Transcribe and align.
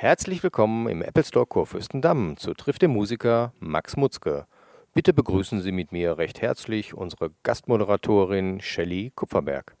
Herzlich 0.00 0.44
willkommen 0.44 0.88
im 0.88 1.02
Apple 1.02 1.24
Store 1.24 1.44
Kurfürstendamm 1.44 2.36
zu 2.36 2.54
Trifft 2.54 2.82
der 2.82 2.88
Musiker 2.88 3.52
Max 3.58 3.96
Mutzke. 3.96 4.46
Bitte 4.94 5.12
begrüßen 5.12 5.60
Sie 5.60 5.72
mit 5.72 5.90
mir 5.90 6.18
recht 6.18 6.40
herzlich 6.40 6.94
unsere 6.94 7.32
Gastmoderatorin 7.42 8.60
Shelley 8.60 9.10
Kupferberg. 9.16 9.74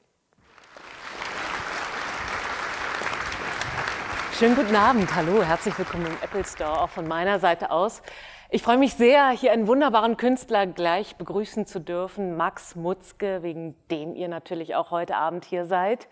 Schönen 4.36 4.56
guten 4.56 4.74
Abend, 4.74 5.14
hallo, 5.14 5.40
herzlich 5.44 5.78
willkommen 5.78 6.06
im 6.06 6.16
Apple 6.20 6.44
Store, 6.44 6.80
auch 6.80 6.90
von 6.90 7.06
meiner 7.06 7.38
Seite 7.38 7.70
aus. 7.70 8.02
Ich 8.50 8.64
freue 8.64 8.78
mich 8.78 8.94
sehr, 8.94 9.28
hier 9.28 9.52
einen 9.52 9.68
wunderbaren 9.68 10.16
Künstler 10.16 10.66
gleich 10.66 11.14
begrüßen 11.14 11.64
zu 11.64 11.78
dürfen, 11.78 12.36
Max 12.36 12.74
Mutzke, 12.74 13.44
wegen 13.44 13.76
dem 13.88 14.16
ihr 14.16 14.26
natürlich 14.26 14.74
auch 14.74 14.90
heute 14.90 15.14
Abend 15.14 15.44
hier 15.44 15.64
seid. 15.64 16.08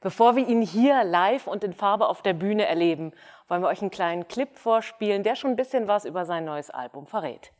Bevor 0.00 0.36
wir 0.36 0.46
ihn 0.46 0.62
hier 0.62 1.02
live 1.02 1.48
und 1.48 1.64
in 1.64 1.72
Farbe 1.72 2.06
auf 2.06 2.22
der 2.22 2.34
Bühne 2.34 2.66
erleben, 2.66 3.12
wollen 3.48 3.62
wir 3.62 3.68
euch 3.68 3.80
einen 3.80 3.90
kleinen 3.90 4.28
Clip 4.28 4.54
vorspielen, 4.56 5.22
der 5.22 5.34
schon 5.34 5.50
ein 5.50 5.56
bisschen 5.56 5.88
was 5.88 6.04
über 6.04 6.24
sein 6.26 6.44
neues 6.44 6.70
Album 6.70 7.06
verrät. 7.06 7.52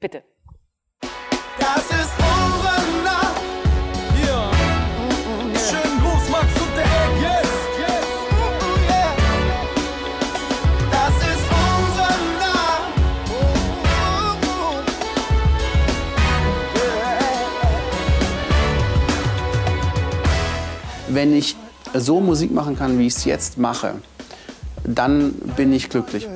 Bitte. 0.00 0.22
Das 1.58 1.78
ist 1.90 2.12
unsere 2.18 3.02
Nacht. 3.02 3.42
Ja. 4.26 4.50
Schönen 5.58 6.00
Gruß, 6.00 6.30
Max 6.30 6.46
und 6.60 6.76
der 6.76 6.84
Egg, 6.84 7.20
yes. 7.20 7.50
yes. 7.78 8.06
Yeah. 8.88 9.14
Das 10.90 11.16
ist 11.16 11.44
unsere 11.50 12.14
Nacht. 12.38 12.92
wenn 21.08 21.36
ich 21.36 21.56
so 21.92 22.20
Musik 22.20 22.52
machen 22.52 22.76
kann, 22.76 22.98
wie 22.98 23.06
ich 23.06 23.14
es 23.14 23.24
jetzt 23.24 23.58
mache, 23.58 24.00
dann 24.84 25.32
bin 25.56 25.72
ich 25.72 25.88
glücklich. 25.88 26.28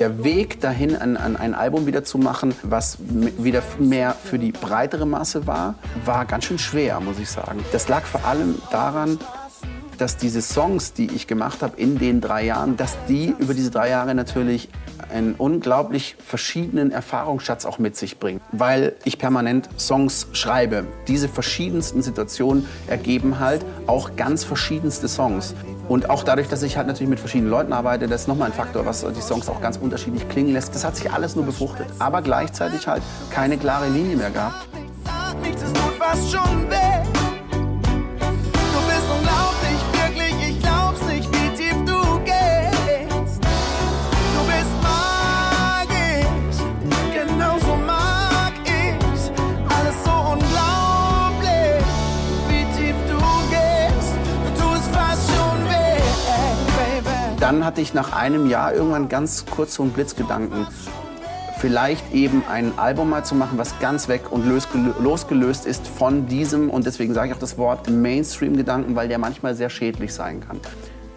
Der 0.00 0.24
Weg 0.24 0.60
dahin, 0.60 0.96
an, 0.96 1.16
an 1.16 1.36
ein 1.36 1.54
Album 1.54 1.86
wieder 1.86 2.02
zu 2.02 2.18
machen, 2.18 2.54
was 2.62 2.98
wieder 3.00 3.62
mehr 3.78 4.14
für 4.14 4.38
die 4.38 4.50
breitere 4.50 5.06
Masse 5.06 5.46
war, 5.46 5.76
war 6.04 6.24
ganz 6.24 6.44
schön 6.44 6.58
schwer, 6.58 7.00
muss 7.00 7.18
ich 7.18 7.30
sagen. 7.30 7.64
Das 7.72 7.88
lag 7.88 8.02
vor 8.02 8.24
allem 8.24 8.56
daran, 8.72 9.18
dass 9.96 10.16
diese 10.16 10.42
Songs, 10.42 10.92
die 10.92 11.06
ich 11.06 11.28
gemacht 11.28 11.62
habe 11.62 11.80
in 11.80 11.98
den 11.98 12.20
drei 12.20 12.44
Jahren, 12.44 12.76
dass 12.76 12.96
die 13.08 13.34
über 13.38 13.54
diese 13.54 13.70
drei 13.70 13.88
Jahre 13.90 14.14
natürlich 14.14 14.68
einen 15.14 15.34
unglaublich 15.34 16.16
verschiedenen 16.18 16.90
Erfahrungsschatz 16.90 17.64
auch 17.64 17.78
mit 17.78 17.96
sich 17.96 18.18
bringen, 18.18 18.40
weil 18.52 18.94
ich 19.04 19.18
permanent 19.18 19.68
Songs 19.78 20.26
schreibe. 20.32 20.84
Diese 21.08 21.28
verschiedensten 21.28 22.02
Situationen 22.02 22.66
ergeben 22.86 23.38
halt 23.38 23.64
auch 23.86 24.16
ganz 24.16 24.44
verschiedenste 24.44 25.08
Songs. 25.08 25.54
Und 25.88 26.10
auch 26.10 26.24
dadurch, 26.24 26.48
dass 26.48 26.62
ich 26.62 26.76
halt 26.76 26.86
natürlich 26.86 27.10
mit 27.10 27.20
verschiedenen 27.20 27.50
Leuten 27.50 27.72
arbeite, 27.72 28.06
das 28.08 28.22
ist 28.22 28.28
nochmal 28.28 28.48
ein 28.48 28.54
Faktor, 28.54 28.86
was 28.86 29.04
die 29.04 29.20
Songs 29.20 29.48
auch 29.48 29.60
ganz 29.60 29.76
unterschiedlich 29.76 30.28
klingen 30.28 30.52
lässt. 30.52 30.74
Das 30.74 30.84
hat 30.84 30.96
sich 30.96 31.10
alles 31.10 31.36
nur 31.36 31.44
befruchtet, 31.44 31.86
aber 31.98 32.22
gleichzeitig 32.22 32.86
halt 32.86 33.02
keine 33.30 33.56
klare 33.56 33.88
Linie 33.88 34.16
mehr 34.16 34.30
gehabt. 34.30 34.66
Nichts, 35.42 35.62
es 35.62 35.72
tut 35.72 35.94
fast 35.98 36.30
schon 36.30 36.70
weh. 36.70 37.13
Dann 57.44 57.62
hatte 57.62 57.82
ich 57.82 57.92
nach 57.92 58.16
einem 58.16 58.48
Jahr 58.48 58.72
irgendwann 58.72 59.10
ganz 59.10 59.44
kurz 59.44 59.74
so 59.74 59.82
einen 59.82 59.92
Blitzgedanken. 59.92 60.66
Vielleicht 61.58 62.14
eben 62.14 62.42
ein 62.50 62.72
Album 62.78 63.10
mal 63.10 63.22
zu 63.22 63.34
machen, 63.34 63.58
was 63.58 63.78
ganz 63.80 64.08
weg 64.08 64.32
und 64.32 64.50
losgelö- 64.50 64.98
losgelöst 64.98 65.66
ist 65.66 65.86
von 65.86 66.26
diesem, 66.26 66.70
und 66.70 66.86
deswegen 66.86 67.12
sage 67.12 67.28
ich 67.28 67.34
auch 67.34 67.38
das 67.38 67.58
Wort 67.58 67.90
Mainstream-Gedanken, 67.90 68.96
weil 68.96 69.08
der 69.08 69.18
manchmal 69.18 69.54
sehr 69.54 69.68
schädlich 69.68 70.14
sein 70.14 70.40
kann. 70.40 70.58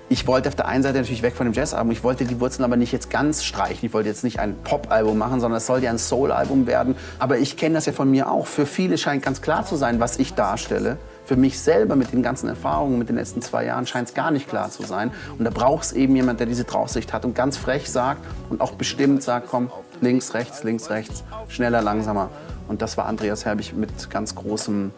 Ich 0.09 0.27
wollte 0.27 0.49
auf 0.49 0.55
der 0.55 0.67
einen 0.67 0.83
Seite 0.83 0.97
natürlich 0.97 1.21
weg 1.21 1.33
von 1.33 1.45
dem 1.47 1.53
Jazzalbum, 1.53 1.91
ich 1.91 2.03
wollte 2.03 2.25
die 2.25 2.41
Wurzeln 2.41 2.65
aber 2.65 2.75
nicht 2.75 2.91
jetzt 2.91 3.09
ganz 3.09 3.45
streichen. 3.45 3.85
Ich 3.85 3.93
wollte 3.93 4.09
jetzt 4.09 4.25
nicht 4.25 4.41
ein 4.41 4.57
Pop-Album 4.65 5.17
machen, 5.17 5.39
sondern 5.39 5.59
es 5.59 5.65
sollte 5.65 5.85
ja 5.85 5.91
ein 5.91 5.97
Soul-Album 5.97 6.67
werden. 6.67 6.97
Aber 7.19 7.37
ich 7.37 7.55
kenne 7.55 7.75
das 7.75 7.85
ja 7.85 7.93
von 7.93 8.11
mir 8.11 8.29
auch. 8.29 8.47
Für 8.47 8.65
viele 8.65 8.97
scheint 8.97 9.23
ganz 9.23 9.41
klar 9.41 9.65
zu 9.65 9.77
sein, 9.77 10.01
was 10.01 10.19
ich 10.19 10.33
darstelle. 10.33 10.97
Für 11.27 11.35
mich 11.35 11.59
selber 11.59 11.97
mit 11.97 12.13
den 12.13 12.23
ganzen 12.23 12.47
Erfahrungen 12.47 12.97
mit 12.97 13.09
den 13.09 13.17
letzten 13.17 13.41
zwei 13.41 13.65
Jahren 13.65 13.85
scheint 13.85 14.07
es 14.07 14.13
gar 14.13 14.31
nicht 14.31 14.47
klar 14.47 14.69
zu 14.69 14.83
sein. 14.83 15.11
Und 15.37 15.43
da 15.43 15.49
braucht 15.49 15.83
es 15.83 15.91
eben 15.91 16.15
jemand, 16.15 16.39
der 16.39 16.47
diese 16.47 16.63
Draufsicht 16.63 17.11
hat 17.11 17.25
und 17.25 17.35
ganz 17.35 17.57
frech 17.57 17.91
sagt 17.91 18.21
und 18.49 18.61
auch 18.61 18.71
bestimmt 18.71 19.21
sagt, 19.21 19.49
komm, 19.49 19.69
links, 19.99 20.33
rechts, 20.33 20.63
links, 20.63 20.89
rechts, 20.89 21.25
schneller, 21.49 21.81
langsamer. 21.81 22.29
Und 22.69 22.81
das 22.81 22.95
war 22.95 23.07
Andreas 23.07 23.43
Herbig 23.43 23.75
mit 23.75 24.09
ganz 24.09 24.35
großem, 24.35 24.91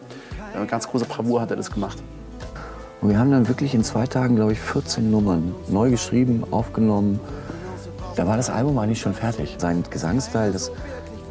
äh, 0.54 0.66
ganz 0.66 0.86
großer 0.86 1.06
Bravour 1.06 1.40
hat 1.40 1.50
er 1.50 1.56
das 1.56 1.72
gemacht. 1.72 1.98
Und 3.00 3.08
wir 3.08 3.18
haben 3.18 3.32
dann 3.32 3.48
wirklich 3.48 3.74
in 3.74 3.82
zwei 3.82 4.06
Tagen, 4.06 4.36
glaube 4.36 4.52
ich, 4.52 4.60
14 4.60 5.10
Nummern 5.10 5.52
neu 5.66 5.90
geschrieben, 5.90 6.44
aufgenommen. 6.52 7.18
Da 8.14 8.28
war 8.28 8.36
das 8.36 8.50
Album 8.50 8.78
eigentlich 8.78 9.00
schon 9.00 9.14
fertig. 9.14 9.56
Sein 9.58 9.82
Gesangsteil, 9.90 10.52
das, 10.52 10.70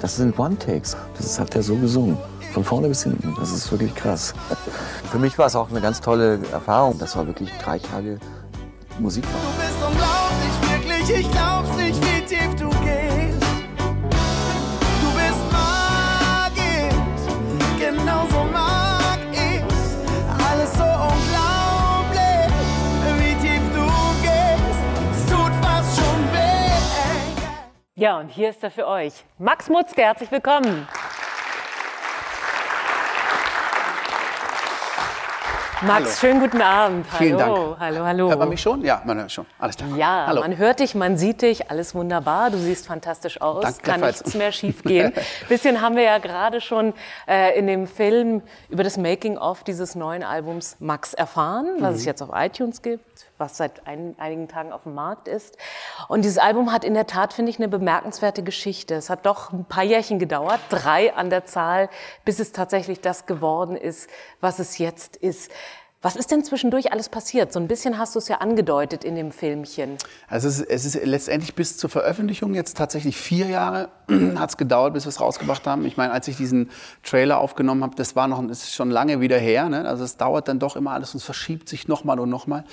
das 0.01 0.17
sind 0.17 0.37
One-Takes. 0.37 0.97
Das 1.15 1.39
hat 1.39 1.55
er 1.55 1.63
so 1.63 1.77
gesungen. 1.77 2.17
Von 2.53 2.63
vorne 2.63 2.87
bis 2.87 3.03
hinten. 3.03 3.35
Das 3.39 3.51
ist 3.51 3.71
wirklich 3.71 3.93
krass. 3.95 4.33
Für 5.11 5.19
mich 5.19 5.37
war 5.37 5.45
es 5.45 5.55
auch 5.55 5.69
eine 5.69 5.81
ganz 5.81 6.01
tolle 6.01 6.39
Erfahrung. 6.51 6.97
Das 6.97 7.15
war 7.15 7.27
wirklich 7.27 7.51
drei 7.63 7.77
Tage 7.79 8.19
Musik 8.97 9.23
machen. 9.25 9.37
Du 9.55 9.61
bist 9.61 9.77
unglaublich, 9.87 10.53
wirklich, 10.71 11.19
ich 11.19 11.31
glaub's 11.31 11.75
nicht, 11.77 12.01
wie 12.01 12.21
tief 12.25 12.55
du 12.55 12.69
gehst. 12.69 13.45
Du 15.01 15.11
bist 15.15 15.51
magisch, 15.51 16.95
genauso 17.79 18.43
mag 18.51 19.19
ich's. 19.31 19.95
Alles 20.49 20.73
so 20.73 20.83
unglaublich, 20.83 22.51
wie 23.19 23.35
tief 23.47 23.61
du 23.73 23.85
gehst. 24.21 24.79
Es 25.13 25.25
tut 25.27 25.53
fast 25.63 25.95
schon 25.95 26.21
weh. 26.33 26.73
Ja, 27.95 28.19
und 28.19 28.29
hier 28.29 28.49
ist 28.49 28.63
er 28.63 28.71
für 28.71 28.87
euch. 28.87 29.23
Max 29.37 29.69
Mutzke, 29.69 30.01
herzlich 30.01 30.31
willkommen. 30.31 30.87
Max, 35.81 36.19
schönen 36.19 36.41
guten 36.41 36.61
Abend. 36.61 37.05
Vielen 37.07 37.41
hallo, 37.41 37.67
Dank. 37.69 37.79
hallo, 37.79 38.05
hallo. 38.05 38.29
Hört 38.29 38.39
man 38.39 38.49
mich 38.49 38.61
schon? 38.61 38.83
Ja, 38.83 39.01
man 39.05 39.17
hört 39.17 39.31
schon. 39.31 39.45
Alles 39.59 39.77
klar. 39.77 39.89
Ja, 39.95 40.25
Hallo. 40.27 40.41
man 40.41 40.57
hört 40.57 40.81
dich, 40.81 40.93
man 40.93 41.17
sieht 41.17 41.41
dich, 41.41 41.71
alles 41.71 41.95
wunderbar. 41.95 42.49
Du 42.49 42.57
siehst 42.57 42.85
fantastisch 42.85 43.39
aus, 43.39 43.63
Danke, 43.63 43.81
kann 43.83 44.01
nichts 44.01 44.33
mehr 44.35 44.51
schief 44.51 44.83
gehen. 44.83 45.13
Bisschen 45.47 45.79
haben 45.81 45.95
wir 45.95 46.03
ja 46.03 46.17
gerade 46.17 46.59
schon 46.59 46.93
äh, 47.27 47.57
in 47.57 47.65
dem 47.67 47.87
Film 47.87 48.41
über 48.69 48.83
das 48.83 48.97
Making-of 48.97 49.63
dieses 49.63 49.95
neuen 49.95 50.23
Albums 50.23 50.75
Max 50.79 51.13
erfahren, 51.13 51.67
was 51.79 51.91
Mhm. 51.91 51.95
es 51.97 52.05
jetzt 52.05 52.21
auf 52.21 52.29
iTunes 52.33 52.81
gibt, 52.81 53.27
was 53.39 53.57
seit 53.57 53.87
ein, 53.87 54.15
einigen 54.17 54.47
Tagen 54.47 54.71
auf 54.71 54.83
dem 54.83 54.93
Markt 54.93 55.27
ist. 55.27 55.57
Und 56.07 56.23
dieses 56.23 56.37
Album 56.37 56.71
hat 56.71 56.83
in 56.83 56.93
der 56.93 57.07
Tat, 57.07 57.33
finde 57.33 57.49
ich, 57.49 57.57
eine 57.57 57.67
bemerkenswerte 57.67 58.43
Geschichte. 58.43 58.95
Es 58.95 59.09
hat 59.09 59.25
doch 59.25 59.51
ein 59.51 59.65
paar 59.65 59.83
Jährchen 59.83 60.19
gedauert, 60.19 60.59
drei 60.69 61.13
an 61.13 61.29
der 61.29 61.45
Zahl, 61.45 61.89
bis 62.25 62.39
es 62.39 62.51
tatsächlich 62.51 63.01
das 63.01 63.25
geworden 63.25 63.75
ist, 63.75 64.09
was 64.41 64.59
es 64.59 64.77
jetzt 64.77 65.15
ist. 65.15 65.51
Was 66.01 66.15
ist 66.15 66.31
denn 66.31 66.45
zwischendurch 66.45 66.93
alles 66.93 67.09
passiert? 67.09 67.51
So 67.51 67.59
ein 67.59 67.67
bisschen 67.67 67.97
hast 67.97 68.15
du 68.15 68.19
es 68.19 68.29
ja 68.29 68.37
angedeutet 68.37 69.03
in 69.03 69.15
dem 69.15 69.33
Filmchen. 69.33 69.97
Also 70.29 70.47
es 70.47 70.59
ist, 70.59 70.69
es 70.69 70.85
ist 70.85 71.05
letztendlich 71.05 71.55
bis 71.55 71.75
zur 71.75 71.89
Veröffentlichung 71.89 72.53
jetzt 72.53 72.77
tatsächlich 72.77 73.17
vier 73.17 73.47
Jahre 73.47 73.89
hat 74.37 74.49
es 74.49 74.55
gedauert, 74.55 74.93
bis 74.93 75.03
wir 75.03 75.09
es 75.09 75.19
rausgebracht 75.19 75.67
haben. 75.67 75.85
Ich 75.85 75.97
meine, 75.97 76.13
als 76.13 76.29
ich 76.29 76.37
diesen 76.37 76.71
Trailer 77.03 77.39
aufgenommen 77.39 77.83
habe, 77.83 77.97
das 77.97 78.15
war 78.15 78.29
noch, 78.29 78.41
das 78.47 78.63
ist 78.63 78.75
schon 78.75 78.91
lange 78.91 79.19
wieder 79.19 79.37
her. 79.37 79.67
Ne? 79.67 79.85
Also 79.85 80.05
es 80.05 80.15
dauert 80.15 80.47
dann 80.47 80.57
doch 80.57 80.77
immer 80.77 80.91
alles 80.91 81.13
und 81.13 81.17
es 81.17 81.25
verschiebt 81.25 81.67
sich 81.67 81.89
nochmal 81.89 82.21
und 82.21 82.29
nochmal. 82.29 82.63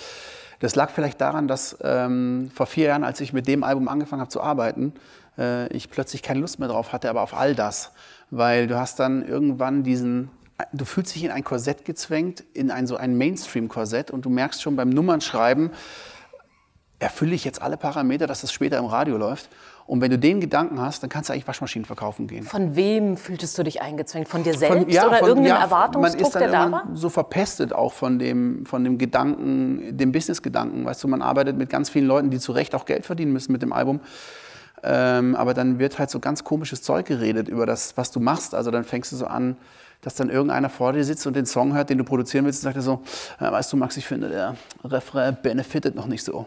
Das 0.61 0.75
lag 0.75 0.91
vielleicht 0.91 1.21
daran, 1.21 1.49
dass 1.49 1.77
ähm, 1.83 2.51
vor 2.55 2.67
vier 2.67 2.87
Jahren, 2.87 3.05
als 3.05 3.21
ich 3.21 3.33
mit 3.33 3.47
dem 3.47 3.63
Album 3.63 3.89
angefangen 3.89 4.21
habe 4.21 4.31
zu 4.31 4.41
arbeiten, 4.41 4.95
äh, 5.39 5.69
ich 5.69 5.91
plötzlich 5.91 6.23
keine 6.23 6.41
Lust 6.41 6.59
mehr 6.59 6.69
drauf 6.69 6.93
hatte, 6.93 7.11
aber 7.11 7.23
auf 7.23 7.35
all 7.35 7.55
das. 7.55 7.93
Weil 8.31 8.67
du 8.67 8.79
hast 8.79 8.99
dann 8.99 9.27
irgendwann 9.27 9.83
diesen, 9.83 10.31
du 10.73 10.85
fühlst 10.85 11.15
dich 11.15 11.25
in 11.25 11.31
ein 11.31 11.45
Korsett 11.45 11.85
gezwängt, 11.85 12.43
in 12.55 12.71
ein 12.71 12.87
so 12.87 12.97
ein 12.97 13.17
Mainstream-Korsett 13.17 14.11
und 14.11 14.25
du 14.25 14.31
merkst 14.31 14.63
schon 14.63 14.77
beim 14.77 14.89
Nummernschreiben, 14.89 15.71
erfülle 16.99 17.35
ich 17.35 17.45
jetzt 17.45 17.61
alle 17.61 17.77
Parameter, 17.77 18.27
dass 18.27 18.41
das 18.41 18.53
später 18.53 18.79
im 18.79 18.87
Radio 18.87 19.17
läuft. 19.19 19.51
Und 19.87 20.01
wenn 20.01 20.11
du 20.11 20.19
den 20.19 20.41
Gedanken 20.41 20.81
hast, 20.81 21.03
dann 21.03 21.11
kannst 21.11 21.29
du 21.29 21.33
eigentlich 21.33 21.47
Waschmaschinen 21.47 21.85
verkaufen 21.85 22.27
gehen. 22.27 22.43
Von 22.43 22.75
wem 22.75 23.17
fühltest 23.17 23.57
du 23.57 23.63
dich 23.63 23.81
eingezwängt? 23.83 24.27
Von 24.29 24.43
dir 24.43 24.55
selbst 24.55 24.79
Von- 24.83 24.89
ja, 24.91 25.07
oder 25.07 25.19
von- 25.19 25.29
irgendeinem 25.29 25.57
ja, 25.57 25.63
Erwartungsdruck, 25.63 26.03
man 26.19 26.27
ist 26.27 26.35
dann 26.35 26.43
der 26.43 26.51
da 26.51 26.73
war? 26.73 26.89
so 26.93 27.09
verpestet 27.09 27.73
auch 27.73 27.93
von 27.93 28.19
dem, 28.19 28.67
von 28.67 28.83
dem 28.83 28.99
Gedanken, 28.99 29.97
dem 29.97 30.11
Business-Gedanken. 30.11 30.85
Weißt 30.85 31.05
du, 31.05 31.09
man 31.09 31.23
arbeitet 31.23 31.57
mit 31.57 31.71
ganz 31.71 31.89
vielen 31.89 32.07
Leuten, 32.07 32.31
die 32.31 32.41
zu 32.41 32.51
Recht 32.51 32.75
auch 32.75 32.85
Geld 32.85 33.07
verdienen 33.07 33.33
müssen 33.33 33.53
mit 33.53 33.63
dem 33.63 33.73
Album. 33.73 34.01
Ähm, 34.83 35.35
aber 35.37 35.55
dann 35.55 35.79
wird 35.79 35.99
halt 35.99 36.11
so 36.11 36.19
ganz 36.21 36.43
komisches 36.45 36.83
Zeug 36.83 37.07
geredet 37.07 37.49
über 37.49 37.65
das, 37.65 37.97
was 37.97 38.11
du 38.11 38.19
machst. 38.21 38.55
Also 38.55 38.71
dann 38.73 38.83
fängst 38.85 39.13
du 39.13 39.17
so 39.17 39.27
an, 39.27 39.57
dass 40.03 40.15
dann 40.17 40.31
irgendeiner 40.31 40.69
vor 40.69 40.93
dir 40.93 41.05
sitzt 41.05 41.27
und 41.27 41.35
den 41.35 41.47
Song 41.47 41.75
hört, 41.75 41.91
den 41.91 41.99
du 41.99 42.05
produzieren 42.05 42.45
willst, 42.45 42.61
und 42.61 42.65
sagt 42.65 42.77
er 42.77 42.83
so, 42.83 43.03
ja, 43.41 43.51
weißt 43.53 43.73
du, 43.73 43.77
Max, 43.77 43.97
ich 43.97 44.05
finde, 44.07 44.29
der 44.29 44.57
Refrain 44.85 45.37
benefitet 45.43 45.95
noch 45.95 46.07
nicht 46.07 46.23
so. 46.25 46.47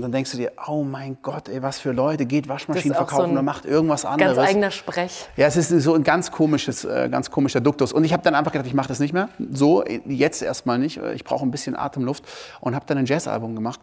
Und 0.00 0.04
dann 0.04 0.12
denkst 0.12 0.30
du 0.30 0.38
dir, 0.38 0.52
oh 0.66 0.82
mein 0.82 1.18
Gott, 1.20 1.50
ey, 1.50 1.62
was 1.62 1.78
für 1.78 1.92
Leute, 1.92 2.24
geht 2.24 2.48
Waschmaschinen 2.48 2.94
so 2.94 3.04
verkaufen 3.04 3.26
ein 3.26 3.32
oder 3.32 3.42
macht 3.42 3.66
irgendwas 3.66 4.06
anderes. 4.06 4.34
Ganz 4.36 4.48
eigener 4.48 4.70
Sprech. 4.70 5.28
Ja, 5.36 5.46
es 5.46 5.56
ist 5.56 5.68
so 5.68 5.92
ein 5.94 6.02
ganz 6.04 6.30
komisches, 6.32 6.84
äh, 6.86 7.10
ganz 7.10 7.30
komischer 7.30 7.60
Duktus. 7.60 7.92
Und 7.92 8.04
ich 8.04 8.14
habe 8.14 8.22
dann 8.22 8.34
einfach 8.34 8.52
gedacht, 8.52 8.66
ich 8.66 8.72
mache 8.72 8.88
das 8.88 8.98
nicht 8.98 9.12
mehr. 9.12 9.28
So, 9.52 9.84
jetzt 10.06 10.40
erstmal 10.40 10.78
nicht. 10.78 10.96
Äh, 10.96 11.12
Ich 11.12 11.24
brauche 11.24 11.44
ein 11.44 11.50
bisschen 11.50 11.76
Atemluft. 11.76 12.24
Und 12.62 12.74
habe 12.74 12.86
dann 12.86 12.96
ein 12.96 13.04
Jazzalbum 13.04 13.54
gemacht, 13.54 13.80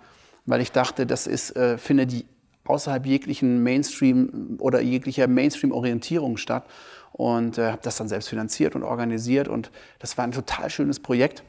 weil 0.48 0.60
ich 0.62 0.72
dachte, 0.72 1.06
das 1.06 1.28
ist, 1.28 1.56
äh, 1.56 1.78
findet 1.78 2.12
die 2.12 2.26
außerhalb 2.66 3.06
jeglichen 3.06 3.62
Mainstream 3.62 4.58
oder 4.60 4.82
jeglicher 4.82 5.28
Mainstream-Orientierung 5.28 6.38
statt. 6.38 6.66
Und 7.12 7.60
äh, 7.60 7.68
habe 7.72 7.82
das 7.84 7.98
dann 7.98 8.08
selbst 8.08 8.30
finanziert 8.30 8.76
und 8.76 8.82
organisiert. 8.82 9.48
Und 9.48 9.70
das 10.00 10.18
war 10.18 10.24
ein 10.24 10.32
total 10.32 10.70
schönes 10.72 11.00
Projekt. 11.00 11.44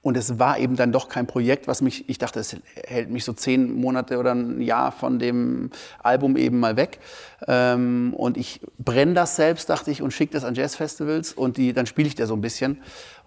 Und 0.00 0.16
es 0.16 0.38
war 0.38 0.58
eben 0.58 0.76
dann 0.76 0.92
doch 0.92 1.08
kein 1.08 1.26
Projekt, 1.26 1.66
was 1.66 1.82
mich, 1.82 2.08
ich 2.08 2.18
dachte, 2.18 2.38
es 2.38 2.56
hält 2.86 3.10
mich 3.10 3.24
so 3.24 3.32
zehn 3.32 3.72
Monate 3.72 4.18
oder 4.18 4.32
ein 4.32 4.60
Jahr 4.60 4.92
von 4.92 5.18
dem 5.18 5.70
Album 6.02 6.36
eben 6.36 6.60
mal 6.60 6.76
weg. 6.76 7.00
Ähm, 7.46 8.14
und 8.16 8.36
ich 8.36 8.60
brenne 8.78 9.14
das 9.14 9.36
selbst, 9.36 9.68
dachte 9.68 9.90
ich, 9.90 10.00
und 10.00 10.12
schicke 10.12 10.32
das 10.32 10.44
an 10.44 10.54
Jazzfestivals 10.54 11.32
und 11.32 11.56
die, 11.56 11.72
dann 11.72 11.86
spiele 11.86 12.06
ich 12.06 12.14
da 12.14 12.26
so 12.26 12.34
ein 12.34 12.40
bisschen. 12.40 12.80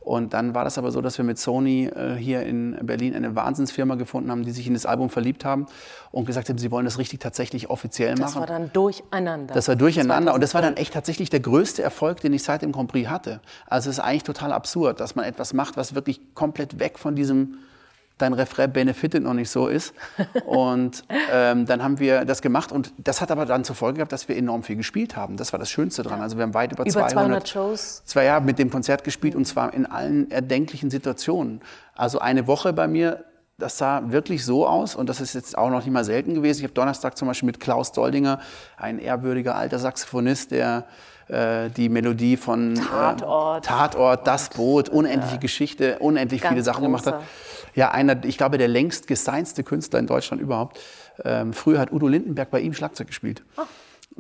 Und 0.04 0.34
dann 0.34 0.56
war 0.56 0.64
das 0.64 0.80
aber 0.80 0.92
so, 0.92 1.00
dass 1.00 1.20
wir 1.20 1.26
mit 1.26 1.38
Sony 1.38 1.86
äh, 1.86 2.16
hier 2.16 2.42
in 2.42 2.76
Berlin 2.82 3.16
eine 3.16 3.36
Wahnsinnsfirma 3.36 3.96
gefunden 3.96 4.32
haben, 4.32 4.44
die 4.44 4.50
sich 4.52 4.66
in 4.66 4.74
das 4.74 4.88
Album 4.88 5.12
verliebt 5.12 5.46
haben 5.46 5.68
und 6.12 6.26
gesagt 6.26 6.50
haben, 6.50 6.58
sie 6.58 6.72
wollen 6.72 6.86
das 6.86 6.98
richtig 6.98 7.20
tatsächlich 7.20 7.70
offiziell 7.70 8.16
Das 8.16 8.20
machen. 8.34 8.40
war 8.40 8.48
dann 8.48 8.74
durcheinander. 8.74 9.54
Das 9.54 9.68
war 9.68 9.76
durcheinander 9.76 10.34
und 10.34 10.42
das 10.42 10.56
war 10.56 10.64
dann 10.64 10.76
echt 10.76 10.94
tatsächlich 10.94 11.30
der 11.30 11.40
größte 11.40 11.84
Erfolg, 11.84 12.20
den 12.22 12.34
ich 12.34 12.42
seit 12.42 12.64
dem 12.64 12.72
Grand 12.72 12.92
Prix 12.92 13.10
hatte. 13.12 13.42
Also 13.68 13.92
es 13.92 13.98
ist 14.00 14.04
eigentlich 14.04 14.24
total 14.24 14.52
absurd, 14.54 15.00
dass 15.00 15.16
man 15.16 15.24
etwas 15.24 15.54
macht, 15.54 15.78
was 15.78 15.94
wirklich 15.94 16.20
komplett 16.34 16.80
weg 16.80 16.98
von 16.98 17.16
diesem 17.16 17.60
dein 18.22 18.34
Refrain 18.34 18.72
benefitet 18.72 19.24
noch 19.24 19.34
nicht 19.34 19.50
so 19.50 19.68
ist. 19.68 19.94
Und 20.46 21.04
ähm, 21.32 21.66
dann 21.66 21.84
haben 21.84 22.00
wir 22.00 22.26
das 22.26 22.42
gemacht 22.42 22.72
und 22.72 22.94
das 22.98 23.22
hat 23.22 23.32
aber 23.32 23.46
dann 23.46 23.64
zur 23.64 23.76
Folge 23.76 23.98
gehabt, 23.98 24.12
dass 24.12 24.28
wir 24.28 24.38
enorm 24.38 24.64
viel 24.64 24.76
gespielt 24.76 25.16
haben. 25.16 25.38
Das 25.38 25.54
war 25.54 25.60
das 25.60 25.70
Schönste 25.70 26.04
dran. 26.04 26.22
Also 26.22 26.38
wir 26.38 26.44
haben 26.44 26.54
weit 26.54 26.72
über, 26.72 26.86
Über 26.86 27.08
200 27.08 27.48
Shows. 27.48 28.04
zwei 28.06 28.26
Jahre 28.26 28.42
mit 28.42 28.60
dem 28.60 28.70
Konzert 28.70 29.04
gespielt 29.04 29.36
und 29.36 29.46
zwar 29.46 29.74
in 29.74 29.86
allen 29.86 30.30
erdenklichen 30.32 30.90
Situationen. 30.90 31.62
Also 31.96 32.20
eine 32.20 32.48
Woche 32.48 32.74
bei 32.74 32.88
mir, 32.88 33.26
das 33.58 33.78
sah 33.78 34.12
wirklich 34.12 34.46
so 34.46 34.68
aus 34.68 34.96
und 34.96 35.08
das 35.08 35.22
ist 35.22 35.34
jetzt 35.34 35.58
auch 35.58 35.70
noch 35.70 35.84
nicht 35.84 35.94
mal 35.94 36.04
selten 36.04 36.34
gewesen. 36.36 36.60
Ich 36.60 36.64
habe 36.64 36.74
Donnerstag 36.74 37.18
zum 37.18 37.28
Beispiel 37.28 37.48
mit 37.48 37.60
Klaus 37.60 37.92
Doldinger, 37.92 38.40
ein 38.78 39.00
ehrwürdiger 39.00 39.56
alter 39.56 39.80
Saxophonist, 39.80 40.52
der 40.52 40.86
äh, 41.32 41.70
die 41.70 41.90
Melodie 41.90 42.38
von 42.38 42.76
Tatort. 42.76 43.66
äh, 43.66 43.68
Tatort, 43.68 44.28
Das 44.28 44.50
Boot, 44.50 44.90
unendliche 44.90 45.40
Geschichte, 45.40 46.00
unendlich 46.00 46.42
viele 46.42 46.62
Sachen 46.64 46.84
gemacht 46.84 47.06
hat. 47.08 47.22
Ja, 47.74 47.92
einer, 47.92 48.24
ich 48.26 48.38
glaube, 48.38 48.58
der 48.58 48.68
längst 48.68 49.08
geseinste 49.08 49.64
Künstler 49.64 50.00
in 50.00 50.08
Deutschland 50.08 50.42
überhaupt. 50.42 50.80
Ähm, 51.24 51.54
früher 51.54 51.80
hat 51.80 51.92
Udo 51.92 52.08
Lindenberg 52.08 52.52
bei 52.52 52.60
ihm 52.60 52.74
Schlagzeug 52.74 53.08
gespielt. 53.08 53.44
Und 53.56 53.66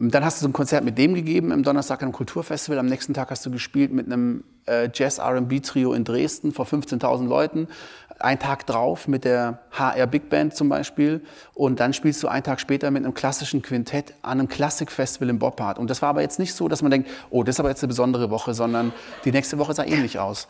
Dann 0.10 0.26
hast 0.26 0.40
du 0.40 0.44
so 0.44 0.50
ein 0.50 0.54
Konzert 0.54 0.84
mit 0.84 0.98
dem 0.98 1.14
gegeben 1.14 1.52
am 1.52 1.62
Donnerstag 1.62 2.02
am 2.02 2.12
Kulturfestival. 2.12 2.80
Am 2.80 2.88
nächsten 2.88 3.14
Tag 3.14 3.30
hast 3.30 3.46
du 3.46 3.52
gespielt 3.52 3.92
mit 3.92 4.08
einem 4.08 4.44
äh, 4.66 4.90
Jazz-R&B-Trio 4.92 5.94
in 5.94 6.04
Dresden 6.04 6.52
vor 6.52 6.66
15.000 6.66 7.28
Leuten. 7.28 7.68
Ein 8.18 8.40
Tag 8.40 8.66
drauf 8.66 9.08
mit 9.08 9.26
der 9.26 9.60
HR 9.72 10.08
Big 10.08 10.30
Band 10.30 10.56
zum 10.56 10.70
Beispiel. 10.70 11.22
Und 11.54 11.80
dann 11.80 11.94
spielst 11.94 12.24
du 12.24 12.28
einen 12.28 12.44
Tag 12.44 12.60
später 12.60 12.90
mit 12.90 13.04
einem 13.04 13.14
klassischen 13.14 13.62
Quintett 13.62 14.16
an 14.24 14.40
einem 14.40 14.48
Klassikfestival 14.48 15.30
in 15.30 15.38
Boppard. 15.38 15.78
Und 15.78 15.92
das 15.92 16.02
war 16.02 16.10
aber 16.10 16.22
jetzt 16.22 16.40
nicht 16.40 16.56
so, 16.56 16.68
dass 16.68 16.82
man 16.82 16.90
denkt, 16.90 17.08
oh, 17.30 17.44
das 17.44 17.56
ist 17.56 17.60
aber 17.60 17.70
jetzt 17.70 17.84
eine 17.84 17.90
besondere 17.90 18.32
Woche, 18.32 18.56
sondern 18.56 18.94
die 19.24 19.32
nächste 19.32 19.60
Woche 19.60 19.76
sah 19.76 19.84
ähnlich 19.84 20.18
aus. 20.18 20.48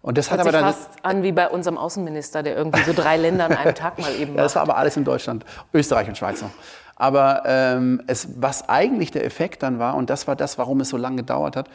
Und 0.00 0.16
das 0.16 0.30
hat 0.30 0.38
Hört 0.38 0.54
aber 0.54 0.58
sich 0.58 0.64
dann... 0.64 0.74
fast 0.74 1.04
an 1.04 1.24
wie 1.24 1.32
bei 1.32 1.48
unserem 1.48 1.76
Außenminister, 1.76 2.44
der 2.44 2.56
irgendwie 2.56 2.84
so 2.84 2.92
drei 2.92 3.16
Länder 3.16 3.46
an 3.46 3.56
einem 3.56 3.74
Tag 3.74 3.98
mal 3.98 4.14
eben 4.14 4.34
Ja, 4.36 4.42
das 4.44 4.54
war 4.54 4.62
aber 4.62 4.76
alles 4.76 4.96
in 4.96 5.02
Deutschland, 5.02 5.44
Österreich 5.74 6.06
und 6.06 6.16
Schweiz 6.16 6.40
noch. 6.42 6.50
Aber 6.96 7.42
ähm, 7.44 8.02
es, 8.06 8.28
was 8.40 8.68
eigentlich 8.68 9.10
der 9.10 9.24
Effekt 9.24 9.62
dann 9.62 9.78
war, 9.78 9.94
und 9.96 10.10
das 10.10 10.26
war 10.26 10.34
das, 10.34 10.58
warum 10.58 10.80
es 10.80 10.88
so 10.88 10.96
lange 10.96 11.16
gedauert 11.16 11.54
hat, 11.54 11.68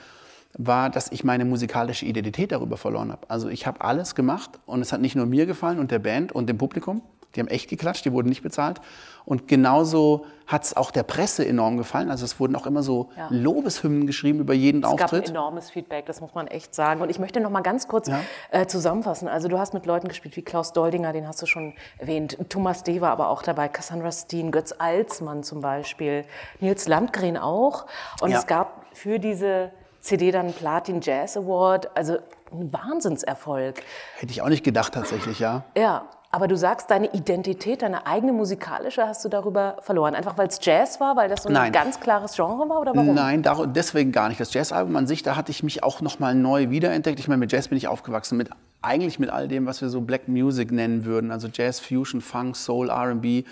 war, 0.58 0.90
dass 0.90 1.12
ich 1.12 1.24
meine 1.24 1.46
musikalische 1.46 2.06
Identität 2.06 2.52
darüber 2.52 2.76
verloren 2.76 3.12
habe. 3.12 3.30
Also 3.30 3.48
ich 3.48 3.68
habe 3.68 3.82
alles 3.82 4.16
gemacht 4.16 4.60
und 4.66 4.82
es 4.82 4.92
hat 4.92 5.00
nicht 5.00 5.16
nur 5.16 5.26
mir 5.26 5.46
gefallen 5.46 5.80
und 5.80 5.92
der 5.92 6.00
Band 6.00 6.32
und 6.32 6.48
dem 6.48 6.58
Publikum. 6.58 7.02
Die 7.36 7.40
haben 7.40 7.48
echt 7.48 7.70
geklatscht, 7.70 8.04
die 8.06 8.12
wurden 8.12 8.30
nicht 8.30 8.42
bezahlt. 8.44 8.82
Und 9.24 9.48
genauso 9.48 10.26
hat 10.48 10.64
es 10.64 10.76
auch 10.76 10.92
der 10.92 11.04
Presse 11.04 11.48
enorm 11.48 11.78
gefallen. 11.78 12.10
Also 12.12 12.26
es 12.26 12.40
wurden 12.40 12.56
auch 12.56 12.66
immer 12.66 12.84
so 12.84 13.10
Ja. 13.16 13.28
Lobeshymnen 13.30 14.06
geschrieben 14.08 14.40
über 14.40 14.54
jeden 14.54 14.84
Es 14.84 14.90
gab 14.90 15.00
ein 15.00 15.04
Auftritt. 15.04 15.30
enormes 15.30 15.70
Feedback, 15.70 16.06
das 16.08 16.20
muss 16.20 16.34
man 16.34 16.48
echt 16.48 16.76
sagen. 16.76 17.02
Und 17.02 17.10
ich 17.10 17.20
möchte 17.20 17.40
noch 17.40 17.50
mal 17.52 17.62
ganz 17.62 17.88
kurz 17.88 18.10
äh, 18.50 18.66
zusammenfassen. 18.66 19.28
Also 19.28 19.48
du 19.48 19.58
hast 19.60 19.74
mit 19.74 19.86
Leuten 19.86 20.08
gespielt 20.10 20.36
wie 20.36 20.42
Klaus 20.42 20.74
Doldinger, 20.74 21.14
den 21.14 21.28
hast 21.28 21.42
du 21.42 21.46
schon 21.46 21.74
erwähnt, 22.00 22.38
Thomas 22.50 22.84
D. 22.84 23.00
war 23.00 23.12
aber 23.12 23.30
auch 23.30 23.44
dabei, 23.44 23.70
Cassandra 23.70 24.12
Steen, 24.12 24.52
Götz 24.52 24.74
Alsmann 24.78 25.44
zum 25.44 25.62
Beispiel, 25.62 26.26
Nils 26.60 26.88
Landgren 26.88 27.38
auch. 27.38 27.86
Und 28.22 28.32
Ja. 28.32 28.40
es 28.40 28.48
gab 28.48 28.86
für 28.94 29.20
diese 29.20 29.72
CD 30.02 30.32
dann 30.32 30.52
Platin 30.52 31.00
Jazz 31.00 31.38
Award, 31.38 31.96
also 31.96 32.18
ein 32.52 32.74
Wahnsinnserfolg. 32.74 33.82
Hätte 34.18 34.32
ich 34.32 34.42
auch 34.42 34.50
nicht 34.50 34.64
gedacht 34.66 34.94
tatsächlich, 34.94 35.40
ja. 35.40 35.64
Ja, 35.78 36.08
aber 36.34 36.48
du 36.48 36.56
sagst, 36.56 36.90
deine 36.90 37.14
Identität, 37.14 37.82
deine 37.82 38.08
eigene 38.08 38.32
musikalische 38.32 39.06
hast 39.06 39.24
du 39.26 39.30
darüber 39.30 39.78
verloren. 39.82 40.16
Einfach 40.16 40.38
weil 40.38 40.48
es 40.48 40.60
Jazz 40.62 41.00
war, 41.02 41.16
weil 41.18 41.28
das 41.28 41.44
so 41.44 41.50
ein 41.50 41.54
Nein. 41.54 41.72
ganz 41.74 42.00
klares 42.00 42.36
Genre 42.36 42.70
war 42.70 42.80
oder 42.80 42.96
warum? 42.96 43.14
Nein, 43.14 43.44
deswegen 43.76 44.12
gar 44.14 44.30
nicht. 44.30 44.40
Das 44.40 44.54
Jazzalbum 44.54 44.96
an 44.96 45.08
sich, 45.08 45.24
da 45.24 45.36
hatte 45.36 45.52
ich 45.52 45.62
mich 45.62 45.84
auch 45.84 46.00
noch 46.00 46.20
mal 46.20 46.34
neu 46.34 46.70
wiederentdeckt. 46.70 47.20
Ich 47.20 47.28
meine, 47.28 47.40
mit 47.40 47.52
Jazz 47.52 47.68
bin 47.68 47.78
ich 47.78 47.88
aufgewachsen, 47.90 48.38
mit 48.38 48.50
eigentlich 48.82 49.20
mit 49.20 49.30
all 49.30 49.48
dem, 49.50 49.66
was 49.66 49.82
wir 49.82 49.90
so 49.90 50.00
Black 50.02 50.28
Music 50.28 50.72
nennen 50.72 51.04
würden, 51.06 51.32
also 51.32 51.50
Jazz, 51.52 51.80
Fusion, 51.82 52.22
Funk, 52.22 52.56
Soul, 52.56 52.90
R&B, 52.90 53.44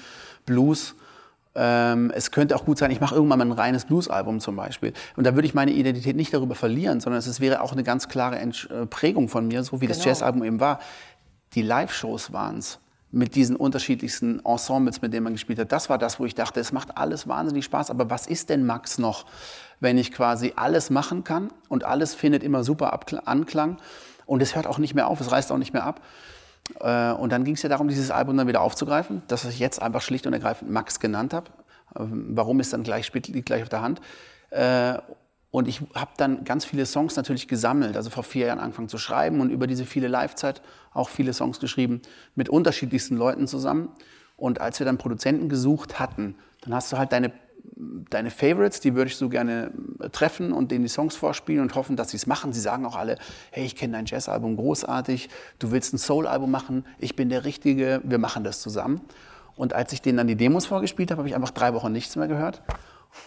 Blues. 0.46 0.96
Ähm, 1.56 2.12
es 2.16 2.32
könnte 2.32 2.56
auch 2.56 2.64
gut 2.64 2.78
sein, 2.78 2.92
ich 2.92 3.02
mache 3.02 3.16
irgendwann 3.16 3.40
mal 3.40 3.46
ein 3.46 3.52
reines 3.52 3.86
Blues-Album 3.86 4.40
zum 4.40 4.56
Beispiel. 4.56 4.94
Und 5.18 5.26
da 5.26 5.34
würde 5.36 5.48
ich 5.48 5.54
meine 5.56 5.72
Identität 5.72 6.16
nicht 6.16 6.34
darüber 6.34 6.56
verlieren, 6.56 7.02
sondern 7.02 7.20
es 7.20 7.42
wäre 7.42 7.62
auch 7.62 7.74
eine 7.74 7.84
ganz 7.84 8.08
klare 8.08 8.38
Entsch- 8.38 8.72
äh, 8.72 8.86
Prägung 8.86 9.28
von 9.28 9.48
mir, 9.48 9.64
so 9.64 9.82
wie 9.82 9.88
das 9.88 9.98
Genau. 9.98 10.10
Jazzalbum 10.10 10.44
eben 10.44 10.60
war. 10.60 10.80
Die 11.56 11.62
Live-Shows 11.62 12.32
waren 12.32 12.60
es 12.60 12.80
mit 13.12 13.34
diesen 13.34 13.56
unterschiedlichsten 13.56 14.40
Ensembles, 14.46 15.02
mit 15.02 15.14
denen 15.14 15.24
man 15.24 15.34
gespielt 15.34 15.58
hat. 15.58 15.72
Das 15.72 15.90
war 15.90 15.98
das, 15.98 16.20
wo 16.20 16.26
ich 16.26 16.36
dachte, 16.36 16.60
es 16.60 16.72
macht 16.72 16.96
alles 16.98 17.28
wahnsinnig 17.28 17.66
Spaß. 17.66 17.90
Aber 17.90 18.10
was 18.12 18.28
ist 18.28 18.50
denn 18.50 18.66
Max 18.66 19.00
noch, 19.00 19.26
wenn 19.80 19.98
ich 19.98 20.12
quasi 20.12 20.54
alles 20.56 20.92
machen 20.92 21.24
kann 21.24 21.52
und 21.70 21.86
alles 21.86 22.14
findet 22.14 22.44
immer 22.44 22.64
super 22.64 23.00
Anklang 23.26 23.78
und 24.28 24.42
es 24.44 24.56
hört 24.56 24.68
auch 24.68 24.78
nicht 24.78 24.94
mehr 24.94 25.08
auf, 25.08 25.20
es 25.22 25.32
reißt 25.32 25.52
auch 25.52 25.58
nicht 25.58 25.74
mehr 25.74 25.86
ab. 25.86 26.02
Äh, 26.82 27.14
Und 27.14 27.32
dann 27.32 27.46
ging 27.46 27.56
es 27.56 27.64
ja 27.64 27.70
darum, 27.70 27.88
dieses 27.88 28.12
Album 28.12 28.38
dann 28.38 28.48
wieder 28.48 28.62
aufzugreifen, 28.62 29.24
das 29.28 29.44
ich 29.46 29.58
jetzt 29.58 29.82
einfach 29.82 30.02
schlicht 30.02 30.28
und 30.28 30.34
ergreifend 30.34 30.70
Max 30.70 31.00
genannt 31.00 31.34
habe. 31.34 31.50
Ähm, 31.98 32.28
Warum 32.36 32.60
ist 32.60 32.74
dann 32.74 32.84
gleich 32.84 33.12
liegt 33.12 33.48
gleich 33.48 33.64
auf 33.64 33.70
der 33.70 33.82
Hand. 33.82 34.02
Äh, 34.52 35.00
Und 35.52 35.68
ich 35.68 35.82
habe 35.96 36.12
dann 36.18 36.44
ganz 36.44 36.64
viele 36.64 36.86
Songs 36.86 37.16
natürlich 37.16 37.48
gesammelt, 37.48 37.98
also 37.98 38.12
vor 38.12 38.22
vier 38.22 38.46
Jahren 38.48 38.60
angefangen 38.60 38.88
zu 38.88 39.00
schreiben 39.00 39.42
und 39.42 39.50
über 39.50 39.66
diese 39.66 39.84
viele 39.84 40.08
Live-Zeit 40.08 40.62
auch 40.94 41.10
viele 41.10 41.34
Songs 41.34 41.60
geschrieben 41.60 42.02
mit 42.36 42.50
unterschiedlichsten 42.50 43.16
Leuten 43.16 43.48
zusammen. 43.48 43.90
Und 44.38 44.62
als 44.62 44.80
wir 44.80 44.86
dann 44.86 44.98
Produzenten 44.98 45.50
gesucht 45.50 46.00
hatten, 46.00 46.36
dann 46.62 46.74
hast 46.74 46.92
du 46.92 46.98
halt 46.98 47.12
deine, 47.12 47.32
deine 48.10 48.32
Favorites, 48.32 48.80
die 48.80 48.96
würde 48.96 49.10
ich 49.10 49.18
so 49.18 49.30
gerne 49.30 49.72
äh, 50.00 50.10
treffen 50.10 50.54
und 50.54 50.72
denen 50.72 50.84
die 50.84 50.90
Songs 50.90 51.16
vorspielen 51.16 51.62
und 51.62 51.76
hoffen, 51.76 51.96
dass 51.96 52.10
sie 52.10 52.18
es 52.18 52.26
machen. 52.26 52.54
Sie 52.54 52.62
sagen 52.62 52.86
auch 52.86 52.96
alle, 52.96 53.18
hey, 53.52 53.66
ich 53.66 53.76
kenne 53.76 53.94
dein 53.94 54.06
Jazzalbum 54.06 54.56
großartig, 54.56 55.30
du 55.60 55.72
willst 55.72 55.94
ein 55.94 55.98
Soul-Album 55.98 56.50
machen, 56.50 56.86
ich 57.00 57.16
bin 57.16 57.30
der 57.30 57.46
Richtige, 57.46 58.02
wir 58.04 58.18
machen 58.18 58.44
das 58.44 58.62
zusammen. 58.62 59.02
Und 59.56 59.74
als 59.74 59.92
ich 59.92 60.02
denen 60.02 60.18
dann 60.18 60.28
die 60.28 60.38
Demos 60.38 60.68
vorgespielt 60.68 61.12
habe, 61.12 61.20
habe 61.20 61.28
ich 61.28 61.36
einfach 61.36 61.52
drei 61.52 61.74
Wochen 61.74 61.92
nichts 61.92 62.16
mehr 62.16 62.30
gehört. 62.30 62.62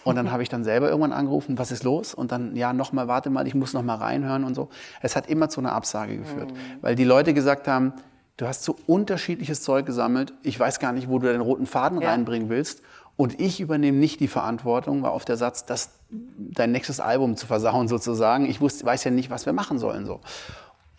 Und 0.03 0.15
dann 0.15 0.31
habe 0.31 0.43
ich 0.43 0.49
dann 0.49 0.63
selber 0.63 0.87
irgendwann 0.89 1.13
angerufen, 1.13 1.57
was 1.57 1.71
ist 1.71 1.83
los? 1.83 2.13
Und 2.13 2.31
dann, 2.31 2.55
ja, 2.55 2.73
nochmal, 2.73 3.07
warte 3.07 3.29
mal, 3.29 3.45
ich 3.47 3.55
muss 3.55 3.73
nochmal 3.73 3.97
reinhören 3.97 4.43
und 4.43 4.55
so. 4.55 4.69
Es 5.01 5.15
hat 5.15 5.27
immer 5.27 5.49
zu 5.49 5.61
einer 5.61 5.73
Absage 5.73 6.17
geführt, 6.17 6.51
weil 6.81 6.95
die 6.95 7.03
Leute 7.03 7.33
gesagt 7.33 7.67
haben, 7.67 7.93
du 8.37 8.47
hast 8.47 8.63
so 8.63 8.75
unterschiedliches 8.87 9.61
Zeug 9.61 9.85
gesammelt, 9.85 10.33
ich 10.41 10.59
weiß 10.59 10.79
gar 10.79 10.91
nicht, 10.93 11.09
wo 11.09 11.19
du 11.19 11.27
deinen 11.27 11.41
roten 11.41 11.65
Faden 11.65 12.01
Ja. 12.01 12.09
reinbringen 12.09 12.49
willst. 12.49 12.81
Und 13.15 13.39
ich 13.39 13.59
übernehme 13.61 13.99
nicht 13.99 14.19
die 14.21 14.27
Verantwortung, 14.27 15.03
war 15.03 15.11
auf 15.11 15.23
der 15.23 15.37
Satz, 15.37 15.65
das, 15.65 15.91
dein 16.09 16.71
nächstes 16.71 16.99
Album 16.99 17.35
zu 17.37 17.45
versauen 17.45 17.87
sozusagen. 17.87 18.45
Ich 18.45 18.59
wusste, 18.59 18.85
weiß 18.87 19.03
ja 19.03 19.11
nicht, 19.11 19.29
was 19.29 19.45
wir 19.45 19.53
machen 19.53 19.77
sollen. 19.77 20.07
So. 20.07 20.19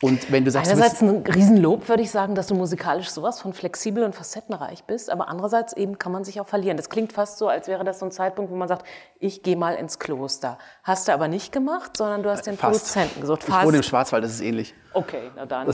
Und 0.03 0.31
wenn 0.33 0.45
du 0.45 0.51
sagst, 0.51 0.71
Einerseits 0.71 1.01
ein 1.01 1.23
Riesenlob, 1.23 1.89
würde 1.89 2.03
ich 2.03 2.11
sagen, 2.11 2.35
dass 2.35 2.49
du 2.49 2.55
musikalisch 2.55 3.11
sowas 3.11 3.41
von 3.41 3.53
flexibel 3.53 4.03
und 4.03 4.15
facettenreich 4.15 4.85
bist, 4.85 5.09
aber 5.09 5.29
andererseits 5.29 5.73
eben 5.73 5.99
kann 5.99 6.13
man 6.13 6.25
sich 6.25 6.41
auch 6.41 6.47
verlieren. 6.47 6.77
Das 6.77 6.91
klingt 6.91 7.13
fast 7.13 7.39
so, 7.39 7.49
als 7.49 7.69
wäre 7.69 7.85
das 7.85 8.01
so 8.01 8.07
ein 8.07 8.11
Zeitpunkt, 8.11 8.51
wo 8.51 8.57
man 8.57 8.69
sagt, 8.69 8.85
ich 9.19 9.43
gehe 9.43 9.57
mal 9.57 9.77
ins 9.77 9.99
Kloster. 9.99 10.59
Hast 10.83 11.09
du 11.09 11.13
aber 11.13 11.29
nicht 11.29 11.53
gemacht, 11.53 11.97
sondern 11.97 12.23
du 12.23 12.31
hast 12.31 12.47
den 12.47 12.59
fast. 12.59 12.81
Produzenten 12.81 13.21
gesucht. 13.21 13.45
Ich 13.47 13.49
wohne 13.49 13.69
im 13.69 13.75
Fast. 13.77 13.89
Schwarzwald, 13.89 14.25
das 14.25 14.33
ist 14.33 14.41
ähnlich. 14.41 14.75
Okay, 14.93 15.31
na 15.37 15.47
dann 15.47 15.69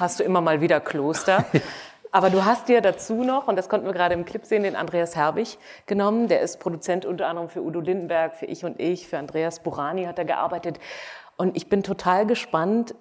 hast 0.00 0.20
du 0.20 0.24
immer 0.24 0.40
mal 0.40 0.60
wieder 0.60 0.80
Kloster. 0.80 1.44
Aber 2.12 2.30
du 2.30 2.46
hast 2.46 2.68
dir 2.68 2.80
dazu 2.80 3.24
noch, 3.24 3.46
und 3.46 3.56
das 3.56 3.68
konnten 3.68 3.84
wir 3.84 3.92
gerade 3.92 4.14
im 4.14 4.24
Clip 4.24 4.42
sehen, 4.42 4.62
den 4.62 4.74
Andreas 4.74 5.16
Herbig 5.16 5.58
genommen. 5.84 6.28
Der 6.28 6.40
ist 6.40 6.60
Produzent 6.60 7.04
unter 7.04 7.26
anderem 7.26 7.50
für 7.50 7.62
Udo 7.62 7.80
Lindenberg, 7.80 8.36
für 8.36 8.46
Ich 8.46 8.64
und 8.64 8.80
Ich, 8.80 9.06
für 9.06 9.18
Andreas 9.18 9.60
Burani 9.60 10.04
hat 10.04 10.18
er 10.18 10.24
gearbeitet. 10.24 10.78
Und 11.36 11.56
ich 11.58 11.68
bin 11.68 11.82
total 11.82 12.26
gespannt, 12.26 12.94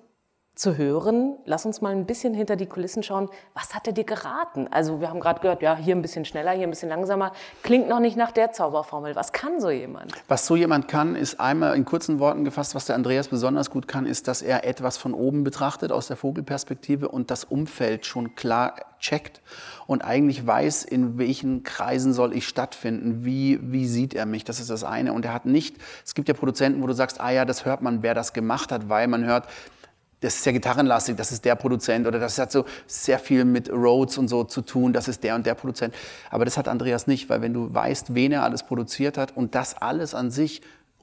zu 0.56 0.78
hören. 0.78 1.36
Lass 1.46 1.66
uns 1.66 1.82
mal 1.82 1.92
ein 1.92 2.06
bisschen 2.06 2.34
hinter 2.34 2.56
die 2.56 2.66
Kulissen 2.66 3.04
schauen. 3.04 3.30
Was 3.54 3.76
hat 3.76 3.88
er 3.88 3.94
dir 3.94 4.06
geraten? 4.06 4.68
Also 4.72 5.02
wir 5.02 5.10
haben 5.10 5.20
gerade 5.20 5.42
gehört, 5.42 5.62
ja, 5.62 5.76
hier 5.76 5.96
ein 5.96 6.02
bisschen 6.02 6.26
schneller, 6.26 6.52
hier 6.52 6.64
ein 6.64 6.70
bisschen 6.70 6.90
langsamer. 6.90 7.34
Klingt 7.62 7.90
noch 7.90 8.00
nicht 8.00 8.16
nach 8.16 8.32
der 8.32 8.52
Zauberformel. 8.52 9.16
Was 9.16 9.34
kann 9.34 9.60
so 9.60 9.70
jemand? 9.70 10.14
Was 10.28 10.46
so 10.46 10.56
jemand 10.56 10.88
kann, 10.88 11.16
ist 11.16 11.40
einmal 11.40 11.76
in 11.76 11.86
kurzen 11.86 12.20
Worten 12.20 12.46
gefasst, 12.46 12.74
was 12.74 12.86
der 12.86 12.96
Andreas 12.96 13.28
besonders 13.28 13.70
gut 13.70 13.88
kann, 13.88 14.06
ist, 14.06 14.28
dass 14.28 14.42
er 14.42 14.66
etwas 14.66 14.98
von 14.98 15.14
oben 15.14 15.44
betrachtet, 15.44 15.92
aus 15.92 16.08
der 16.08 16.18
Vogelperspektive 16.18 17.10
und 17.10 17.32
das 17.32 17.44
Umfeld 17.44 18.06
schon 18.06 18.36
klar 18.36 18.76
checkt 19.00 19.42
und 19.88 20.04
eigentlich 20.04 20.46
weiß, 20.46 20.84
in 20.84 21.18
welchen 21.18 21.64
Kreisen 21.64 22.14
soll 22.14 22.36
ich 22.36 22.48
stattfinden, 22.48 23.24
wie, 23.24 23.60
wie 23.62 23.88
sieht 23.88 24.14
er 24.14 24.26
mich, 24.26 24.44
das 24.44 24.60
ist 24.60 24.70
das 24.70 24.84
eine. 24.84 25.14
Und 25.14 25.26
er 25.26 25.34
hat 25.34 25.46
nicht, 25.46 25.78
es 26.04 26.16
gibt 26.16 26.28
ja 26.28 26.34
Produzenten, 26.34 26.82
wo 26.82 26.88
du 26.88 26.94
sagst, 26.94 27.22
ah 27.22 27.30
ja, 27.30 27.46
das 27.46 27.66
hört 27.66 27.82
man, 27.82 28.02
wer 28.02 28.14
das 28.14 28.34
gemacht 28.34 28.72
hat, 28.72 28.90
weil 28.90 29.08
man 29.08 29.26
hört, 29.26 29.48
das 30.26 30.36
ist 30.36 30.44
sehr 30.44 30.54
gitarrenlastig, 30.54 31.16
das 31.16 31.32
ist 31.32 31.46
der 31.46 31.56
Produzent 31.56 32.08
oder 32.08 32.20
das 32.20 32.38
hat 32.40 32.52
so 32.52 32.66
sehr 32.88 33.20
viel 33.20 33.46
mit 33.46 33.72
Rhodes 33.72 34.18
und 34.18 34.28
so 34.28 34.44
zu 34.44 34.62
tun, 34.62 34.92
das 34.92 35.08
ist 35.08 35.24
der 35.24 35.36
und 35.36 35.46
der 35.46 35.54
Produzent. 35.54 35.94
Aber 36.32 36.46
das 36.46 36.58
hat 36.58 36.68
Andreas 36.68 37.06
nicht, 37.06 37.30
weil 37.30 37.42
wenn 37.42 37.54
du 37.54 37.74
weißt, 37.74 38.16
wen 38.16 38.32
er 38.32 38.44
alles 38.44 38.64
produziert 38.64 39.18
hat 39.18 39.38
und 39.38 39.56
das 39.56 39.78
alles 39.78 40.16
an 40.16 40.32
sich 40.32 40.62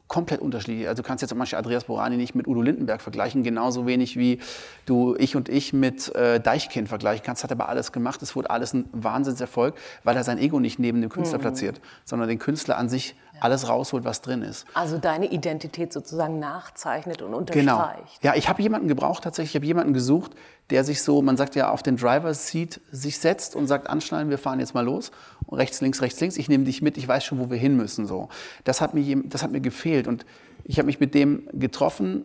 komplett 0.09 0.43
unterschiedlich. 0.43 0.89
Also 0.89 1.03
du 1.03 1.07
kannst 1.07 1.23
jetzt 1.23 1.31
zum 1.31 1.39
Beispiel 1.39 1.57
Andreas 1.57 1.85
Borani 1.85 2.19
nicht 2.19 2.35
mit 2.35 2.47
Udo 2.47 2.61
Lindenberg 2.61 3.01
vergleichen, 3.01 3.43
genauso 3.45 3.87
wenig 3.87 4.19
wie 4.19 4.41
du 4.85 5.17
ich 5.17 5.37
und 5.37 5.49
ich 5.49 5.73
mit 5.73 6.15
äh, 6.15 6.39
Deichkind 6.39 6.89
vergleichen 6.89 7.25
kannst. 7.25 7.45
Hat 7.45 7.53
aber 7.53 7.71
alles 7.71 7.93
gemacht. 7.93 8.21
Es 8.21 8.37
wurde 8.37 8.51
alles 8.51 8.75
ein 8.75 8.85
Wahnsinnserfolg, 8.93 9.75
weil 10.05 10.15
er 10.15 10.23
sein 10.23 10.37
Ego 10.37 10.61
nicht 10.61 10.79
neben 10.79 11.01
dem 11.01 11.09
Künstler 11.09 11.39
mhm. 11.39 11.43
platziert, 11.43 11.81
sondern 12.05 12.29
den 12.29 12.39
Künstler 12.39 12.77
an 12.77 12.91
sich 12.91 13.15
alles 13.43 13.69
rausholt, 13.69 14.05
was 14.05 14.21
drin 14.21 14.43
ist. 14.43 14.67
Also 14.75 14.99
deine 14.99 15.27
Identität 15.27 15.93
sozusagen 15.93 16.39
nachzeichnet 16.39 17.23
und 17.23 17.35
unterstreicht. 17.35 17.67
Genau. 17.67 17.95
Ja, 18.23 18.35
ich 18.35 18.49
habe 18.49 18.63
jemanden 18.63 18.89
gebraucht 18.89 19.25
tatsächlich. 19.25 19.53
Ich 19.53 19.57
habe 19.57 19.67
jemanden 19.67 19.93
gesucht, 19.93 20.33
der 20.71 20.85
sich 20.85 21.03
so, 21.03 21.23
man 21.23 21.37
sagt 21.37 21.55
ja, 21.55 21.71
auf 21.71 21.83
den 21.83 21.97
Driver's 21.97 22.49
Seat 22.49 22.81
sich 22.91 23.19
setzt 23.19 23.57
und 23.57 23.67
sagt, 23.67 23.89
anschnallen, 23.89 24.31
wir 24.31 24.39
fahren 24.39 24.61
jetzt 24.61 24.75
mal 24.75 24.85
los. 24.85 25.11
Und 25.47 25.59
rechts, 25.59 25.81
links, 25.81 26.01
rechts, 26.03 26.21
links. 26.21 26.37
Ich 26.37 26.49
nehme 26.49 26.65
dich 26.65 26.83
mit, 26.83 26.97
ich 26.97 27.07
weiß 27.07 27.25
schon, 27.25 27.39
wo 27.39 27.51
wir 27.51 27.59
hin 27.59 27.77
müssen. 27.77 28.07
So. 28.07 28.29
Das, 28.65 28.81
hat 28.81 28.95
mir, 28.95 29.23
das 29.25 29.43
hat 29.43 29.51
mir 29.51 29.61
gefehlt. 29.61 30.07
Und 30.07 30.25
ich 30.65 30.79
habe 30.79 30.87
mich 30.87 31.01
mit 31.01 31.15
dem 31.15 31.49
getroffen 31.53 32.25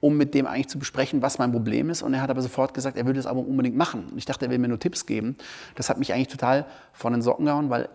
um 0.00 0.16
mit 0.16 0.34
dem 0.34 0.46
eigentlich 0.46 0.68
zu 0.68 0.78
besprechen, 0.78 1.22
was 1.22 1.38
mein 1.38 1.52
Problem 1.52 1.90
ist. 1.90 2.02
Und 2.02 2.14
er 2.14 2.22
hat 2.22 2.30
aber 2.30 2.40
sofort 2.40 2.74
gesagt, 2.74 2.96
er 2.96 3.06
würde 3.06 3.20
es 3.20 3.26
aber 3.26 3.40
unbedingt 3.40 3.76
machen. 3.76 4.06
Und 4.10 4.18
ich 4.18 4.24
dachte, 4.24 4.46
er 4.46 4.50
will 4.50 4.58
mir 4.58 4.68
nur 4.68 4.78
Tipps 4.78 5.06
geben. 5.06 5.36
Das 5.74 5.90
hat 5.90 5.98
mich 5.98 6.12
eigentlich 6.12 6.28
total 6.28 6.64
von 6.92 7.12
den 7.12 7.22
Socken 7.22 7.44
gehauen, 7.44 7.68
weil 7.68 7.90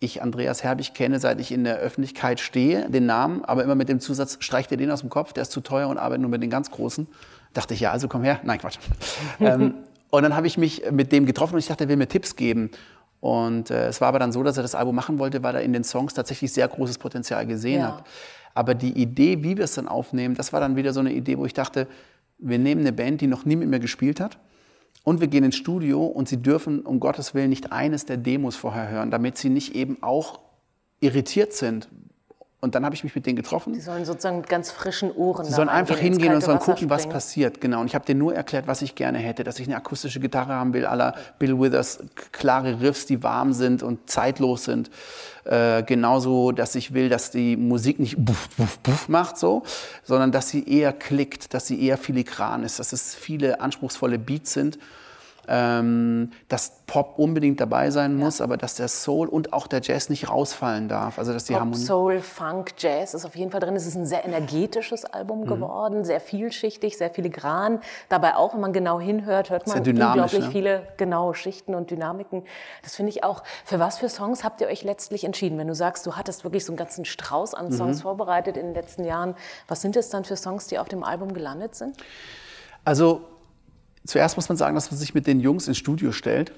ich 0.00 0.22
Andreas 0.22 0.62
Herbig 0.62 0.94
kenne, 0.94 1.18
seit 1.18 1.40
ich 1.40 1.50
in 1.50 1.64
der 1.64 1.76
Öffentlichkeit 1.78 2.38
stehe, 2.38 2.88
den 2.88 3.06
Namen, 3.06 3.44
aber 3.44 3.64
immer 3.64 3.74
mit 3.74 3.88
dem 3.88 3.98
Zusatz, 4.00 4.36
streicht 4.40 4.70
ihr 4.70 4.76
den 4.76 4.90
aus 4.90 5.00
dem 5.00 5.10
Kopf, 5.10 5.32
der 5.32 5.42
ist 5.42 5.50
zu 5.50 5.60
teuer 5.60 5.88
und 5.88 5.98
arbeitet 5.98 6.22
nur 6.22 6.30
mit 6.30 6.42
den 6.42 6.50
ganz 6.50 6.70
Großen. 6.70 7.08
Dachte 7.52 7.74
ich, 7.74 7.80
ja, 7.80 7.90
also 7.90 8.06
komm 8.06 8.22
her. 8.22 8.40
Nein, 8.44 8.60
Quatsch. 8.60 8.78
ähm, 9.40 9.74
und 10.10 10.22
dann 10.22 10.36
habe 10.36 10.46
ich 10.46 10.56
mich 10.56 10.82
mit 10.90 11.10
dem 11.10 11.26
getroffen 11.26 11.54
und 11.54 11.60
ich 11.60 11.66
dachte, 11.66 11.84
er 11.84 11.88
will 11.88 11.96
mir 11.96 12.06
Tipps 12.06 12.36
geben. 12.36 12.70
Und 13.20 13.70
äh, 13.70 13.88
es 13.88 14.00
war 14.00 14.08
aber 14.08 14.20
dann 14.20 14.30
so, 14.30 14.42
dass 14.44 14.56
er 14.56 14.62
das 14.62 14.76
Album 14.76 14.94
machen 14.94 15.18
wollte, 15.18 15.42
weil 15.42 15.56
er 15.56 15.62
in 15.62 15.72
den 15.72 15.82
Songs 15.82 16.14
tatsächlich 16.14 16.52
sehr 16.52 16.68
großes 16.68 16.98
Potenzial 16.98 17.46
gesehen 17.46 17.80
ja. 17.80 17.88
hat. 17.88 18.04
Aber 18.54 18.74
die 18.74 18.92
Idee, 18.92 19.42
wie 19.42 19.56
wir 19.56 19.64
es 19.64 19.74
dann 19.74 19.88
aufnehmen, 19.88 20.36
das 20.36 20.52
war 20.52 20.60
dann 20.60 20.76
wieder 20.76 20.92
so 20.92 21.00
eine 21.00 21.12
Idee, 21.12 21.38
wo 21.38 21.44
ich 21.44 21.54
dachte, 21.54 21.88
wir 22.38 22.58
nehmen 22.58 22.82
eine 22.82 22.92
Band, 22.92 23.20
die 23.20 23.26
noch 23.26 23.44
nie 23.44 23.56
mit 23.56 23.68
mir 23.68 23.80
gespielt 23.80 24.20
hat 24.20 24.38
und 25.08 25.22
wir 25.22 25.28
gehen 25.28 25.42
ins 25.42 25.56
Studio 25.56 26.04
und 26.04 26.28
sie 26.28 26.42
dürfen 26.42 26.80
um 26.80 27.00
Gottes 27.00 27.32
Willen 27.32 27.48
nicht 27.48 27.72
eines 27.72 28.04
der 28.04 28.18
Demos 28.18 28.56
vorher 28.56 28.90
hören, 28.90 29.10
damit 29.10 29.38
sie 29.38 29.48
nicht 29.48 29.74
eben 29.74 30.02
auch 30.02 30.40
irritiert 31.00 31.54
sind, 31.54 31.88
und 32.60 32.74
dann 32.74 32.84
habe 32.84 32.92
ich 32.92 33.04
mich 33.04 33.14
mit 33.14 33.24
denen 33.24 33.36
getroffen. 33.36 33.72
Die 33.72 33.80
sollen 33.80 34.04
sozusagen 34.04 34.38
mit 34.38 34.48
ganz 34.48 34.72
frischen 34.72 35.12
Ohren. 35.12 35.44
Sie 35.44 35.52
sollen 35.52 35.68
einfach 35.68 35.96
hingehen 35.96 36.34
und 36.34 36.40
sollen 36.40 36.58
gucken, 36.58 36.90
was 36.90 37.08
passiert. 37.08 37.60
Genau. 37.60 37.80
Und 37.80 37.86
ich 37.86 37.94
habe 37.94 38.04
denen 38.04 38.18
nur 38.18 38.34
erklärt, 38.34 38.66
was 38.66 38.82
ich 38.82 38.96
gerne 38.96 39.18
hätte, 39.18 39.44
dass 39.44 39.60
ich 39.60 39.68
eine 39.68 39.76
akustische 39.76 40.18
Gitarre 40.18 40.54
haben 40.54 40.72
will, 40.72 40.84
aller 40.84 41.14
Bill 41.38 41.60
Withers, 41.60 42.00
klare 42.32 42.80
Riffs, 42.80 43.06
die 43.06 43.22
warm 43.22 43.52
sind 43.52 43.84
und 43.84 44.10
zeitlos 44.10 44.64
sind. 44.64 44.90
Äh, 45.44 45.84
genauso, 45.84 46.50
dass 46.50 46.74
ich 46.74 46.92
will, 46.92 47.08
dass 47.08 47.30
die 47.30 47.56
Musik 47.56 48.00
nicht 48.00 48.16
buff, 48.18 48.48
buff, 48.56 48.80
buff 48.80 49.08
macht 49.08 49.38
so, 49.38 49.62
sondern 50.02 50.32
dass 50.32 50.48
sie 50.48 50.68
eher 50.68 50.92
klickt, 50.92 51.54
dass 51.54 51.68
sie 51.68 51.80
eher 51.80 51.96
filigran 51.96 52.64
ist, 52.64 52.80
dass 52.80 52.92
es 52.92 53.14
viele 53.14 53.60
anspruchsvolle 53.60 54.18
Beats 54.18 54.52
sind 54.52 54.80
ähm, 55.48 56.30
dass 56.48 56.72
Pop 56.86 57.18
unbedingt 57.18 57.60
dabei 57.60 57.90
sein 57.90 58.16
muss, 58.16 58.38
ja. 58.38 58.44
aber 58.44 58.56
dass 58.56 58.74
der 58.74 58.88
Soul 58.88 59.28
und 59.28 59.52
auch 59.52 59.66
der 59.66 59.80
Jazz 59.82 60.08
nicht 60.08 60.30
rausfallen 60.30 60.88
darf. 60.88 61.18
Also 61.18 61.32
dass 61.32 61.44
die 61.44 61.52
Pop, 61.52 61.60
Harmonie 61.60 61.78
Soul, 61.78 62.20
Funk, 62.20 62.74
Jazz 62.78 63.14
ist 63.14 63.24
auf 63.24 63.36
jeden 63.36 63.50
Fall 63.50 63.60
drin. 63.60 63.76
Es 63.76 63.86
ist 63.86 63.94
ein 63.94 64.06
sehr 64.06 64.24
energetisches 64.24 65.04
Album 65.04 65.40
mhm. 65.40 65.46
geworden, 65.46 66.04
sehr 66.04 66.20
vielschichtig, 66.20 66.96
sehr 66.96 67.10
filigran. 67.10 67.80
Dabei 68.08 68.36
auch, 68.36 68.54
wenn 68.54 68.60
man 68.60 68.72
genau 68.72 69.00
hinhört, 69.00 69.50
hört 69.50 69.66
man 69.66 69.78
unglaublich 69.78 70.40
ne? 70.40 70.50
viele 70.50 70.88
genaue 70.96 71.34
Schichten 71.34 71.74
und 71.74 71.90
Dynamiken. 71.90 72.44
Das 72.82 72.96
finde 72.96 73.10
ich 73.10 73.24
auch. 73.24 73.42
Für 73.64 73.78
was 73.78 73.98
für 73.98 74.08
Songs 74.08 74.44
habt 74.44 74.60
ihr 74.60 74.68
euch 74.68 74.82
letztlich 74.82 75.24
entschieden? 75.24 75.58
Wenn 75.58 75.68
du 75.68 75.74
sagst, 75.74 76.06
du 76.06 76.16
hattest 76.16 76.44
wirklich 76.44 76.64
so 76.64 76.72
einen 76.72 76.78
ganzen 76.78 77.04
Strauß 77.04 77.54
an 77.54 77.72
Songs 77.72 77.98
mhm. 77.98 78.02
vorbereitet 78.02 78.56
in 78.56 78.66
den 78.66 78.74
letzten 78.74 79.04
Jahren, 79.04 79.34
was 79.66 79.82
sind 79.82 79.96
es 79.96 80.10
dann 80.10 80.24
für 80.24 80.36
Songs, 80.36 80.66
die 80.66 80.78
auf 80.78 80.88
dem 80.88 81.04
Album 81.04 81.34
gelandet 81.34 81.74
sind? 81.74 81.96
Also 82.84 83.22
Zuerst 84.08 84.36
muss 84.36 84.48
man 84.48 84.56
sagen, 84.56 84.74
dass 84.74 84.90
man 84.90 84.98
sich 84.98 85.12
mit 85.12 85.26
den 85.26 85.38
Jungs 85.38 85.68
ins 85.68 85.76
Studio 85.76 86.12
stellt, 86.12 86.50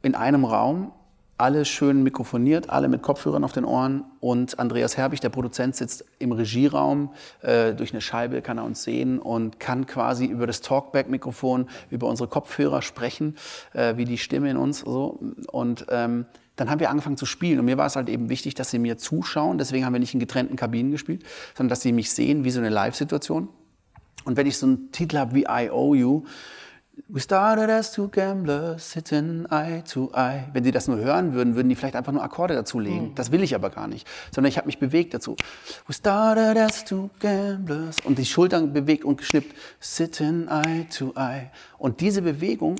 in 0.00 0.14
einem 0.14 0.46
Raum, 0.46 0.90
alle 1.36 1.66
schön 1.66 2.02
mikrofoniert, 2.02 2.70
alle 2.70 2.88
mit 2.88 3.02
Kopfhörern 3.02 3.44
auf 3.44 3.52
den 3.52 3.66
Ohren 3.66 4.04
und 4.20 4.58
Andreas 4.58 4.96
Herbig, 4.96 5.20
der 5.20 5.28
Produzent, 5.28 5.76
sitzt 5.76 6.06
im 6.18 6.32
Regieraum. 6.32 7.12
Äh, 7.42 7.74
durch 7.74 7.92
eine 7.92 8.00
Scheibe 8.00 8.40
kann 8.40 8.56
er 8.56 8.64
uns 8.64 8.84
sehen 8.84 9.18
und 9.18 9.60
kann 9.60 9.86
quasi 9.86 10.24
über 10.24 10.46
das 10.46 10.62
Talkback-Mikrofon, 10.62 11.68
über 11.90 12.08
unsere 12.08 12.26
Kopfhörer 12.26 12.80
sprechen, 12.80 13.36
äh, 13.74 13.98
wie 13.98 14.06
die 14.06 14.16
Stimme 14.16 14.50
in 14.50 14.56
uns. 14.56 14.80
So. 14.80 15.20
Und 15.52 15.84
ähm, 15.90 16.24
dann 16.56 16.70
haben 16.70 16.80
wir 16.80 16.88
angefangen 16.88 17.18
zu 17.18 17.26
spielen. 17.26 17.58
Und 17.58 17.66
mir 17.66 17.76
war 17.76 17.84
es 17.84 17.96
halt 17.96 18.08
eben 18.08 18.30
wichtig, 18.30 18.54
dass 18.54 18.70
sie 18.70 18.78
mir 18.78 18.96
zuschauen. 18.96 19.58
Deswegen 19.58 19.84
haben 19.84 19.92
wir 19.92 20.00
nicht 20.00 20.14
in 20.14 20.20
getrennten 20.20 20.56
Kabinen 20.56 20.90
gespielt, 20.90 21.22
sondern 21.54 21.68
dass 21.68 21.82
sie 21.82 21.92
mich 21.92 22.10
sehen 22.12 22.44
wie 22.44 22.50
so 22.50 22.60
eine 22.60 22.70
Live-Situation. 22.70 23.48
Und 24.24 24.38
wenn 24.38 24.46
ich 24.46 24.56
so 24.56 24.64
einen 24.64 24.90
Titel 24.90 25.18
habe 25.18 25.34
wie 25.34 25.42
I 25.42 25.68
Owe 25.70 25.96
You, 25.98 26.22
We 27.08 27.20
started 27.20 27.70
as 27.70 27.92
two 27.92 28.08
gamblers, 28.08 28.92
sitting 28.92 29.46
eye 29.50 29.82
to 29.92 30.10
eye. 30.14 30.44
Wenn 30.52 30.62
Sie 30.62 30.70
das 30.70 30.86
nur 30.86 30.98
hören 30.98 31.32
würden, 31.32 31.56
würden 31.56 31.68
die 31.68 31.74
vielleicht 31.74 31.96
einfach 31.96 32.12
nur 32.12 32.22
Akkorde 32.22 32.54
dazulegen. 32.54 33.10
Mhm. 33.10 33.14
Das 33.16 33.32
will 33.32 33.42
ich 33.42 33.54
aber 33.54 33.70
gar 33.70 33.88
nicht. 33.88 34.06
Sondern 34.32 34.48
ich 34.48 34.56
habe 34.58 34.66
mich 34.66 34.78
bewegt 34.78 35.12
dazu. 35.12 35.36
We 35.86 35.92
started 35.92 36.56
as 36.56 36.84
two 36.84 37.10
gamblers. 37.18 37.96
Und 38.04 38.18
die 38.18 38.24
Schultern 38.24 38.72
bewegt 38.72 39.04
und 39.04 39.16
geschnippt. 39.16 39.56
Sitting 39.80 40.46
eye 40.48 40.86
to 40.88 41.12
eye. 41.16 41.50
Und 41.78 42.00
diese 42.00 42.22
Bewegung 42.22 42.76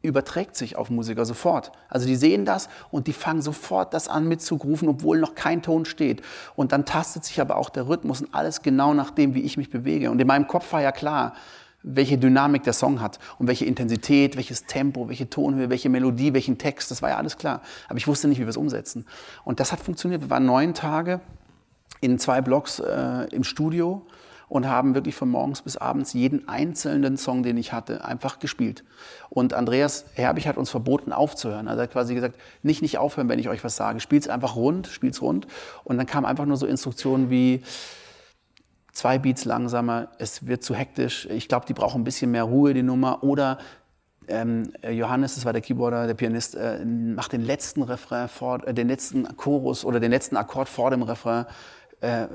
überträgt 0.00 0.56
sich 0.56 0.76
auf 0.76 0.88
Musiker 0.88 1.26
sofort. 1.26 1.72
Also 1.88 2.06
die 2.06 2.16
sehen 2.16 2.44
das 2.44 2.68
und 2.90 3.06
die 3.06 3.12
fangen 3.12 3.42
sofort 3.42 3.92
das 3.92 4.08
an 4.08 4.28
mitzugrufen, 4.28 4.88
obwohl 4.88 5.18
noch 5.18 5.34
kein 5.34 5.60
Ton 5.60 5.84
steht. 5.84 6.22
Und 6.56 6.72
dann 6.72 6.86
tastet 6.86 7.24
sich 7.24 7.40
aber 7.40 7.56
auch 7.56 7.68
der 7.68 7.88
Rhythmus 7.88 8.22
und 8.22 8.34
alles 8.34 8.62
genau 8.62 8.94
nach 8.94 9.10
dem, 9.10 9.34
wie 9.34 9.42
ich 9.42 9.56
mich 9.56 9.70
bewege. 9.70 10.10
Und 10.10 10.20
in 10.20 10.26
meinem 10.26 10.46
Kopf 10.46 10.72
war 10.72 10.80
ja 10.80 10.92
klar, 10.92 11.34
welche 11.94 12.18
Dynamik 12.18 12.62
der 12.62 12.72
Song 12.72 13.00
hat 13.00 13.18
und 13.38 13.46
welche 13.46 13.64
Intensität, 13.64 14.36
welches 14.36 14.64
Tempo, 14.66 15.08
welche 15.08 15.30
Tonhöhe, 15.30 15.70
welche 15.70 15.88
Melodie, 15.88 16.34
welchen 16.34 16.58
Text, 16.58 16.90
das 16.90 17.02
war 17.02 17.10
ja 17.10 17.16
alles 17.16 17.38
klar. 17.38 17.62
Aber 17.88 17.98
ich 17.98 18.06
wusste 18.06 18.28
nicht, 18.28 18.38
wie 18.38 18.44
wir 18.44 18.50
es 18.50 18.56
umsetzen. 18.56 19.06
Und 19.44 19.60
das 19.60 19.72
hat 19.72 19.80
funktioniert. 19.80 20.20
Wir 20.20 20.30
waren 20.30 20.46
neun 20.46 20.74
Tage 20.74 21.20
in 22.00 22.18
zwei 22.18 22.40
Blocks 22.40 22.78
äh, 22.78 23.26
im 23.32 23.44
Studio 23.44 24.06
und 24.48 24.66
haben 24.66 24.94
wirklich 24.94 25.14
von 25.14 25.28
morgens 25.28 25.62
bis 25.62 25.76
abends 25.76 26.12
jeden 26.12 26.48
einzelnen 26.48 27.16
Song, 27.16 27.42
den 27.42 27.56
ich 27.56 27.72
hatte, 27.72 28.04
einfach 28.04 28.38
gespielt. 28.38 28.84
Und 29.28 29.52
Andreas 29.52 30.06
Herbig 30.14 30.46
hat 30.48 30.56
uns 30.56 30.70
verboten 30.70 31.12
aufzuhören. 31.12 31.68
Also 31.68 31.80
er 31.80 31.82
hat 31.84 31.92
quasi 31.92 32.14
gesagt, 32.14 32.36
nicht 32.62 32.80
nicht 32.80 32.98
aufhören, 32.98 33.28
wenn 33.28 33.38
ich 33.38 33.48
euch 33.48 33.62
was 33.62 33.76
sage. 33.76 34.00
Spielt's 34.00 34.28
einfach 34.28 34.56
rund, 34.56 34.86
spielt's 34.86 35.20
rund. 35.20 35.46
Und 35.84 35.98
dann 35.98 36.06
kamen 36.06 36.26
einfach 36.26 36.46
nur 36.46 36.56
so 36.56 36.66
Instruktionen 36.66 37.30
wie 37.30 37.62
zwei 38.98 39.18
Beats 39.18 39.44
langsamer, 39.44 40.08
es 40.18 40.48
wird 40.48 40.64
zu 40.64 40.74
hektisch, 40.74 41.26
ich 41.30 41.48
glaube, 41.48 41.66
die 41.66 41.72
brauchen 41.72 42.00
ein 42.00 42.04
bisschen 42.04 42.32
mehr 42.32 42.42
Ruhe, 42.42 42.74
die 42.74 42.82
Nummer. 42.82 43.22
Oder 43.22 43.58
ähm, 44.26 44.72
Johannes, 44.90 45.36
das 45.36 45.44
war 45.44 45.52
der 45.52 45.62
Keyboarder, 45.62 46.08
der 46.08 46.14
Pianist, 46.14 46.56
äh, 46.56 46.84
macht 46.84 47.32
den 47.32 47.42
letzten 47.42 47.82
Refrain 47.82 48.28
vor, 48.28 48.66
äh, 48.66 48.74
den 48.74 48.88
letzten 48.88 49.36
Chorus 49.36 49.84
oder 49.84 50.00
den 50.00 50.10
letzten 50.10 50.36
Akkord 50.36 50.68
vor 50.68 50.90
dem 50.90 51.02
Refrain. 51.02 51.46
Äh, 52.00 52.26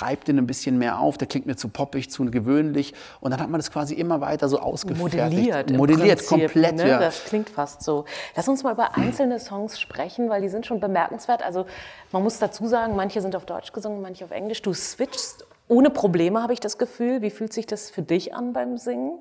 reibt 0.00 0.28
den 0.28 0.38
ein 0.38 0.46
bisschen 0.46 0.78
mehr 0.78 0.98
auf, 0.98 1.18
der 1.18 1.28
klingt 1.28 1.46
mir 1.46 1.56
zu 1.56 1.68
poppig, 1.68 2.10
zu 2.10 2.24
gewöhnlich. 2.26 2.94
Und 3.20 3.30
dann 3.30 3.40
hat 3.40 3.48
man 3.48 3.58
das 3.58 3.70
quasi 3.70 3.94
immer 3.94 4.20
weiter 4.20 4.48
so 4.48 4.58
ausgefertigt. 4.58 5.22
Modelliert. 5.22 5.70
Modelliert, 5.70 6.18
Prinzip, 6.18 6.52
komplett, 6.52 6.76
ne? 6.76 6.88
ja. 6.88 6.98
Das 6.98 7.24
klingt 7.24 7.50
fast 7.50 7.82
so. 7.82 8.04
Lass 8.36 8.48
uns 8.48 8.62
mal 8.62 8.72
über 8.72 8.96
einzelne 8.96 9.38
Songs 9.38 9.80
sprechen, 9.80 10.28
weil 10.30 10.40
die 10.42 10.48
sind 10.48 10.64
schon 10.66 10.80
bemerkenswert. 10.80 11.42
Also 11.42 11.66
man 12.10 12.22
muss 12.22 12.38
dazu 12.38 12.66
sagen, 12.66 12.96
manche 12.96 13.20
sind 13.20 13.36
auf 13.36 13.44
Deutsch 13.44 13.72
gesungen, 13.72 14.00
manche 14.00 14.24
auf 14.24 14.30
Englisch. 14.30 14.62
Du 14.62 14.72
switchst 14.72 15.46
ohne 15.72 15.90
Probleme, 15.90 16.42
habe 16.42 16.52
ich 16.52 16.60
das 16.60 16.78
Gefühl. 16.78 17.22
Wie 17.22 17.30
fühlt 17.30 17.52
sich 17.52 17.66
das 17.66 17.90
für 17.90 18.02
dich 18.02 18.34
an 18.34 18.52
beim 18.52 18.76
Singen? 18.76 19.18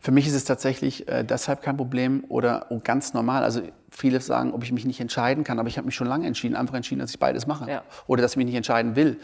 Für 0.00 0.10
mich 0.10 0.26
ist 0.26 0.34
es 0.34 0.44
tatsächlich 0.44 1.08
äh, 1.08 1.24
deshalb 1.24 1.62
kein 1.62 1.76
Problem 1.76 2.24
oder 2.28 2.66
ganz 2.84 3.14
normal. 3.14 3.44
Also 3.44 3.62
viele 3.90 4.20
sagen, 4.20 4.52
ob 4.52 4.64
ich 4.64 4.72
mich 4.72 4.84
nicht 4.84 5.00
entscheiden 5.00 5.44
kann, 5.44 5.58
aber 5.58 5.68
ich 5.68 5.76
habe 5.76 5.86
mich 5.86 5.94
schon 5.94 6.06
lange 6.06 6.26
entschieden, 6.26 6.56
einfach 6.56 6.74
entschieden, 6.74 7.00
dass 7.00 7.10
ich 7.10 7.18
beides 7.18 7.46
mache. 7.46 7.70
Ja. 7.70 7.82
Oder 8.06 8.22
dass 8.22 8.32
ich 8.32 8.36
mich 8.36 8.46
nicht 8.46 8.56
entscheiden 8.56 8.96
will. 8.96 9.18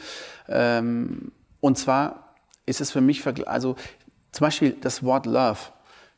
Ähm, 0.48 1.32
und 1.60 1.78
zwar 1.78 2.34
ist 2.66 2.80
es 2.80 2.90
für 2.90 3.00
mich, 3.00 3.24
also 3.46 3.76
zum 4.32 4.44
Beispiel 4.44 4.76
das 4.80 5.02
Wort 5.02 5.26
Love, 5.26 5.58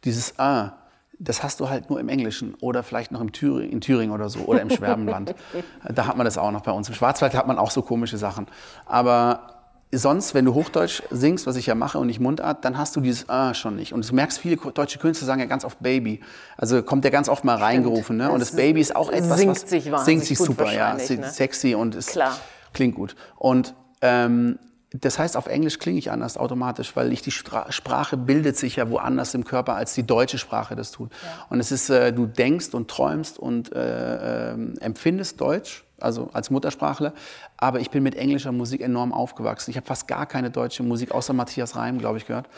dieses 0.04 0.38
A, 0.38 0.76
das 1.18 1.42
hast 1.42 1.60
du 1.60 1.68
halt 1.68 1.90
nur 1.90 2.00
im 2.00 2.08
Englischen 2.08 2.54
oder 2.60 2.82
vielleicht 2.82 3.12
noch 3.12 3.20
im 3.20 3.32
Thüring, 3.32 3.70
in 3.70 3.80
Thüringen 3.80 4.12
oder 4.12 4.28
so 4.30 4.40
oder 4.40 4.62
im 4.62 4.70
Schwabenland. 4.70 5.34
da 5.82 6.06
hat 6.06 6.16
man 6.16 6.24
das 6.24 6.38
auch 6.38 6.50
noch 6.50 6.62
bei 6.62 6.72
uns. 6.72 6.88
Im 6.88 6.94
Schwarzwald 6.94 7.34
hat 7.34 7.46
man 7.46 7.58
auch 7.58 7.70
so 7.70 7.82
komische 7.82 8.16
Sachen. 8.16 8.46
Aber 8.86 9.59
sonst, 9.92 10.34
wenn 10.34 10.44
du 10.44 10.54
Hochdeutsch 10.54 11.02
singst, 11.10 11.46
was 11.46 11.56
ich 11.56 11.66
ja 11.66 11.74
mache 11.74 11.98
und 11.98 12.06
nicht 12.06 12.20
Mundart, 12.20 12.64
dann 12.64 12.78
hast 12.78 12.94
du 12.94 13.00
dieses 13.00 13.28
A 13.28 13.54
schon 13.54 13.76
nicht. 13.76 13.92
Und 13.92 14.08
du 14.08 14.14
merkst, 14.14 14.38
viele 14.38 14.56
deutsche 14.56 14.98
Künstler 14.98 15.26
sagen 15.26 15.40
ja 15.40 15.46
ganz 15.46 15.64
oft 15.64 15.80
Baby. 15.80 16.20
Also 16.56 16.82
kommt 16.82 17.04
der 17.04 17.10
ganz 17.10 17.28
oft 17.28 17.44
mal 17.44 17.56
reingerufen. 17.56 18.16
Ne? 18.16 18.30
Und 18.30 18.40
das 18.40 18.54
Baby 18.54 18.80
ist 18.80 18.94
auch 18.94 19.10
etwas, 19.10 19.38
singt 19.38 19.50
was 19.50 19.68
sich 19.68 19.90
singt 20.04 20.24
sich 20.24 20.38
super, 20.38 20.72
ja, 20.72 20.94
ne? 20.94 21.30
sexy 21.30 21.74
und 21.74 21.94
ist, 21.94 22.10
Klar. 22.10 22.36
klingt 22.72 22.94
gut. 22.94 23.16
Und 23.36 23.74
ähm, 24.00 24.58
das 24.92 25.18
heißt, 25.20 25.36
auf 25.36 25.46
Englisch 25.46 25.78
klinge 25.78 25.98
ich 25.98 26.10
anders 26.10 26.36
automatisch, 26.36 26.96
weil 26.96 27.12
ich 27.12 27.22
die 27.22 27.30
Stra 27.30 27.70
Sprache 27.70 28.16
bildet 28.16 28.56
sich 28.56 28.76
ja 28.76 28.90
woanders 28.90 29.34
im 29.34 29.44
Körper, 29.44 29.76
als 29.76 29.94
die 29.94 30.02
deutsche 30.02 30.36
Sprache 30.36 30.74
das 30.74 30.90
tut. 30.90 31.10
Und 31.48 31.60
es 31.60 31.70
ist, 31.70 31.90
äh, 31.90 32.12
du 32.12 32.26
denkst 32.26 32.74
und 32.74 32.88
träumst 32.88 33.38
und 33.38 33.72
äh, 33.72 34.52
ähm, 34.52 34.74
empfindest 34.80 35.40
Deutsch, 35.40 35.84
also 36.00 36.30
als 36.32 36.50
Muttersprachler, 36.50 37.12
aber 37.56 37.78
ich 37.78 37.90
bin 37.90 38.02
mit 38.02 38.16
englischer 38.16 38.50
Musik 38.50 38.80
enorm 38.80 39.12
aufgewachsen. 39.12 39.70
Ich 39.70 39.76
habe 39.76 39.86
fast 39.86 40.08
gar 40.08 40.26
keine 40.26 40.50
deutsche 40.50 40.82
Musik, 40.82 41.12
außer 41.12 41.34
Matthias 41.34 41.76
Reim, 41.76 41.98
glaube 41.98 42.18
ich, 42.18 42.26
gehört. 42.26 42.48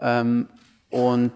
Ähm, 0.00 0.48
und 0.90 1.30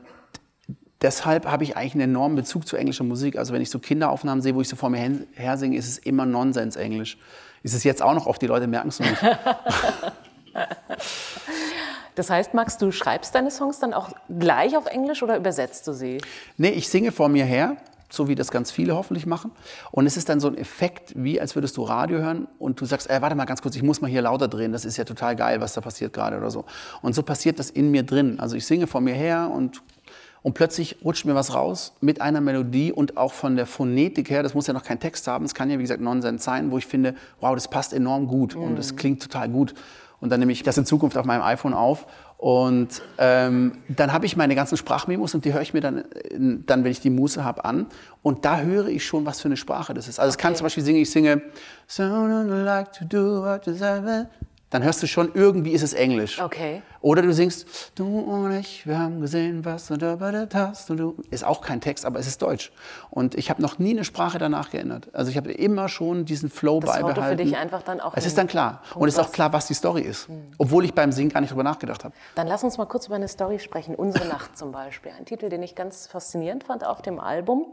deshalb 1.02 1.46
habe 1.46 1.62
ich 1.62 1.76
eigentlich 1.76 1.94
einen 1.94 2.10
enormen 2.10 2.34
Bezug 2.36 2.66
zu 2.66 2.76
englischer 2.76 3.04
Musik. 3.04 3.36
Also 3.36 3.52
wenn 3.52 3.62
ich 3.62 3.70
so 3.70 3.78
Kinderaufnahmen 3.78 4.42
sehe, 4.42 4.54
wo 4.56 4.60
ich 4.60 4.68
so 4.68 4.76
vor 4.76 4.90
mir 4.90 4.98
hin- 4.98 5.26
her 5.34 5.56
singe, 5.56 5.76
ist 5.76 5.88
es 5.88 5.98
immer 5.98 6.26
Nonsens-Englisch. 6.26 7.18
Ist 7.62 7.74
es 7.74 7.84
jetzt 7.84 8.02
auch 8.02 8.14
noch 8.14 8.26
oft, 8.26 8.42
die 8.42 8.46
Leute 8.48 8.66
merken 8.66 8.88
es 8.88 8.98
noch 8.98 9.08
nicht. 9.08 9.22
Das 12.14 12.28
heißt, 12.28 12.52
Max, 12.52 12.76
du 12.76 12.90
schreibst 12.92 13.34
deine 13.34 13.50
Songs 13.50 13.78
dann 13.78 13.94
auch 13.94 14.10
gleich 14.38 14.76
auf 14.76 14.86
Englisch 14.86 15.22
oder 15.22 15.36
übersetzt 15.36 15.86
du 15.86 15.92
sie? 15.92 16.18
Nee, 16.58 16.70
ich 16.70 16.88
singe 16.88 17.10
vor 17.10 17.30
mir 17.30 17.44
her, 17.44 17.78
so 18.10 18.28
wie 18.28 18.34
das 18.34 18.50
ganz 18.50 18.70
viele 18.70 18.94
hoffentlich 18.94 19.26
machen. 19.26 19.50
Und 19.90 20.06
es 20.06 20.16
ist 20.16 20.28
dann 20.28 20.38
so 20.38 20.48
ein 20.48 20.58
Effekt, 20.58 21.14
wie 21.16 21.40
als 21.40 21.54
würdest 21.54 21.76
du 21.76 21.82
Radio 21.82 22.18
hören 22.18 22.48
und 22.58 22.80
du 22.80 22.84
sagst, 22.84 23.08
äh, 23.08 23.22
warte 23.22 23.34
mal 23.34 23.46
ganz 23.46 23.62
kurz, 23.62 23.76
ich 23.76 23.82
muss 23.82 24.02
mal 24.02 24.10
hier 24.10 24.22
lauter 24.22 24.48
drehen, 24.48 24.72
das 24.72 24.84
ist 24.84 24.98
ja 24.98 25.04
total 25.04 25.36
geil, 25.36 25.60
was 25.60 25.72
da 25.72 25.80
passiert 25.80 26.12
gerade 26.12 26.36
oder 26.36 26.50
so. 26.50 26.66
Und 27.00 27.14
so 27.14 27.22
passiert 27.22 27.58
das 27.58 27.70
in 27.70 27.90
mir 27.90 28.02
drin. 28.02 28.38
Also 28.38 28.56
ich 28.56 28.66
singe 28.66 28.86
vor 28.86 29.00
mir 29.00 29.14
her 29.14 29.50
und, 29.50 29.82
und 30.42 30.52
plötzlich 30.52 30.98
rutscht 31.02 31.24
mir 31.24 31.34
was 31.34 31.54
raus 31.54 31.94
mit 32.02 32.20
einer 32.20 32.42
Melodie 32.42 32.92
und 32.92 33.16
auch 33.16 33.32
von 33.32 33.56
der 33.56 33.64
Phonetik 33.64 34.28
her, 34.28 34.42
das 34.42 34.52
muss 34.52 34.66
ja 34.66 34.74
noch 34.74 34.84
kein 34.84 35.00
Text 35.00 35.26
haben, 35.26 35.46
es 35.46 35.54
kann 35.54 35.70
ja 35.70 35.78
wie 35.78 35.82
gesagt 35.82 36.02
Nonsens 36.02 36.44
sein, 36.44 36.70
wo 36.70 36.76
ich 36.76 36.86
finde, 36.86 37.14
wow, 37.40 37.54
das 37.54 37.68
passt 37.68 37.94
enorm 37.94 38.26
gut 38.26 38.54
und 38.54 38.78
es 38.78 38.96
klingt 38.96 39.22
total 39.22 39.48
gut. 39.48 39.74
Und 40.22 40.30
dann 40.30 40.38
nehme 40.38 40.52
ich 40.52 40.62
das 40.62 40.78
in 40.78 40.86
Zukunft 40.86 41.18
auf 41.18 41.26
meinem 41.26 41.42
iPhone 41.42 41.74
auf 41.74 42.06
und 42.38 43.02
ähm, 43.18 43.78
dann 43.88 44.12
habe 44.12 44.24
ich 44.24 44.36
meine 44.36 44.54
ganzen 44.54 44.76
Sprachmemos 44.76 45.34
und 45.34 45.44
die 45.44 45.52
höre 45.52 45.62
ich 45.62 45.74
mir 45.74 45.80
dann, 45.80 46.04
dann, 46.64 46.84
wenn 46.84 46.92
ich 46.92 47.00
die 47.00 47.10
Muße 47.10 47.44
habe, 47.44 47.64
an. 47.64 47.86
Und 48.22 48.44
da 48.44 48.60
höre 48.60 48.86
ich 48.86 49.04
schon, 49.04 49.26
was 49.26 49.40
für 49.40 49.48
eine 49.48 49.56
Sprache 49.56 49.94
das 49.94 50.06
ist. 50.06 50.20
Also 50.20 50.30
es 50.30 50.38
kann 50.38 50.54
zum 50.54 50.64
Beispiel 50.64 50.84
singen, 50.84 51.02
ich 51.02 51.10
singe 51.10 51.42
So 51.88 52.04
don't 52.04 52.64
like 52.64 52.92
to 52.92 53.04
do 53.04 53.42
what. 53.42 53.66
Dann 54.72 54.82
hörst 54.82 55.02
du 55.02 55.06
schon, 55.06 55.30
irgendwie 55.34 55.72
ist 55.72 55.82
es 55.82 55.92
Englisch. 55.92 56.40
Okay. 56.40 56.80
Oder 57.02 57.20
du 57.20 57.32
singst, 57.34 57.92
du 57.94 58.20
und 58.20 58.52
ich, 58.52 58.86
wir 58.86 58.98
haben 58.98 59.20
gesehen, 59.20 59.66
was 59.66 59.88
du 59.88 59.98
da 59.98 60.18
hast. 60.54 60.90
Und 60.90 60.96
du. 60.96 61.16
Ist 61.30 61.44
auch 61.44 61.60
kein 61.60 61.82
Text, 61.82 62.06
aber 62.06 62.18
es 62.18 62.26
ist 62.26 62.40
Deutsch. 62.40 62.72
Und 63.10 63.34
ich 63.34 63.50
habe 63.50 63.60
noch 63.60 63.78
nie 63.78 63.90
eine 63.90 64.04
Sprache 64.04 64.38
danach 64.38 64.70
geändert. 64.70 65.08
Also 65.12 65.30
ich 65.30 65.36
habe 65.36 65.52
immer 65.52 65.90
schon 65.90 66.24
diesen 66.24 66.48
Flow 66.48 66.80
Das 66.80 66.90
beibehalten. 66.90 67.38
für 67.38 67.44
dich 67.44 67.54
einfach 67.56 67.82
dann 67.82 68.00
auch 68.00 68.16
Es 68.16 68.24
ist 68.24 68.38
dann 68.38 68.46
klar. 68.46 68.80
Punkt, 68.82 68.96
Und 68.96 69.08
es 69.08 69.14
ist 69.14 69.20
auch 69.20 69.30
klar, 69.30 69.52
was 69.52 69.66
die 69.66 69.74
Story 69.74 70.02
ist. 70.02 70.28
Obwohl 70.56 70.86
ich 70.86 70.94
beim 70.94 71.12
Singen 71.12 71.28
gar 71.30 71.42
nicht 71.42 71.50
drüber 71.50 71.64
nachgedacht 71.64 72.04
habe. 72.04 72.14
Dann 72.34 72.46
lass 72.46 72.64
uns 72.64 72.78
mal 72.78 72.86
kurz 72.86 73.06
über 73.08 73.16
eine 73.16 73.28
Story 73.28 73.58
sprechen. 73.58 73.94
Unsere 73.94 74.26
Nacht 74.26 74.56
zum 74.56 74.72
Beispiel. 74.72 75.12
Ein 75.18 75.26
Titel, 75.26 75.50
den 75.50 75.62
ich 75.62 75.74
ganz 75.74 76.06
faszinierend 76.06 76.64
fand 76.64 76.82
auf 76.86 77.02
dem 77.02 77.20
Album, 77.20 77.66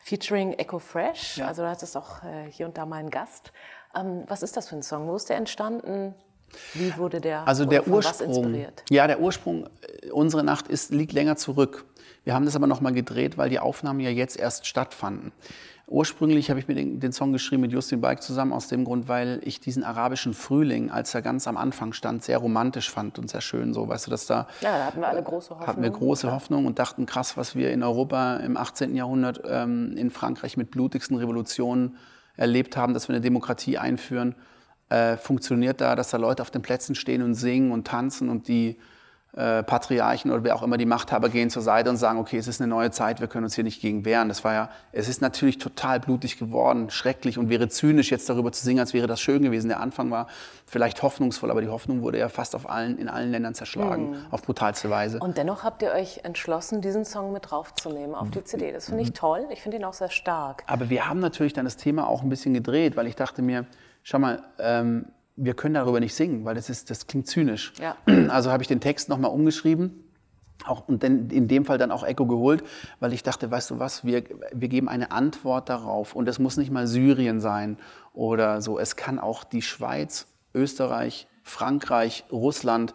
featuring 0.00 0.54
Echo 0.54 0.78
Fresh. 0.78 1.42
Also 1.42 1.62
da 1.62 1.70
hattest 1.70 1.98
auch 1.98 2.22
äh, 2.22 2.50
hier 2.50 2.64
und 2.64 2.78
da 2.78 2.86
mal 2.86 2.96
einen 2.96 3.10
Gast. 3.10 3.52
Ähm, 3.94 4.24
was 4.26 4.42
ist 4.42 4.56
das 4.56 4.68
für 4.68 4.76
ein 4.76 4.82
Song? 4.82 5.06
Wo 5.06 5.16
ist 5.16 5.28
der 5.28 5.36
entstanden? 5.36 6.14
Wie 6.74 6.96
wurde 6.96 7.20
der 7.20 7.46
Also 7.46 7.64
der 7.64 7.86
Ursprung, 7.88 8.66
ja, 8.90 9.06
der 9.06 9.20
Ursprung, 9.20 9.66
äh, 9.66 10.10
unsere 10.10 10.44
Nacht 10.44 10.68
ist, 10.68 10.92
liegt 10.92 11.12
länger 11.12 11.36
zurück. 11.36 11.84
Wir 12.24 12.34
haben 12.34 12.44
das 12.44 12.56
aber 12.56 12.66
nochmal 12.66 12.92
gedreht, 12.92 13.38
weil 13.38 13.50
die 13.50 13.60
Aufnahmen 13.60 14.00
ja 14.00 14.10
jetzt 14.10 14.36
erst 14.38 14.66
stattfanden. 14.66 15.32
Ursprünglich 15.88 16.50
habe 16.50 16.58
ich 16.58 16.66
mir 16.66 16.74
den, 16.74 16.98
den 16.98 17.12
Song 17.12 17.32
geschrieben 17.32 17.62
mit 17.62 17.70
Justin 17.70 18.00
Bike 18.00 18.20
zusammen, 18.20 18.52
aus 18.52 18.66
dem 18.66 18.84
Grund, 18.84 19.06
weil 19.06 19.40
ich 19.44 19.60
diesen 19.60 19.84
arabischen 19.84 20.34
Frühling, 20.34 20.90
als 20.90 21.14
er 21.14 21.22
ganz 21.22 21.46
am 21.46 21.56
Anfang 21.56 21.92
stand, 21.92 22.24
sehr 22.24 22.38
romantisch 22.38 22.90
fand 22.90 23.20
und 23.20 23.30
sehr 23.30 23.40
schön. 23.40 23.72
So, 23.72 23.86
weißt 23.86 24.08
du, 24.08 24.10
dass 24.10 24.26
da 24.26 24.48
Ja, 24.62 24.76
da 24.78 24.86
hatten 24.86 25.00
wir 25.00 25.06
alle 25.06 25.22
große 25.22 25.50
Hoffnung. 25.50 25.66
hatten 25.68 25.82
wir 25.82 25.90
große 25.90 26.32
Hoffnung 26.32 26.66
und 26.66 26.80
dachten, 26.80 27.06
krass, 27.06 27.36
was 27.36 27.54
wir 27.54 27.70
in 27.70 27.84
Europa 27.84 28.38
im 28.38 28.56
18. 28.56 28.96
Jahrhundert 28.96 29.42
ähm, 29.48 29.96
in 29.96 30.10
Frankreich 30.10 30.56
mit 30.56 30.72
blutigsten 30.72 31.16
Revolutionen 31.16 31.96
erlebt 32.36 32.76
haben, 32.76 32.92
dass 32.92 33.06
wir 33.06 33.14
eine 33.14 33.22
Demokratie 33.22 33.78
einführen, 33.78 34.34
äh, 34.88 35.16
funktioniert 35.16 35.80
da, 35.80 35.96
dass 35.96 36.10
da 36.10 36.16
Leute 36.16 36.42
auf 36.42 36.50
den 36.50 36.62
Plätzen 36.62 36.94
stehen 36.94 37.22
und 37.22 37.34
singen 37.34 37.72
und 37.72 37.86
tanzen 37.86 38.28
und 38.28 38.48
die 38.48 38.76
äh, 39.36 39.62
Patriarchen 39.62 40.30
oder 40.30 40.44
wer 40.44 40.56
auch 40.56 40.62
immer 40.62 40.78
die 40.78 40.86
Machthaber 40.86 41.28
gehen 41.28 41.50
zur 41.50 41.60
Seite 41.60 41.90
und 41.90 41.98
sagen, 41.98 42.18
okay, 42.18 42.38
es 42.38 42.48
ist 42.48 42.60
eine 42.60 42.68
neue 42.68 42.90
Zeit, 42.90 43.20
wir 43.20 43.28
können 43.28 43.44
uns 43.44 43.54
hier 43.54 43.64
nicht 43.64 43.82
gegen 43.82 44.06
wehren. 44.06 44.28
Das 44.28 44.44
war 44.44 44.54
ja, 44.54 44.70
es 44.92 45.08
ist 45.08 45.20
natürlich 45.20 45.58
total 45.58 46.00
blutig 46.00 46.38
geworden, 46.38 46.88
schrecklich 46.88 47.36
und 47.36 47.50
wäre 47.50 47.68
zynisch 47.68 48.10
jetzt 48.10 48.30
darüber 48.30 48.50
zu 48.50 48.64
singen, 48.64 48.80
als 48.80 48.94
wäre 48.94 49.06
das 49.06 49.20
schön 49.20 49.42
gewesen. 49.42 49.68
Der 49.68 49.80
Anfang 49.80 50.10
war 50.10 50.26
vielleicht 50.64 51.02
hoffnungsvoll, 51.02 51.50
aber 51.50 51.60
die 51.60 51.68
Hoffnung 51.68 52.00
wurde 52.00 52.18
ja 52.18 52.30
fast 52.30 52.54
auf 52.54 52.70
allen, 52.70 52.96
in 52.96 53.10
allen 53.10 53.30
Ländern 53.30 53.54
zerschlagen, 53.54 54.16
auf 54.30 54.40
brutalste 54.40 54.88
Weise. 54.88 55.18
Und 55.18 55.36
dennoch 55.36 55.64
habt 55.64 55.82
ihr 55.82 55.92
euch 55.92 56.20
entschlossen, 56.24 56.80
diesen 56.80 57.04
Song 57.04 57.34
mit 57.34 57.50
draufzunehmen 57.50 58.14
auf 58.14 58.30
die 58.30 58.42
CD. 58.42 58.72
Das 58.72 58.86
finde 58.86 59.02
ich 59.02 59.12
toll. 59.12 59.46
Ich 59.52 59.60
finde 59.60 59.76
ihn 59.76 59.84
auch 59.84 59.92
sehr 59.92 60.10
stark. 60.10 60.64
Aber 60.66 60.88
wir 60.88 61.10
haben 61.10 61.20
natürlich 61.20 61.52
dann 61.52 61.66
das 61.66 61.76
Thema 61.76 62.08
auch 62.08 62.22
ein 62.22 62.30
bisschen 62.30 62.54
gedreht, 62.54 62.96
weil 62.96 63.06
ich 63.06 63.16
dachte 63.16 63.42
mir, 63.42 63.66
schau 64.06 64.20
mal, 64.20 64.44
ähm, 64.60 65.06
wir 65.34 65.54
können 65.54 65.74
darüber 65.74 65.98
nicht 65.98 66.14
singen, 66.14 66.44
weil 66.44 66.54
das, 66.54 66.70
ist, 66.70 66.90
das 66.90 67.08
klingt 67.08 67.26
zynisch. 67.26 67.72
Ja. 67.80 67.96
Also 68.30 68.50
habe 68.52 68.62
ich 68.62 68.68
den 68.68 68.80
Text 68.80 69.08
nochmal 69.08 69.32
umgeschrieben. 69.32 70.04
Auch, 70.64 70.88
und 70.88 71.02
dann 71.02 71.28
in 71.28 71.48
dem 71.48 71.64
Fall 71.64 71.76
dann 71.76 71.90
auch 71.90 72.04
Echo 72.04 72.24
geholt, 72.24 72.62
weil 73.00 73.12
ich 73.12 73.22
dachte, 73.22 73.50
weißt 73.50 73.70
du 73.72 73.78
was, 73.78 74.04
wir, 74.04 74.22
wir 74.52 74.68
geben 74.68 74.88
eine 74.88 75.10
Antwort 75.10 75.68
darauf. 75.68 76.14
Und 76.14 76.28
es 76.28 76.38
muss 76.38 76.56
nicht 76.56 76.70
mal 76.70 76.86
Syrien 76.86 77.40
sein 77.40 77.78
oder 78.14 78.62
so. 78.62 78.78
Es 78.78 78.94
kann 78.94 79.18
auch 79.18 79.44
die 79.44 79.60
Schweiz, 79.60 80.28
Österreich, 80.54 81.26
Frankreich, 81.42 82.24
Russland, 82.30 82.94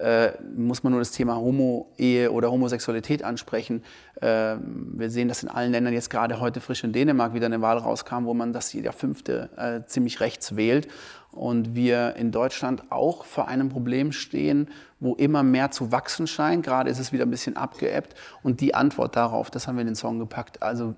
äh, 0.00 0.32
muss 0.56 0.82
man 0.82 0.92
nur 0.92 1.00
das 1.00 1.12
Thema 1.12 1.36
Homo-Ehe 1.36 2.32
oder 2.32 2.50
Homosexualität 2.50 3.22
ansprechen. 3.22 3.82
Äh, 4.20 4.56
wir 4.56 5.10
sehen, 5.10 5.28
dass 5.28 5.42
in 5.42 5.48
allen 5.48 5.72
Ländern 5.72 5.92
jetzt 5.92 6.10
gerade 6.10 6.40
heute 6.40 6.60
frisch 6.60 6.84
in 6.84 6.92
Dänemark 6.92 7.34
wieder 7.34 7.46
eine 7.46 7.60
Wahl 7.60 7.78
rauskam, 7.78 8.24
wo 8.24 8.34
man 8.34 8.52
das 8.52 8.72
jeder 8.72 8.92
Fünfte 8.92 9.50
äh, 9.56 9.86
ziemlich 9.86 10.20
rechts 10.20 10.56
wählt. 10.56 10.88
Und 11.32 11.76
wir 11.76 12.16
in 12.16 12.32
Deutschland 12.32 12.90
auch 12.90 13.24
vor 13.24 13.46
einem 13.46 13.68
Problem 13.68 14.10
stehen, 14.10 14.68
wo 14.98 15.14
immer 15.14 15.42
mehr 15.42 15.70
zu 15.70 15.92
wachsen 15.92 16.26
scheint. 16.26 16.64
Gerade 16.64 16.90
ist 16.90 16.98
es 16.98 17.12
wieder 17.12 17.24
ein 17.24 17.30
bisschen 17.30 17.56
abgeebbt. 17.56 18.14
Und 18.42 18.60
die 18.60 18.74
Antwort 18.74 19.14
darauf, 19.14 19.50
das 19.50 19.68
haben 19.68 19.76
wir 19.76 19.82
in 19.82 19.88
den 19.88 19.96
Song 19.96 20.18
gepackt. 20.18 20.62
Also 20.62 20.94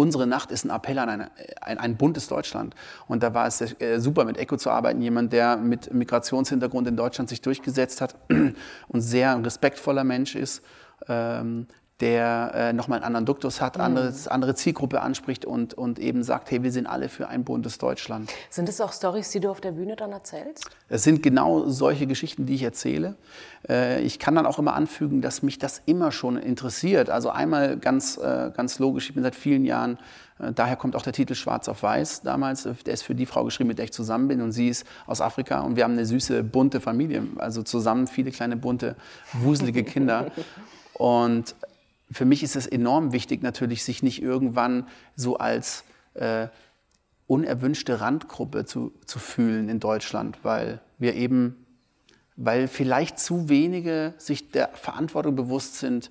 Unsere 0.00 0.26
Nacht 0.26 0.50
ist 0.50 0.64
ein 0.64 0.70
Appell 0.70 0.98
an 0.98 1.10
eine, 1.10 1.30
ein, 1.60 1.76
ein 1.76 1.98
buntes 1.98 2.26
Deutschland. 2.26 2.74
Und 3.06 3.22
da 3.22 3.34
war 3.34 3.46
es 3.46 3.60
äh, 3.60 3.98
super, 3.98 4.24
mit 4.24 4.38
Echo 4.38 4.56
zu 4.56 4.70
arbeiten. 4.70 5.02
Jemand, 5.02 5.30
der 5.34 5.58
mit 5.58 5.92
Migrationshintergrund 5.92 6.88
in 6.88 6.96
Deutschland 6.96 7.28
sich 7.28 7.42
durchgesetzt 7.42 8.00
hat 8.00 8.14
und 8.88 9.00
sehr 9.02 9.32
ein 9.32 9.44
respektvoller 9.44 10.02
Mensch 10.02 10.36
ist, 10.36 10.62
ähm, 11.06 11.66
der 12.00 12.52
äh, 12.54 12.72
nochmal 12.72 12.96
einen 12.98 13.04
anderen 13.04 13.26
Duktus 13.26 13.60
hat, 13.60 13.78
anderes, 13.78 14.26
andere 14.26 14.54
Zielgruppe 14.54 15.00
anspricht 15.02 15.44
und, 15.44 15.74
und 15.74 15.98
eben 15.98 16.22
sagt, 16.22 16.50
hey, 16.50 16.62
wir 16.62 16.72
sind 16.72 16.86
alle 16.86 17.08
für 17.08 17.28
ein 17.28 17.44
buntes 17.44 17.78
Deutschland. 17.78 18.30
Sind 18.48 18.68
es 18.68 18.80
auch 18.80 18.92
Stories, 18.92 19.30
die 19.30 19.40
du 19.40 19.50
auf 19.50 19.60
der 19.60 19.72
Bühne 19.72 19.96
dann 19.96 20.12
erzählst? 20.12 20.64
Es 20.88 21.02
sind 21.02 21.22
genau 21.22 21.68
solche 21.68 22.06
Geschichten, 22.06 22.46
die 22.46 22.54
ich 22.54 22.62
erzähle. 22.62 23.16
Äh, 23.68 24.00
Ich 24.02 24.18
kann 24.18 24.34
dann 24.34 24.46
auch 24.46 24.58
immer 24.58 24.74
anfügen, 24.74 25.20
dass 25.20 25.42
mich 25.42 25.58
das 25.58 25.82
immer 25.86 26.10
schon 26.12 26.36
interessiert. 26.38 27.10
Also 27.10 27.30
einmal 27.30 27.76
ganz, 27.76 28.16
äh, 28.16 28.50
ganz 28.56 28.78
logisch, 28.78 29.08
ich 29.08 29.14
bin 29.14 29.22
seit 29.22 29.36
vielen 29.36 29.64
Jahren, 29.64 29.98
äh, 30.38 30.52
daher 30.54 30.76
kommt 30.76 30.96
auch 30.96 31.02
der 31.02 31.12
Titel 31.12 31.34
Schwarz 31.34 31.68
auf 31.68 31.82
Weiß 31.82 32.22
damals. 32.22 32.64
Äh, 32.64 32.74
Der 32.86 32.94
ist 32.94 33.02
für 33.02 33.14
die 33.14 33.26
Frau 33.26 33.44
geschrieben, 33.44 33.68
mit 33.68 33.78
der 33.78 33.84
ich 33.84 33.92
zusammen 33.92 34.28
bin 34.28 34.40
und 34.40 34.52
sie 34.52 34.68
ist 34.68 34.86
aus 35.06 35.20
Afrika 35.20 35.60
und 35.60 35.76
wir 35.76 35.84
haben 35.84 35.92
eine 35.92 36.06
süße, 36.06 36.42
bunte 36.44 36.80
Familie. 36.80 37.24
Also 37.36 37.62
zusammen 37.62 38.06
viele 38.06 38.30
kleine, 38.30 38.56
bunte, 38.56 38.96
wuselige 39.34 39.84
Kinder. 39.84 40.30
Und 40.94 41.54
für 42.10 42.24
mich 42.24 42.42
ist 42.42 42.56
es 42.56 42.66
enorm 42.66 43.12
wichtig 43.12 43.42
natürlich, 43.42 43.84
sich 43.84 44.02
nicht 44.02 44.22
irgendwann 44.22 44.86
so 45.16 45.36
als 45.36 45.84
äh, 46.14 46.48
unerwünschte 47.26 48.00
Randgruppe 48.00 48.64
zu, 48.64 48.92
zu 49.06 49.18
fühlen 49.18 49.68
in 49.68 49.78
Deutschland, 49.78 50.38
weil 50.42 50.80
wir 50.98 51.14
eben, 51.14 51.64
weil 52.36 52.66
vielleicht 52.66 53.18
zu 53.20 53.48
wenige 53.48 54.14
sich 54.18 54.50
der 54.50 54.68
Verantwortung 54.68 55.36
bewusst 55.36 55.76
sind, 55.76 56.10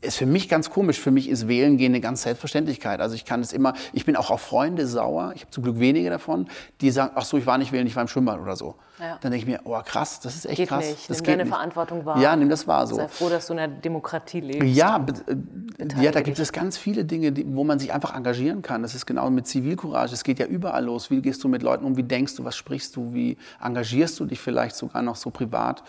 ist 0.00 0.16
für 0.16 0.26
mich 0.26 0.48
ganz 0.48 0.70
komisch. 0.70 0.98
Für 0.98 1.10
mich 1.10 1.28
ist 1.28 1.48
Wählen 1.48 1.76
gehen 1.76 1.92
eine 1.92 2.00
ganz 2.00 2.22
Selbstverständlichkeit. 2.22 3.00
Also 3.00 3.14
ich 3.14 3.24
kann 3.26 3.40
es 3.40 3.52
immer, 3.52 3.74
ich 3.92 4.06
bin 4.06 4.16
auch 4.16 4.30
auf 4.30 4.40
Freunde 4.40 4.86
sauer, 4.86 5.32
ich 5.34 5.42
habe 5.42 5.50
zum 5.50 5.64
Glück 5.64 5.78
wenige 5.78 6.08
davon, 6.08 6.48
die 6.80 6.90
sagen, 6.90 7.12
ach 7.14 7.24
so, 7.24 7.36
ich 7.36 7.46
war 7.46 7.58
nicht 7.58 7.72
wählen, 7.72 7.86
ich 7.86 7.94
war 7.94 8.02
im 8.02 8.08
Schwimmbad 8.08 8.40
oder 8.40 8.56
so. 8.56 8.76
Ja. 8.98 9.18
Dann 9.20 9.30
denke 9.30 9.36
ich 9.36 9.46
mir, 9.46 9.60
oh 9.64 9.78
krass, 9.84 10.20
das 10.20 10.34
ist 10.34 10.46
echt 10.46 10.56
Geht 10.56 10.68
krass. 10.70 10.86
nicht. 10.88 11.10
Das 11.10 11.18
Nimm 11.18 11.24
geht 11.24 11.32
deine 11.34 11.44
nicht. 11.44 11.52
Verantwortung 11.52 12.06
wahr. 12.06 12.18
Ja, 12.18 12.34
nimm 12.34 12.48
das 12.48 12.66
wahr 12.66 12.86
so. 12.86 12.96
Sei 12.96 13.08
froh, 13.08 13.28
dass 13.28 13.46
du 13.46 13.52
in 13.52 13.58
einer 13.58 13.74
Demokratie 13.74 14.40
lebst. 14.40 14.74
Ja, 14.74 15.04
äh, 15.26 16.02
ja, 16.02 16.10
da 16.10 16.20
dich. 16.20 16.24
gibt 16.24 16.38
es 16.38 16.52
ganz 16.52 16.78
viele 16.78 17.04
Dinge, 17.04 17.32
die, 17.32 17.44
wo 17.54 17.62
man 17.62 17.78
sich 17.78 17.92
einfach 17.92 18.14
engagieren 18.16 18.62
kann. 18.62 18.80
Das 18.80 18.94
ist 18.94 19.04
genau 19.04 19.28
mit 19.28 19.46
Zivilcourage. 19.46 20.14
Es 20.14 20.24
geht 20.24 20.38
ja 20.38 20.46
überall 20.46 20.84
los. 20.84 21.10
Wie 21.10 21.20
gehst 21.20 21.44
du 21.44 21.48
mit 21.48 21.62
Leuten 21.62 21.84
um? 21.84 21.98
Wie 21.98 22.02
denkst 22.02 22.36
du? 22.36 22.44
Was 22.44 22.56
sprichst 22.56 22.96
du? 22.96 23.12
Wie 23.12 23.36
engagierst 23.62 24.18
du 24.18 24.24
dich 24.24 24.40
vielleicht 24.40 24.76
sogar 24.76 25.02
noch 25.02 25.16
so 25.16 25.30
privat? 25.30 25.82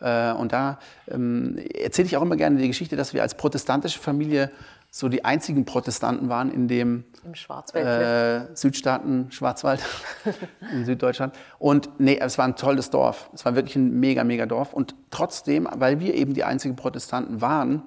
Äh, 0.00 0.32
Und 0.32 0.52
da 0.52 0.78
ähm, 1.08 1.58
erzähle 1.74 2.06
ich 2.06 2.16
auch 2.16 2.22
immer 2.22 2.36
gerne 2.36 2.58
die 2.58 2.68
Geschichte, 2.68 2.96
dass 2.96 3.14
wir 3.14 3.22
als 3.22 3.34
protestantische 3.36 3.98
Familie 3.98 4.50
so 4.92 5.08
die 5.08 5.24
einzigen 5.24 5.64
Protestanten 5.64 6.28
waren 6.28 6.50
in 6.50 6.66
dem 6.66 7.04
Im 7.24 7.34
Schwarzwald. 7.36 7.86
äh, 7.86 8.56
Südstaaten, 8.56 9.30
Schwarzwald 9.30 9.80
in 10.72 10.84
Süddeutschland. 10.84 11.34
Und 11.58 11.90
nee, 11.98 12.18
es 12.20 12.38
war 12.38 12.44
ein 12.44 12.56
tolles 12.56 12.90
Dorf. 12.90 13.30
Es 13.32 13.44
war 13.44 13.54
wirklich 13.54 13.76
ein 13.76 14.00
mega, 14.00 14.24
mega 14.24 14.46
Dorf. 14.46 14.72
Und 14.72 14.96
trotzdem, 15.10 15.68
weil 15.72 16.00
wir 16.00 16.14
eben 16.14 16.34
die 16.34 16.42
einzigen 16.42 16.74
Protestanten 16.74 17.40
waren, 17.40 17.82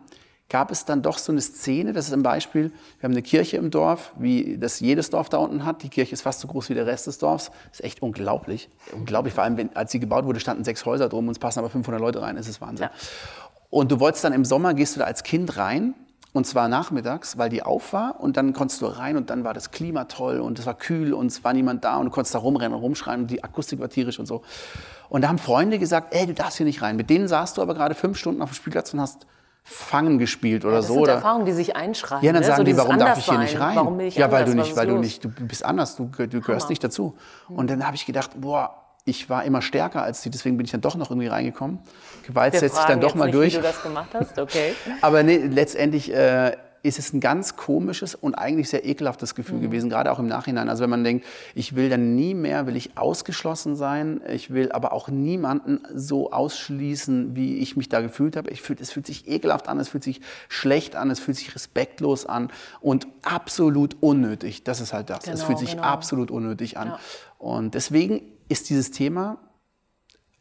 gab 0.54 0.70
es 0.70 0.86
dann 0.86 1.02
doch 1.02 1.18
so 1.18 1.32
eine 1.32 1.42
Szene, 1.42 1.94
das 1.94 2.06
ist 2.06 2.14
ein 2.14 2.22
Beispiel, 2.22 2.72
wir 3.00 3.08
haben 3.08 3.14
eine 3.14 3.24
Kirche 3.24 3.58
im 3.58 3.72
Dorf, 3.72 4.14
wie 4.20 4.60
das 4.60 4.80
jedes 4.82 5.10
Dorf 5.10 5.28
da 5.28 5.38
unten 5.40 5.66
hat. 5.66 5.82
Die 5.82 5.90
Kirche 5.90 6.14
ist 6.14 6.22
fast 6.22 6.42
so 6.42 6.48
groß 6.48 6.70
wie 6.70 6.76
der 6.76 6.86
Rest 6.86 7.08
des 7.08 7.18
Dorfs. 7.18 7.48
Das 7.72 7.80
ist 7.80 7.84
echt 7.84 8.04
unglaublich. 8.04 8.70
Unglaublich, 8.96 9.34
vor 9.34 9.44
allem, 9.44 9.58
wenn, 9.58 9.76
als 9.76 9.92
sie 9.92 10.00
gebaut 10.00 10.26
wurde, 10.26 10.40
standen 10.40 10.64
sechs 10.64 10.86
Häuser 10.86 11.10
drum 11.10 11.28
und 11.28 11.32
es 11.32 11.40
passen 11.40 11.58
aber 11.58 11.72
500 11.72 12.00
Leute 12.00 12.22
rein. 12.22 12.36
Das 12.36 12.48
ist 12.48 12.62
Wahnsinn. 12.62 12.86
Ja. 12.86 12.92
Und 13.72 13.92
du 13.92 14.00
wolltest 14.00 14.24
dann 14.26 14.32
im 14.32 14.46
Sommer, 14.46 14.76
gehst 14.76 14.96
du 14.96 15.00
da 15.00 15.08
als 15.08 15.24
Kind 15.24 15.58
rein 15.58 15.96
und 16.34 16.46
zwar 16.46 16.68
nachmittags, 16.68 17.40
weil 17.40 17.50
die 17.50 17.64
auf 17.64 17.92
war 17.92 18.20
und 18.20 18.38
dann 18.38 18.54
konntest 18.54 18.80
du 18.84 18.86
rein 18.86 19.18
und 19.18 19.32
dann 19.32 19.44
war 19.44 19.56
das 19.56 19.72
Klima 19.72 20.04
toll 20.04 20.40
und 20.40 20.60
es 20.60 20.68
war 20.68 20.76
kühl 20.76 21.16
und 21.16 21.32
es 21.32 21.44
war 21.44 21.54
niemand 21.54 21.84
da 21.84 21.98
und 21.98 22.06
du 22.06 22.12
konntest 22.12 22.36
da 22.36 22.40
rumrennen 22.40 22.76
und 22.76 22.84
rumschreien 22.84 23.22
und 23.22 23.32
die 23.32 23.44
Akustik 23.44 23.80
war 23.80 23.90
tierisch 23.90 24.20
und 24.20 24.28
so. 24.28 24.44
Und 25.10 25.24
da 25.24 25.30
haben 25.30 25.40
Freunde 25.40 25.80
gesagt, 25.80 26.14
ey, 26.14 26.28
du 26.28 26.36
darfst 26.36 26.58
hier 26.58 26.68
nicht 26.68 26.84
rein. 26.84 26.96
Mit 26.96 27.10
denen 27.10 27.28
saßt 27.28 27.58
du 27.58 27.64
aber 27.64 27.74
gerade 27.74 27.96
fünf 27.96 28.20
Stunden 28.20 28.44
auf 28.44 28.52
dem 28.52 28.54
Spielplatz 28.54 28.94
und 28.94 29.02
hast 29.02 29.26
Fangen 29.66 30.20
gespielt 30.20 30.66
oder 30.66 30.78
das 30.78 30.88
so. 30.88 30.94
sind 30.94 31.04
oder 31.04 31.14
Erfahrungen, 31.14 31.46
die 31.46 31.54
sich 31.54 31.76
einschreiben. 31.76 32.26
ja, 32.26 32.34
dann 32.34 32.42
ne? 32.42 32.48
sagen 32.48 32.58
so 32.58 32.64
die, 32.64 32.78
warum 32.78 33.00
darf 33.00 33.18
ich 33.18 33.26
hier 33.26 33.38
nicht 33.38 33.58
rein? 33.60 33.76
Warum 33.78 33.98
bin 33.98 34.08
ich 34.08 34.16
ja, 34.16 34.30
weil 34.30 34.44
anders? 34.44 34.56
du 34.56 34.62
nicht, 34.62 34.76
weil 34.76 34.88
du 34.88 34.98
nicht, 34.98 35.24
du 35.24 35.30
bist 35.30 35.64
anders, 35.64 35.96
du, 35.96 36.06
du 36.06 36.42
gehörst 36.42 36.70
nicht 36.70 36.84
dazu. 36.84 37.16
Und 37.48 37.70
dann 37.70 37.86
habe 37.86 37.96
ich 37.96 38.06
gedacht, 38.06 38.32
boah, 38.36 38.84
ich 39.06 39.30
war 39.30 39.44
immer 39.44 39.62
stärker 39.62 40.04
als 40.04 40.22
die, 40.22 40.30
deswegen 40.30 40.58
bin 40.58 40.66
ich 40.66 40.72
dann 40.72 40.82
doch 40.82 40.96
noch 40.96 41.10
irgendwie 41.10 41.28
reingekommen. 41.28 41.80
Gewalt 42.26 42.56
setzt 42.56 42.76
sich 42.76 42.86
dann 42.86 43.02
doch 43.02 43.16
mal 43.16 43.26
nicht, 43.26 43.36
durch. 43.36 43.54
Wie 43.54 43.58
du 43.58 43.64
das 43.64 43.82
gemacht 43.82 44.10
hast, 44.14 44.40
okay. 44.40 44.76
Aber 45.02 45.24
nee, 45.24 45.38
letztendlich 45.38 46.14
äh, 46.14 46.56
ist 46.84 47.00
es 47.00 47.14
ein 47.14 47.22
ganz 47.22 47.56
komisches 47.56 48.14
und 48.14 48.36
eigentlich 48.36 48.70
sehr 48.70 48.86
ekelhaftes 48.86 49.32
Mhm. 49.32 49.36
Gefühl 49.38 49.60
gewesen, 49.62 49.90
gerade 49.90 50.12
auch 50.12 50.20
im 50.20 50.28
Nachhinein. 50.28 50.68
Also 50.68 50.84
wenn 50.84 50.90
man 50.90 51.06
denkt, 51.06 51.26
ich 51.56 51.76
will 51.76 51.90
dann 51.90 52.14
nie 52.14 52.34
mehr, 52.34 52.68
will 52.68 52.76
ich 52.76 52.98
ausgeschlossen 52.98 53.78
sein, 53.78 54.22
ich 54.28 54.54
will 54.54 54.70
aber 54.74 54.92
auch 54.92 55.08
niemanden 55.08 55.80
so 55.96 56.32
ausschließen, 56.32 57.38
wie 57.38 57.60
ich 57.60 57.78
mich 57.78 57.88
da 57.88 58.02
gefühlt 58.02 58.36
habe. 58.36 58.52
Ich 58.52 58.62
fühl, 58.62 58.76
es 58.80 58.92
fühlt 58.92 59.08
sich 59.08 59.30
ekelhaft 59.30 59.70
an, 59.70 59.80
es 59.80 59.88
fühlt 59.88 60.04
sich 60.04 60.20
schlecht 60.50 60.98
an, 60.98 61.10
es 61.10 61.22
fühlt 61.22 61.38
sich 61.38 61.56
respektlos 61.56 62.26
an 62.26 62.52
und 62.82 63.08
absolut 63.24 63.96
unnötig. 64.02 64.66
Das 64.66 64.82
ist 64.82 64.92
halt 64.92 65.10
das. 65.10 65.20
es 65.20 65.32
Genau, 65.36 65.46
fühlt 65.46 65.60
sich 65.60 65.72
genau. 65.72 65.84
absolut 65.84 66.32
unnötig 66.32 66.78
an. 66.78 66.90
Ja. 66.90 67.00
Und 67.38 67.76
deswegen 67.76 68.22
ist 68.50 68.70
dieses 68.70 68.92
Thema 68.92 69.38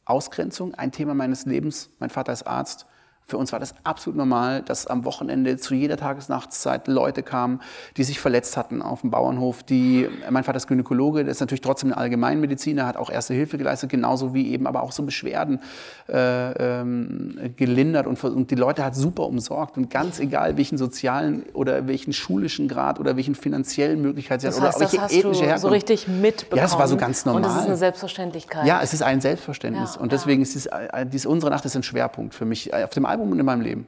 Ausgrenzung 0.05 0.75
ein 0.75 0.91
Thema 0.91 1.15
meines 1.15 1.47
Lebens. 1.47 1.91
Mein 2.01 2.11
Vater 2.11 2.33
ist 2.33 2.49
Arzt. 2.49 2.87
Für 3.25 3.39
uns 3.39 3.53
war 3.53 3.61
das 3.61 3.75
absolut 3.85 4.17
normal, 4.17 4.63
dass 4.63 4.87
am 4.87 5.05
Wochenende 5.05 5.57
zu 5.57 5.75
jeder 5.75 5.97
Tagesnachtszeit 5.97 6.89
Leute 6.89 7.23
kamen, 7.23 7.61
die 7.97 8.05
sich 8.05 8.21
verletzt 8.21 8.57
hatten 8.57 8.83
auf 8.83 9.03
dem 9.03 9.11
Bauernhof. 9.11 9.63
Die, 9.63 10.09
mein 10.29 10.45
Vater 10.45 10.57
ist 10.57 10.67
Gynäkologe, 10.67 11.23
der 11.23 11.31
ist 11.31 11.41
natürlich 11.41 11.61
trotzdem 11.61 11.93
ein 11.93 11.99
Allgemeinmediziner, 11.99 12.87
hat 12.87 12.97
auch 12.97 13.11
Erste 13.11 13.35
Hilfe 13.35 13.59
geleistet, 13.59 13.91
genauso 13.91 14.35
wie 14.35 14.51
eben 14.53 14.67
aber 14.67 14.83
auch 14.83 14.93
so 14.93 15.03
Beschwerden 15.03 15.61
äh, 16.09 16.81
ähm, 16.81 17.53
gelindert 17.57 18.07
und, 18.07 18.23
und 18.25 18.51
die 18.51 18.55
Leute 18.55 18.85
hat 18.85 18.95
super 18.95 19.25
umsorgt. 19.25 19.77
Und 19.77 19.89
ganz 19.91 20.19
egal, 20.19 20.57
welchen 20.57 20.77
sozialen 20.79 21.45
oder 21.53 21.87
welchen 21.87 22.13
schulischen 22.13 22.69
Grad 22.69 22.99
oder 23.01 23.17
welchen 23.17 23.35
finanziellen 23.35 24.03
Möglichkeiten 24.03 24.41
sie 24.41 24.47
Das 24.49 24.61
hat 24.61 24.69
heißt, 24.69 24.77
oder 24.77 24.85
das 24.85 24.93
welche 24.93 25.05
hast 25.05 25.13
ethnische 25.13 25.41
so 25.41 25.47
Herkunft. 25.47 25.75
richtig 25.75 26.09
mitbekommen. 26.09 26.59
Ja, 26.59 26.63
das 26.65 26.79
war 26.79 26.89
so 26.89 26.97
ganz 26.97 27.25
normal. 27.25 27.43
Und 27.43 27.51
es 27.51 27.57
ist 27.57 27.67
eine 27.67 27.77
Selbstverständlichkeit. 27.77 28.67
Ja, 28.67 28.81
es 28.83 28.93
ist 28.93 29.03
ein 29.03 29.21
Selbstverständnis. 29.21 29.95
Ja, 29.95 30.01
und 30.01 30.13
deswegen 30.13 30.43
ist 30.43 30.55
dies, 30.55 30.67
äh, 30.67 31.07
dies, 31.07 31.27
unsere 31.27 31.51
Nacht 31.51 31.65
ist 31.65 31.77
ein 31.77 31.83
Schwerpunkt 31.83 32.35
für 32.35 32.45
mich 32.45 32.73
auf 32.75 32.91
dem 32.91 33.07
Album 33.13 33.33
und 33.33 33.39
in 33.39 33.47
meinem 33.47 33.61
Leben. 33.61 33.87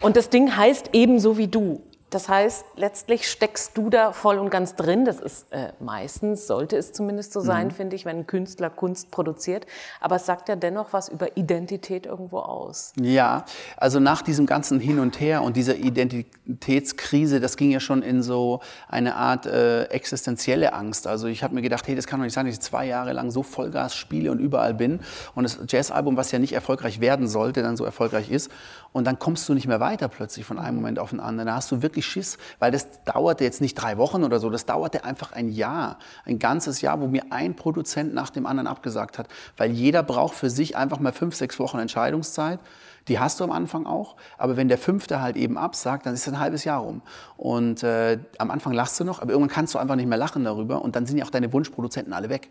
Und 0.00 0.16
das 0.16 0.30
Ding 0.30 0.56
heißt 0.56 0.90
ebenso 0.92 1.38
wie 1.38 1.48
du. 1.48 1.82
Das 2.10 2.28
heißt, 2.28 2.64
letztlich 2.76 3.28
steckst 3.30 3.76
du 3.76 3.90
da 3.90 4.12
voll 4.12 4.38
und 4.38 4.48
ganz 4.50 4.74
drin. 4.76 5.04
Das 5.04 5.20
ist 5.20 5.52
äh, 5.52 5.72
meistens, 5.78 6.46
sollte 6.46 6.76
es 6.76 6.92
zumindest 6.92 7.32
so 7.34 7.40
Mhm. 7.40 7.44
sein, 7.44 7.70
finde 7.70 7.96
ich, 7.96 8.04
wenn 8.06 8.18
ein 8.18 8.26
Künstler 8.26 8.70
Kunst 8.70 9.10
produziert. 9.10 9.66
Aber 10.00 10.16
es 10.16 10.24
sagt 10.26 10.48
ja 10.48 10.56
dennoch 10.56 10.92
was 10.92 11.08
über 11.10 11.36
Identität 11.36 12.06
irgendwo 12.06 12.38
aus. 12.38 12.92
Ja, 12.98 13.44
also 13.76 14.00
nach 14.00 14.22
diesem 14.22 14.46
ganzen 14.46 14.80
Hin 14.80 14.98
und 15.00 15.20
Her 15.20 15.42
und 15.42 15.56
dieser 15.56 15.76
Identitätskrise, 15.76 17.40
das 17.40 17.56
ging 17.56 17.70
ja 17.70 17.80
schon 17.80 18.02
in 18.02 18.22
so 18.22 18.60
eine 18.88 19.14
Art 19.16 19.46
äh, 19.46 19.84
existenzielle 19.84 20.72
Angst. 20.72 21.06
Also 21.06 21.26
ich 21.26 21.42
habe 21.42 21.54
mir 21.54 21.62
gedacht, 21.62 21.86
hey, 21.88 21.94
das 21.94 22.06
kann 22.06 22.20
doch 22.20 22.24
nicht 22.24 22.34
sein, 22.34 22.46
dass 22.46 22.54
ich 22.54 22.60
zwei 22.60 22.86
Jahre 22.86 23.12
lang 23.12 23.30
so 23.30 23.42
Vollgas 23.42 23.94
spiele 23.94 24.30
und 24.30 24.38
überall 24.38 24.74
bin 24.74 25.00
und 25.34 25.44
das 25.44 25.58
Jazzalbum, 25.68 26.16
was 26.16 26.32
ja 26.32 26.38
nicht 26.38 26.52
erfolgreich 26.52 27.00
werden 27.00 27.28
sollte, 27.28 27.62
dann 27.62 27.76
so 27.76 27.84
erfolgreich 27.84 28.30
ist 28.30 28.50
und 28.92 29.06
dann 29.06 29.18
kommst 29.18 29.48
du 29.48 29.54
nicht 29.54 29.66
mehr 29.66 29.80
weiter 29.80 30.08
plötzlich 30.08 30.46
von 30.46 30.58
einem 30.58 30.76
Moment 30.76 30.98
auf 30.98 31.10
den 31.10 31.20
anderen. 31.20 31.46
Da 31.48 31.54
hast 31.54 31.70
du 31.70 31.82
wirklich 31.82 31.97
Schiss, 32.02 32.38
weil 32.58 32.70
das 32.70 33.02
dauerte 33.04 33.44
jetzt 33.44 33.60
nicht 33.60 33.74
drei 33.74 33.98
Wochen 33.98 34.24
oder 34.24 34.38
so, 34.38 34.50
das 34.50 34.66
dauerte 34.66 35.04
einfach 35.04 35.32
ein 35.32 35.48
Jahr, 35.48 35.98
ein 36.24 36.38
ganzes 36.38 36.80
Jahr, 36.80 37.00
wo 37.00 37.06
mir 37.06 37.24
ein 37.30 37.56
Produzent 37.56 38.14
nach 38.14 38.30
dem 38.30 38.46
anderen 38.46 38.66
abgesagt 38.66 39.18
hat, 39.18 39.28
weil 39.56 39.70
jeder 39.70 40.02
braucht 40.02 40.34
für 40.34 40.50
sich 40.50 40.76
einfach 40.76 41.00
mal 41.00 41.12
fünf, 41.12 41.34
sechs 41.34 41.58
Wochen 41.58 41.78
Entscheidungszeit. 41.78 42.60
Die 43.08 43.18
hast 43.18 43.40
du 43.40 43.44
am 43.44 43.52
Anfang 43.52 43.86
auch, 43.86 44.16
aber 44.36 44.58
wenn 44.58 44.68
der 44.68 44.76
fünfte 44.76 45.22
halt 45.22 45.36
eben 45.36 45.56
absagt, 45.56 46.04
dann 46.04 46.12
ist 46.12 46.28
ein 46.28 46.38
halbes 46.38 46.64
Jahr 46.64 46.80
rum. 46.80 47.00
Und 47.38 47.82
äh, 47.82 48.18
am 48.36 48.50
Anfang 48.50 48.74
lachst 48.74 49.00
du 49.00 49.04
noch, 49.04 49.22
aber 49.22 49.32
irgendwann 49.32 49.54
kannst 49.54 49.74
du 49.74 49.78
einfach 49.78 49.96
nicht 49.96 50.08
mehr 50.08 50.18
lachen 50.18 50.44
darüber 50.44 50.82
und 50.82 50.94
dann 50.94 51.06
sind 51.06 51.16
ja 51.16 51.24
auch 51.24 51.30
deine 51.30 51.50
Wunschproduzenten 51.52 52.12
alle 52.12 52.28
weg. 52.28 52.50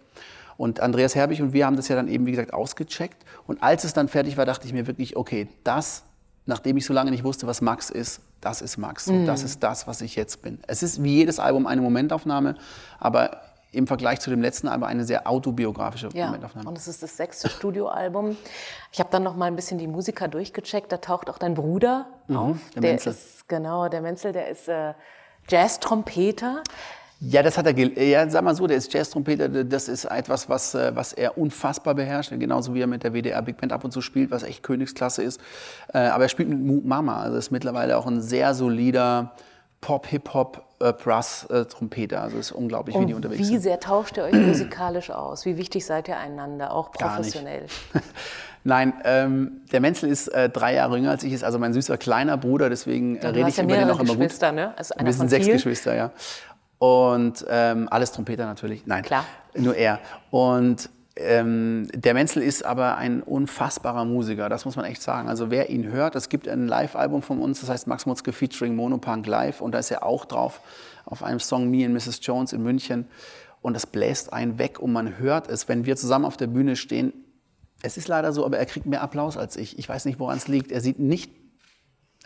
Und 0.58 0.80
Andreas 0.80 1.14
Herbig 1.14 1.42
und 1.42 1.54
wir 1.54 1.68
haben 1.68 1.76
das 1.76 1.88
ja 1.88 1.96
dann 1.96 2.08
eben, 2.08 2.26
wie 2.26 2.32
gesagt, 2.32 2.54
ausgecheckt. 2.54 3.24
Und 3.46 3.62
als 3.62 3.84
es 3.84 3.94
dann 3.94 4.08
fertig 4.08 4.38
war, 4.38 4.46
dachte 4.46 4.66
ich 4.66 4.74
mir 4.74 4.88
wirklich, 4.88 5.16
okay, 5.16 5.48
das, 5.64 6.04
nachdem 6.48 6.78
ich 6.78 6.86
so 6.86 6.94
lange 6.94 7.12
nicht 7.12 7.24
wusste, 7.24 7.46
was 7.48 7.62
Max 7.62 7.90
ist, 7.90 8.22
das 8.42 8.62
ist 8.62 8.78
Max. 8.78 9.08
Und 9.08 9.26
das 9.26 9.44
ist 9.44 9.62
das, 9.64 9.88
was 9.88 10.02
ich 10.02 10.16
jetzt 10.16 10.42
bin. 10.42 10.60
Es 10.68 10.82
ist 10.84 11.04
wie 11.04 11.16
jedes 11.16 11.40
Album 11.40 11.68
eine 11.68 11.82
Momentaufnahme, 11.82 12.56
aber 13.00 13.42
im 13.74 13.86
Vergleich 13.86 14.22
zu 14.22 14.30
dem 14.30 14.42
letzten 14.42 14.68
Album 14.70 14.86
eine 14.86 15.04
sehr 15.04 15.28
autobiografische 15.28 16.10
Ja, 16.14 16.28
Momentaufnahme. 16.28 16.70
und 16.70 16.78
es 16.78 16.88
ist 16.88 17.04
das 17.04 17.18
sechste 17.18 17.50
Studioalbum. 17.50 18.38
Ich 18.92 19.00
habe 19.00 19.10
dann 19.12 19.24
noch 19.24 19.36
mal 19.36 19.46
ein 19.46 19.56
bisschen 19.56 19.78
die 19.78 19.88
Musiker 19.88 20.28
durchgecheckt. 20.28 20.92
Da 20.92 20.98
taucht 20.98 21.30
auch 21.30 21.38
dein 21.38 21.54
Bruder 21.54 22.08
auf. 22.30 22.56
Mhm, 22.56 22.62
der 22.76 22.82
Menzel. 22.82 23.12
ist 23.12 23.48
genau 23.50 23.90
der 23.90 24.02
Menzel. 24.02 24.32
Der 24.32 24.48
ist 24.48 24.68
äh, 24.70 24.94
Jazz-Trompeter. 25.50 26.64
Ja, 27.20 27.42
das 27.42 27.58
hat 27.58 27.66
er, 27.66 27.76
ja, 27.76 28.30
sag 28.30 28.44
mal 28.44 28.54
so, 28.56 28.68
der 28.68 28.78
ist 28.78 28.94
Jazz-Trompeter, 28.94 29.50
das 29.64 29.88
ist 29.88 30.06
etwas, 30.06 30.50
was, 30.50 30.76
äh, 30.76 30.92
was 30.96 31.14
er 31.14 31.36
unfassbar 31.38 31.96
beherrscht, 31.96 32.32
genauso 32.38 32.76
wie 32.76 32.82
er 32.82 32.88
mit 32.88 33.04
der 33.04 33.12
WDR 33.14 33.42
Big 33.42 33.58
Band 33.58 33.74
ab 33.74 33.84
und 33.84 33.92
zu 33.92 34.02
spielt, 34.02 34.30
was 34.30 34.44
echt 34.44 34.62
Königsklasse 34.62 35.24
ist. 35.24 35.42
Äh, 35.94 35.98
Aber 35.98 36.26
er 36.26 36.30
spielt 36.30 36.48
mit 36.50 36.60
Moog 36.60 36.86
Mama, 36.86 37.22
also 37.24 37.38
ist 37.38 37.50
mittlerweile 37.50 37.98
auch 37.98 38.06
ein 38.06 38.22
sehr 38.22 38.54
solider 38.54 39.32
Pop, 39.82 40.06
Hip-Hop, 40.08 40.64
äh, 40.80 40.94
Brass-Trompeter, 40.94 42.22
also 42.22 42.38
ist 42.38 42.52
unglaublich, 42.52 42.96
wie 43.00 43.06
die 43.08 43.14
Und 43.14 43.26
unterwegs 43.26 43.40
wie 43.40 43.46
sind. 43.46 43.62
sehr 43.62 43.80
tauscht 43.80 44.18
ihr 44.18 44.24
euch 44.24 44.34
musikalisch 44.34 45.10
aus? 45.10 45.46
Wie 45.46 45.58
wichtig 45.58 45.86
seid 45.86 46.08
ihr 46.08 46.18
einander, 46.18 46.72
auch 46.72 46.92
Gar 46.92 47.20
nicht. 47.20 47.34
professionell? 47.34 47.66
Nein, 48.64 48.94
ähm, 49.06 49.62
der 49.72 49.80
Menzel 49.80 50.10
ist 50.10 50.28
äh, 50.28 50.50
drei 50.50 50.74
Jahre 50.76 50.98
jünger 50.98 51.12
als 51.12 51.24
ich, 51.24 51.32
ist 51.34 51.44
also 51.44 51.58
mein 51.58 51.74
süßer 51.74 51.98
kleiner 51.98 52.38
Bruder, 52.38 52.70
deswegen 52.70 53.16
äh, 53.18 53.28
rede 53.28 53.50
ich 53.50 53.58
ja 53.58 53.64
über 53.64 53.76
den 53.78 53.90
auch 53.90 54.00
immer 54.00 54.10
gut. 54.14 54.18
Geschwister, 54.20 54.52
ne? 54.52 54.74
Also 54.78 54.94
einer 54.96 55.06
Wir 55.06 55.14
sind 55.14 55.30
sechs. 55.30 55.48
Geschwister, 55.48 55.96
ja. 55.96 56.12
Und 56.80 57.46
ähm, 57.50 57.88
alles 57.90 58.12
Trompeter 58.12 58.46
natürlich. 58.46 58.86
Nein, 58.86 59.04
Klar. 59.04 59.26
nur 59.56 59.76
er. 59.76 60.00
Und 60.30 60.90
ähm, 61.20 61.88
der 61.94 62.13
Menzel 62.13 62.44
ist 62.44 62.63
aber 62.63 62.98
ein 62.98 63.24
unfassbarer 63.24 64.06
Musiker, 64.06 64.50
das 64.50 64.66
muss 64.66 64.76
man 64.76 64.86
echt 64.86 65.02
sagen. 65.02 65.28
Also 65.28 65.50
wer 65.50 65.70
ihn 65.70 65.92
hört, 65.92 66.16
es 66.16 66.30
gibt 66.30 66.48
ein 66.48 66.68
Live-Album 66.68 67.22
von 67.22 67.40
uns, 67.40 67.62
das 67.62 67.70
heißt 67.70 67.88
Max 67.88 68.06
Mutzke 68.06 68.32
featuring 68.32 68.76
Monopunk 68.76 69.26
Live 69.26 69.62
und 69.62 69.72
da 69.72 69.80
ist 69.80 69.90
er 69.90 70.06
auch 70.06 70.26
drauf 70.26 70.62
auf 71.06 71.24
einem 71.24 71.40
Song 71.40 71.70
Me 71.70 71.86
and 71.86 71.94
Mrs. 71.94 72.20
Jones 72.22 72.54
in 72.54 72.62
München 72.62 73.08
und 73.62 73.74
das 73.74 73.88
bläst 73.88 74.32
einen 74.32 74.60
weg 74.60 74.80
und 74.80 74.94
man 74.94 75.18
hört 75.18 75.50
es, 75.50 75.68
wenn 75.68 75.86
wir 75.86 75.96
zusammen 75.96 76.26
auf 76.26 76.38
der 76.38 76.48
Bühne 76.48 76.76
stehen. 76.76 77.13
Es 77.82 77.98
ist 77.98 78.08
leider 78.08 78.32
so, 78.32 78.46
aber 78.46 78.58
er 78.58 78.66
kriegt 78.66 78.86
mehr 78.86 79.02
Applaus 79.02 79.38
als 79.38 79.56
ich. 79.56 79.80
Ich 79.80 79.88
weiß 79.90 80.06
nicht, 80.06 80.20
woran 80.20 80.38
es 80.38 80.48
liegt. 80.48 80.72
Er 80.72 80.82
sieht 80.82 81.00
nicht 81.00 81.32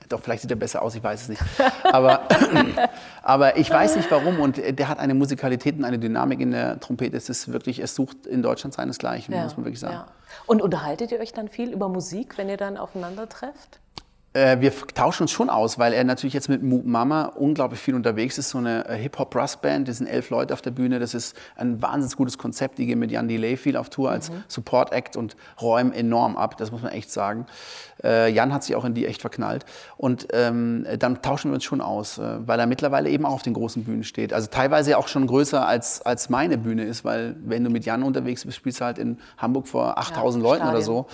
doch, 0.10 0.22
vielleicht 0.22 0.42
sieht 0.42 0.52
er 0.52 0.58
besser 0.58 0.82
aus, 0.82 0.96
ich 0.96 1.04
weiß 1.04 1.24
es 1.24 1.30
nicht. 1.30 1.42
Aber, 1.84 2.28
aber 3.24 3.58
ich 3.58 3.70
weiß 3.70 3.96
nicht 3.96 4.10
warum. 4.12 4.40
Und 4.40 4.58
der 4.58 4.88
hat 4.88 5.00
eine 5.00 5.14
Musikalität 5.14 5.78
und 5.78 5.86
eine 5.86 6.00
Dynamik 6.00 6.40
in 6.40 6.52
der 6.52 6.80
Trompete. 6.80 7.18
Es 7.18 7.30
ist 7.30 7.52
wirklich, 7.52 7.80
es 7.80 7.96
sucht 7.96 8.26
in 8.26 8.42
Deutschland 8.42 8.74
seinesgleichen, 8.74 9.36
muss 9.44 9.58
man 9.58 9.66
wirklich 9.66 9.80
sagen. 9.80 9.94
ja. 9.94 10.08
Und 10.48 10.62
unterhaltet 10.62 11.12
ihr 11.12 11.20
euch 11.20 11.34
dann 11.34 11.50
viel 11.50 11.72
über 11.72 11.90
Musik, 11.90 12.38
wenn 12.38 12.48
ihr 12.48 12.58
dann 12.58 12.78
aufeinander 12.78 13.28
trefft? 13.28 13.81
Äh, 14.34 14.62
wir 14.62 14.72
tauschen 14.94 15.24
uns 15.24 15.32
schon 15.32 15.50
aus, 15.50 15.78
weil 15.78 15.92
er 15.92 16.06
natürlich 16.06 16.34
jetzt 16.34 16.48
mit 16.48 16.64
Moop 16.64 16.86
Mama 16.86 17.26
unglaublich 17.26 17.82
viel 17.82 17.96
unterwegs 17.96 18.38
ist. 18.38 18.50
So 18.50 18.60
eine 18.60 18.88
äh, 18.88 18.96
Hip-Hop-Brass-Band, 18.96 19.90
das 19.90 19.98
sind 19.98 20.08
elf 20.08 20.30
Leute 20.30 20.54
auf 20.54 20.62
der 20.62 20.72
Bühne. 20.72 21.00
Das 21.00 21.14
ist 21.14 21.36
ein 21.58 21.82
wahnsinnig 21.82 22.16
gutes 22.16 22.38
Konzept. 22.38 22.78
Die 22.78 22.86
gehen 22.86 23.00
mit 23.00 23.12
Jan 23.12 23.28
Delay 23.28 23.58
viel 23.58 23.76
auf 23.76 23.90
Tour 23.90 24.10
als 24.10 24.32
Support-Act 24.48 25.18
und 25.18 25.36
räumen 25.62 25.92
enorm 25.92 26.38
ab. 26.38 26.58
Das 26.58 26.72
muss 26.72 26.82
man 26.82 26.94
echt 26.94 27.12
sagen. 27.12 27.46
Äh, 28.04 28.32
Jan 28.32 28.54
hat 28.54 28.64
sich 28.64 28.76
auch 28.78 28.86
in 28.86 28.94
die 28.94 29.06
echt 29.06 29.20
verknallt. 29.20 29.66
Und 29.98 30.28
ähm, 30.32 30.88
dann 30.98 31.22
tauschen 31.22 31.52
wir 31.52 31.56
uns 31.56 31.66
schon 31.66 31.82
aus, 31.82 32.18
äh, 32.18 32.48
weil 32.48 32.58
er 32.58 32.68
mittlerweile 32.68 33.10
eben 33.10 33.26
auch 33.26 33.34
auf 33.34 33.44
den 33.44 33.54
großen 33.54 33.84
Bühnen 33.84 34.06
steht. 34.06 34.32
Also 34.32 34.48
teilweise 34.48 34.98
auch 34.98 35.10
schon 35.10 35.28
größer 35.28 35.68
als, 35.68 36.02
als 36.04 36.30
meine 36.30 36.58
Bühne 36.58 36.86
ist, 36.86 37.04
weil 37.04 37.36
wenn 37.44 37.66
du 37.66 37.70
mit 37.70 37.86
Jan 37.86 38.02
unterwegs 38.02 38.46
bist, 38.46 38.56
spielst 38.56 38.80
du 38.80 38.86
halt 38.86 38.98
in 38.98 39.20
Hamburg 39.38 39.68
vor 39.68 39.98
8000 39.98 40.42
Leuten 40.42 40.64
oder 40.70 40.82
Stadien. 40.82 40.86
so. 40.86 41.08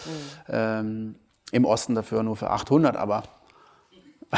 Ähm, 0.49 1.15
Im 1.51 1.65
Osten 1.65 1.95
dafür 1.95 2.23
nur 2.23 2.35
für 2.35 2.49
800, 2.49 2.97
aber 2.97 3.23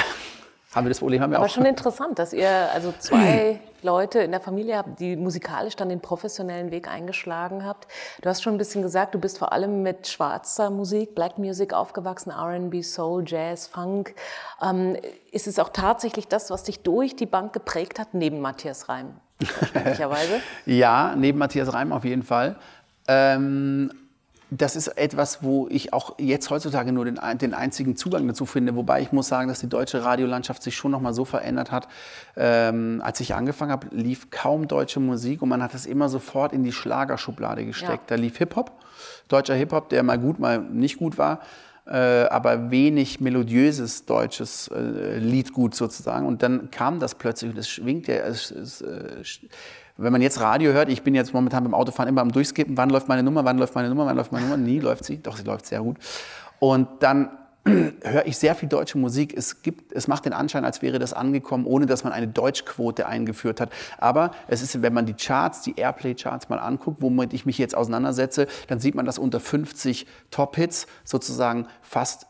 haben 0.76 0.86
wir 0.86 0.90
das 0.90 1.00
Problem 1.00 1.22
haben 1.22 1.32
wir 1.32 1.38
Aber 1.38 1.48
auch. 1.48 1.50
schon 1.50 1.66
interessant, 1.66 2.20
dass 2.20 2.34
ihr 2.34 2.50
also 2.74 2.94
zwei 3.00 3.60
Leute 3.82 4.20
in 4.20 4.32
der 4.32 4.42
Familie 4.42 4.78
habt, 4.78 5.00
die 5.00 5.16
musikalisch 5.16 5.76
dann 5.76 5.90
den 5.90 6.02
professionellen 6.02 6.70
Weg 6.70 6.88
eingeschlagen 6.88 7.66
habt. 7.66 7.88
Du 8.22 8.30
hast 8.30 8.44
schon 8.44 8.54
ein 8.54 8.58
bisschen 8.58 8.82
gesagt, 8.82 9.16
du 9.16 9.20
bist 9.20 9.40
vor 9.40 9.54
allem 9.54 9.82
mit 9.82 10.08
schwarzer 10.08 10.70
Musik, 10.70 11.16
Black 11.16 11.38
Music 11.38 11.74
aufgewachsen, 11.74 12.32
R&B, 12.32 12.82
Soul, 12.84 13.24
Jazz, 13.26 13.68
Funk. 13.68 14.14
Ähm, 14.62 14.98
ist 15.32 15.48
es 15.48 15.58
auch 15.60 15.70
tatsächlich 15.70 16.28
das, 16.28 16.52
was 16.52 16.64
dich 16.64 16.82
durch 16.82 17.16
die 17.16 17.26
Bank 17.26 17.54
geprägt 17.54 17.98
hat, 18.00 18.14
neben 18.14 18.40
Matthias 18.42 18.90
Reim? 18.90 19.16
Möglicherweise. 19.74 20.42
Ja, 20.66 21.16
neben 21.16 21.40
Matthias 21.40 21.74
Reim 21.74 21.94
auf 21.94 22.04
jeden 22.04 22.24
Fall. 22.24 22.58
Ähm, 23.08 23.92
das 24.52 24.76
ist 24.76 24.88
etwas, 24.88 25.44
wo 25.44 25.68
ich 25.70 25.94
auch 25.94 26.16
jetzt 26.18 26.50
heutzutage 26.50 26.92
nur 26.92 27.06
den, 27.06 27.20
den 27.40 27.54
einzigen 27.54 27.96
Zugang 27.96 28.28
dazu 28.28 28.46
finde. 28.46 28.76
Wobei 28.76 29.02
ich 29.02 29.12
muss 29.12 29.28
sagen, 29.28 29.48
dass 29.48 29.60
die 29.60 29.70
deutsche 29.70 30.04
Radiolandschaft 30.04 30.64
sich 30.64 30.76
schon 30.76 30.92
noch 30.92 31.02
mal 31.02 31.14
so 31.14 31.24
verändert 31.24 31.72
hat. 31.72 31.88
Ähm, 32.36 33.02
als 33.04 33.20
ich 33.20 33.36
angefangen 33.36 33.72
habe, 33.72 33.88
lief 33.92 34.32
kaum 34.32 34.68
deutsche 34.68 35.00
Musik 35.00 35.42
und 35.42 35.50
man 35.50 35.62
hat 35.62 35.76
es 35.76 35.86
immer 35.86 36.10
sofort 36.10 36.52
in 36.52 36.64
die 36.64 36.72
Schlagerschublade 36.72 37.66
gesteckt. 37.66 38.10
Ja. 38.10 38.16
Da 38.16 38.22
lief 38.22 38.38
Hip-Hop, 38.38 38.72
deutscher 39.28 39.56
Hip-Hop, 39.56 39.90
der 39.90 40.02
mal 40.04 40.18
gut, 40.18 40.40
mal 40.40 40.60
nicht 40.60 40.98
gut 40.98 41.18
war. 41.18 41.42
Äh, 41.86 42.28
aber 42.30 42.70
wenig 42.70 43.20
melodiöses 43.20 44.06
deutsches 44.06 44.68
äh, 44.68 45.18
Liedgut 45.18 45.74
sozusagen. 45.74 46.28
Und 46.28 46.44
dann 46.44 46.70
kam 46.70 47.00
das 47.00 47.16
plötzlich 47.16 47.52
und 47.52 47.58
es 47.58 47.68
schwingt 47.68 48.08
ja, 48.08 48.16
es, 48.16 48.52
es, 48.52 48.82
äh, 48.82 49.24
wenn 50.00 50.12
man 50.12 50.22
jetzt 50.22 50.40
Radio 50.40 50.72
hört, 50.72 50.90
ich 50.90 51.04
bin 51.04 51.14
jetzt 51.16 51.34
momentan 51.34 51.64
beim 51.64 51.74
Autofahren 51.74 52.10
immer 52.10 52.22
am 52.22 52.32
Durchskippen, 52.32 52.78
wann 52.78 52.90
läuft 52.90 53.08
meine 53.08 53.24
Nummer, 53.24 53.44
wann 53.46 53.58
läuft 53.58 53.76
meine 53.76 53.90
Nummer, 53.90 54.06
wann 54.06 54.16
läuft 54.16 54.32
meine 54.32 54.46
Nummer, 54.46 54.58
nie 54.58 54.80
läuft 54.80 55.06
sie, 55.06 55.18
doch 55.22 55.38
sie 55.38 55.44
läuft 55.44 55.66
sehr 55.66 55.82
gut. 55.82 55.98
Und 56.60 56.88
dann 57.00 57.30
höre 57.66 58.26
ich 58.26 58.38
sehr 58.38 58.56
viel 58.56 58.70
deutsche 58.70 58.98
Musik. 58.98 59.34
Es, 59.36 59.62
gibt, 59.62 59.92
es 59.92 60.08
macht 60.08 60.26
den 60.26 60.34
Anschein, 60.34 60.64
als 60.64 60.82
wäre 60.82 61.00
das 61.00 61.14
angekommen, 61.14 61.66
ohne 61.66 61.86
dass 61.86 62.04
man 62.04 62.14
eine 62.14 62.28
Deutschquote 62.28 63.08
eingeführt 63.08 63.60
hat. 63.60 63.72
Aber 63.98 64.32
es 64.48 64.62
ist, 64.62 64.82
wenn 64.82 64.94
man 64.94 65.06
die 65.06 65.14
Charts, 65.14 65.62
die 65.62 65.76
Airplay-Charts 65.78 66.50
mal 66.50 66.60
anguckt, 66.60 67.02
womit 67.02 67.34
ich 67.34 67.46
mich 67.46 67.58
jetzt 67.58 67.76
auseinandersetze, 67.76 68.48
dann 68.68 68.80
sieht 68.80 68.96
man, 68.96 69.06
dass 69.06 69.20
unter 69.20 69.40
50 69.40 70.08
Top-Hits 70.32 70.88
sozusagen 71.04 71.68
fast 71.82 72.26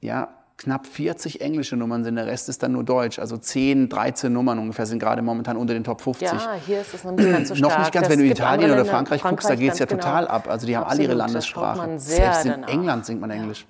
ja, 0.00 0.28
knapp 0.60 0.86
40 0.86 1.40
englische 1.40 1.74
Nummern 1.74 2.04
sind, 2.04 2.16
der 2.16 2.26
Rest 2.26 2.50
ist 2.50 2.62
dann 2.62 2.72
nur 2.72 2.84
Deutsch. 2.84 3.18
Also 3.18 3.38
10, 3.38 3.88
13 3.88 4.30
Nummern 4.30 4.58
ungefähr 4.58 4.84
sind 4.84 4.98
gerade 4.98 5.22
momentan 5.22 5.56
unter 5.56 5.72
den 5.72 5.84
Top 5.84 6.02
50. 6.02 6.28
Ja, 6.30 6.54
hier 6.66 6.82
ist 6.82 6.92
es 6.92 7.02
noch 7.02 7.12
nicht 7.12 7.30
ganz 7.30 7.48
so 7.48 7.54
stark. 7.56 7.72
Noch 7.72 7.78
nicht 7.78 7.92
ganz, 7.92 8.08
Das 8.08 8.16
wenn 8.16 8.24
du 8.24 8.30
Italien 8.30 8.70
oder 8.70 8.76
Länder, 8.76 8.90
Frankreich, 8.90 9.22
guckst, 9.22 9.48
da 9.48 9.54
geht 9.54 9.72
es 9.72 9.78
ja 9.78 9.86
ganz 9.86 10.02
total 10.02 10.24
genau. 10.24 10.34
ab. 10.34 10.48
Also 10.48 10.66
die 10.66 10.76
haben 10.76 10.84
alle 10.84 11.02
ihre 11.02 11.12
Absolut, 11.12 11.34
da 11.34 11.42
schaut 11.42 11.76
Landessprache. 11.76 11.98
Selbst 11.98 12.44
in. 12.44 12.64
England 12.64 13.06
singt 13.06 13.20
man 13.22 13.30
Englisch. 13.30 13.66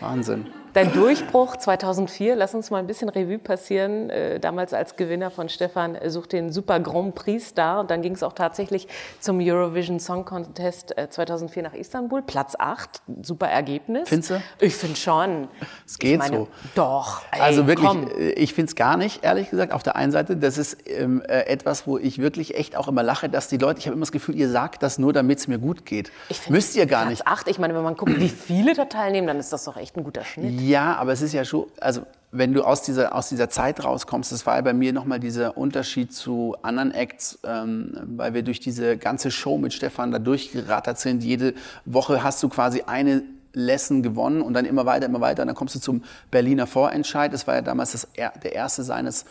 Wahnsinn. 0.00 0.46
Dein 0.76 0.92
Durchbruch 0.92 1.56
2004, 1.56 2.36
lass 2.36 2.54
uns 2.54 2.70
mal 2.70 2.76
ein 2.76 2.86
bisschen 2.86 3.08
Revue 3.08 3.38
passieren. 3.38 4.10
Äh, 4.10 4.38
damals 4.38 4.74
als 4.74 4.96
Gewinner 4.96 5.30
von 5.30 5.48
Stefan 5.48 5.94
äh, 5.94 6.10
sucht 6.10 6.34
den 6.34 6.52
Super 6.52 6.80
Grand 6.80 7.14
Prix 7.14 7.46
Star. 7.48 7.80
Und 7.80 7.90
dann 7.90 8.02
ging 8.02 8.12
es 8.12 8.22
auch 8.22 8.34
tatsächlich 8.34 8.86
zum 9.18 9.38
Eurovision 9.40 9.98
Song 10.00 10.26
Contest 10.26 10.98
äh, 10.98 11.08
2004 11.08 11.62
nach 11.62 11.72
Istanbul. 11.72 12.20
Platz 12.20 12.56
8, 12.58 13.00
super 13.22 13.46
Ergebnis. 13.46 14.06
Findest 14.10 14.32
du? 14.32 14.42
Ich 14.60 14.76
finde 14.76 14.96
schon. 14.96 15.48
Es 15.86 15.98
geht 15.98 16.18
meine, 16.18 16.36
so. 16.36 16.48
Doch. 16.74 17.22
Ey, 17.32 17.40
Also 17.40 17.66
wirklich, 17.66 17.88
Komm. 17.88 18.10
äh, 18.10 18.32
ich 18.32 18.52
finde 18.52 18.68
es 18.68 18.76
gar 18.76 18.98
nicht, 18.98 19.24
ehrlich 19.24 19.48
gesagt, 19.48 19.72
auf 19.72 19.82
der 19.82 19.96
einen 19.96 20.12
Seite. 20.12 20.36
Das 20.36 20.58
ist 20.58 20.76
ähm, 20.84 21.22
äh, 21.26 21.46
etwas, 21.46 21.86
wo 21.86 21.96
ich 21.96 22.18
wirklich 22.18 22.54
echt 22.54 22.76
auch 22.76 22.86
immer 22.86 23.02
lache, 23.02 23.30
dass 23.30 23.48
die 23.48 23.56
Leute, 23.56 23.78
ich 23.78 23.86
habe 23.86 23.94
immer 23.94 24.04
das 24.04 24.12
Gefühl, 24.12 24.34
ihr 24.34 24.50
sagt 24.50 24.82
das 24.82 24.98
nur, 24.98 25.14
damit 25.14 25.38
es 25.38 25.48
mir 25.48 25.58
gut 25.58 25.86
geht. 25.86 26.12
Ich 26.28 26.38
find 26.38 26.50
Müsst 26.54 26.76
ihr 26.76 26.84
gar 26.84 27.06
Platz 27.06 27.20
nicht. 27.20 27.26
8, 27.26 27.48
ich 27.48 27.58
meine, 27.58 27.74
wenn 27.74 27.82
man 27.82 27.96
guckt, 27.96 28.20
wie 28.20 28.28
viele 28.28 28.74
da 28.74 28.84
teilnehmen, 28.84 29.26
dann 29.26 29.38
ist 29.38 29.54
das 29.54 29.64
doch 29.64 29.78
echt 29.78 29.96
ein 29.96 30.04
guter 30.04 30.22
Schnitt. 30.22 30.65
Ja, 30.68 30.96
aber 30.96 31.12
es 31.12 31.22
ist 31.22 31.32
ja 31.32 31.44
schon, 31.44 31.66
also 31.80 32.02
wenn 32.32 32.52
du 32.52 32.62
aus 32.64 32.82
dieser, 32.82 33.14
aus 33.14 33.28
dieser 33.28 33.48
Zeit 33.48 33.82
rauskommst, 33.84 34.32
das 34.32 34.44
war 34.46 34.56
ja 34.56 34.60
bei 34.62 34.72
mir 34.72 34.92
nochmal 34.92 35.20
dieser 35.20 35.56
Unterschied 35.56 36.12
zu 36.12 36.56
anderen 36.62 36.90
Acts, 36.92 37.38
ähm, 37.44 37.96
weil 38.16 38.34
wir 38.34 38.42
durch 38.42 38.60
diese 38.60 38.96
ganze 38.96 39.30
Show 39.30 39.58
mit 39.58 39.72
Stefan 39.72 40.10
da 40.10 40.18
durchgerattert 40.18 40.98
sind. 40.98 41.22
Jede 41.22 41.54
Woche 41.84 42.22
hast 42.22 42.42
du 42.42 42.48
quasi 42.48 42.82
eine 42.86 43.22
Lesson 43.52 44.02
gewonnen 44.02 44.42
und 44.42 44.52
dann 44.54 44.64
immer 44.66 44.84
weiter, 44.84 45.06
immer 45.06 45.20
weiter. 45.20 45.42
Und 45.42 45.46
dann 45.48 45.56
kommst 45.56 45.74
du 45.76 45.80
zum 45.80 46.02
Berliner 46.30 46.66
Vorentscheid. 46.66 47.32
Das 47.32 47.46
war 47.46 47.54
ja 47.54 47.62
damals 47.62 47.92
das, 47.92 48.08
er- 48.14 48.32
der 48.42 48.52
erste 48.54 48.82
seines 48.82 49.24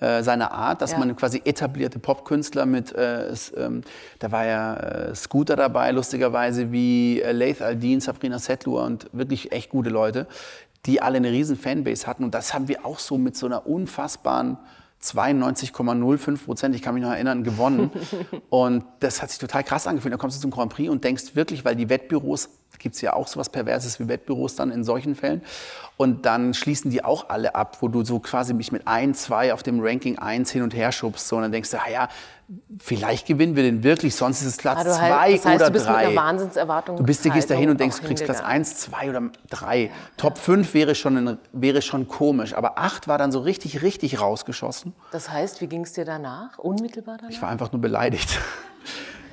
äh, 0.00 0.22
seiner 0.22 0.52
Art, 0.52 0.80
dass 0.80 0.92
Ja. 0.92 0.98
man 0.98 1.16
quasi 1.16 1.42
etablierte 1.44 1.98
Popkünstler 1.98 2.66
mit, 2.66 2.94
äh, 2.94 3.22
es, 3.24 3.52
ähm, 3.56 3.82
da 4.20 4.30
war 4.30 4.44
ja 4.46 4.76
äh, 4.76 5.14
Scooter 5.14 5.56
dabei, 5.56 5.90
lustigerweise, 5.90 6.70
wie 6.70 7.20
äh, 7.20 7.32
Laith 7.32 7.62
Aldin, 7.62 8.00
Sabrina 8.00 8.38
Settler 8.38 8.84
und 8.84 9.08
wirklich 9.12 9.50
echt 9.50 9.70
gute 9.70 9.88
Leute, 9.90 10.28
die 10.86 11.02
alle 11.02 11.16
eine 11.16 11.30
riesen 11.30 11.56
Fanbase 11.56 12.06
hatten. 12.06 12.24
Und 12.24 12.34
das 12.34 12.54
haben 12.54 12.68
wir 12.68 12.84
auch 12.84 12.98
so 12.98 13.18
mit 13.18 13.36
so 13.36 13.46
einer 13.46 13.66
unfassbaren 13.66 14.58
92,05 15.02 16.44
Prozent, 16.44 16.74
ich 16.74 16.82
kann 16.82 16.94
mich 16.94 17.02
noch 17.04 17.12
erinnern, 17.12 17.44
gewonnen. 17.44 17.90
und 18.50 18.84
das 19.00 19.22
hat 19.22 19.30
sich 19.30 19.38
total 19.38 19.62
krass 19.62 19.86
angefühlt. 19.86 20.12
Da 20.12 20.18
kommst 20.18 20.38
du 20.38 20.40
zum 20.40 20.50
Grand 20.50 20.72
Prix 20.72 20.90
und 20.90 21.04
denkst 21.04 21.34
wirklich, 21.36 21.64
weil 21.64 21.76
die 21.76 21.88
Wettbüros, 21.88 22.50
gibt 22.78 22.94
es 22.94 23.00
ja 23.00 23.12
auch 23.14 23.26
sowas 23.26 23.48
Perverses 23.48 23.98
wie 23.98 24.08
Wettbüros 24.08 24.54
dann 24.54 24.70
in 24.70 24.84
solchen 24.84 25.14
Fällen. 25.16 25.42
Und 25.96 26.26
dann 26.26 26.54
schließen 26.54 26.90
die 26.92 27.04
auch 27.04 27.28
alle 27.28 27.54
ab, 27.56 27.78
wo 27.80 27.88
du 27.88 28.04
so 28.04 28.20
quasi 28.20 28.54
mich 28.54 28.70
mit 28.70 28.86
ein, 28.86 29.14
zwei 29.14 29.52
auf 29.52 29.64
dem 29.64 29.80
Ranking 29.80 30.16
1 30.18 30.50
hin 30.52 30.62
und 30.62 30.74
her 30.74 30.92
schubst. 30.92 31.26
So, 31.26 31.36
und 31.36 31.42
dann 31.42 31.50
denkst 31.52 31.70
du, 31.72 31.78
ah 31.78 31.90
ja, 31.90 32.08
vielleicht 32.78 33.26
gewinnen 33.26 33.56
wir 33.56 33.64
den 33.64 33.82
wirklich, 33.82 34.14
sonst 34.14 34.40
ist 34.42 34.46
es 34.46 34.56
Platz 34.58 34.78
Ah, 34.80 34.84
du 34.84 34.90
zwei 34.90 35.10
halt- 35.10 35.38
das 35.38 35.44
heißt, 35.46 35.56
oder 35.56 35.66
du 35.66 35.72
bist 35.72 35.86
mit 35.86 35.94
drei. 35.96 36.06
einer 36.06 36.14
Wahnsinnserwartung 36.16 36.96
Du 36.98 37.02
bist, 37.02 37.24
du 37.24 37.30
gehst 37.30 37.50
da 37.50 37.54
hin 37.54 37.68
und 37.68 37.80
denkst, 37.80 38.00
du 38.00 38.06
kriegst 38.06 38.24
Platz. 38.24 38.40
1, 38.40 38.76
2 38.76 39.10
oder 39.10 39.22
3. 39.50 39.90
Top 40.16 40.38
5 40.38 40.72
wäre 40.72 40.94
schon, 40.94 41.16
ein, 41.16 41.38
wäre 41.52 41.82
schon 41.82 42.06
komisch. 42.06 42.54
Aber 42.54 42.78
8 42.78 43.08
war 43.08 43.18
dann 43.18 43.32
so 43.32 43.40
richtig, 43.40 43.82
richtig 43.82 44.20
rausgeschossen. 44.20 44.94
Das 45.10 45.30
heißt, 45.30 45.60
wie 45.60 45.66
ging 45.66 45.82
es 45.82 45.94
dir 45.94 46.04
danach? 46.04 46.58
Unmittelbar 46.58 47.16
danach? 47.18 47.30
Ich 47.32 47.42
war 47.42 47.48
einfach 47.48 47.72
nur 47.72 47.80
beleidigt. 47.80 48.38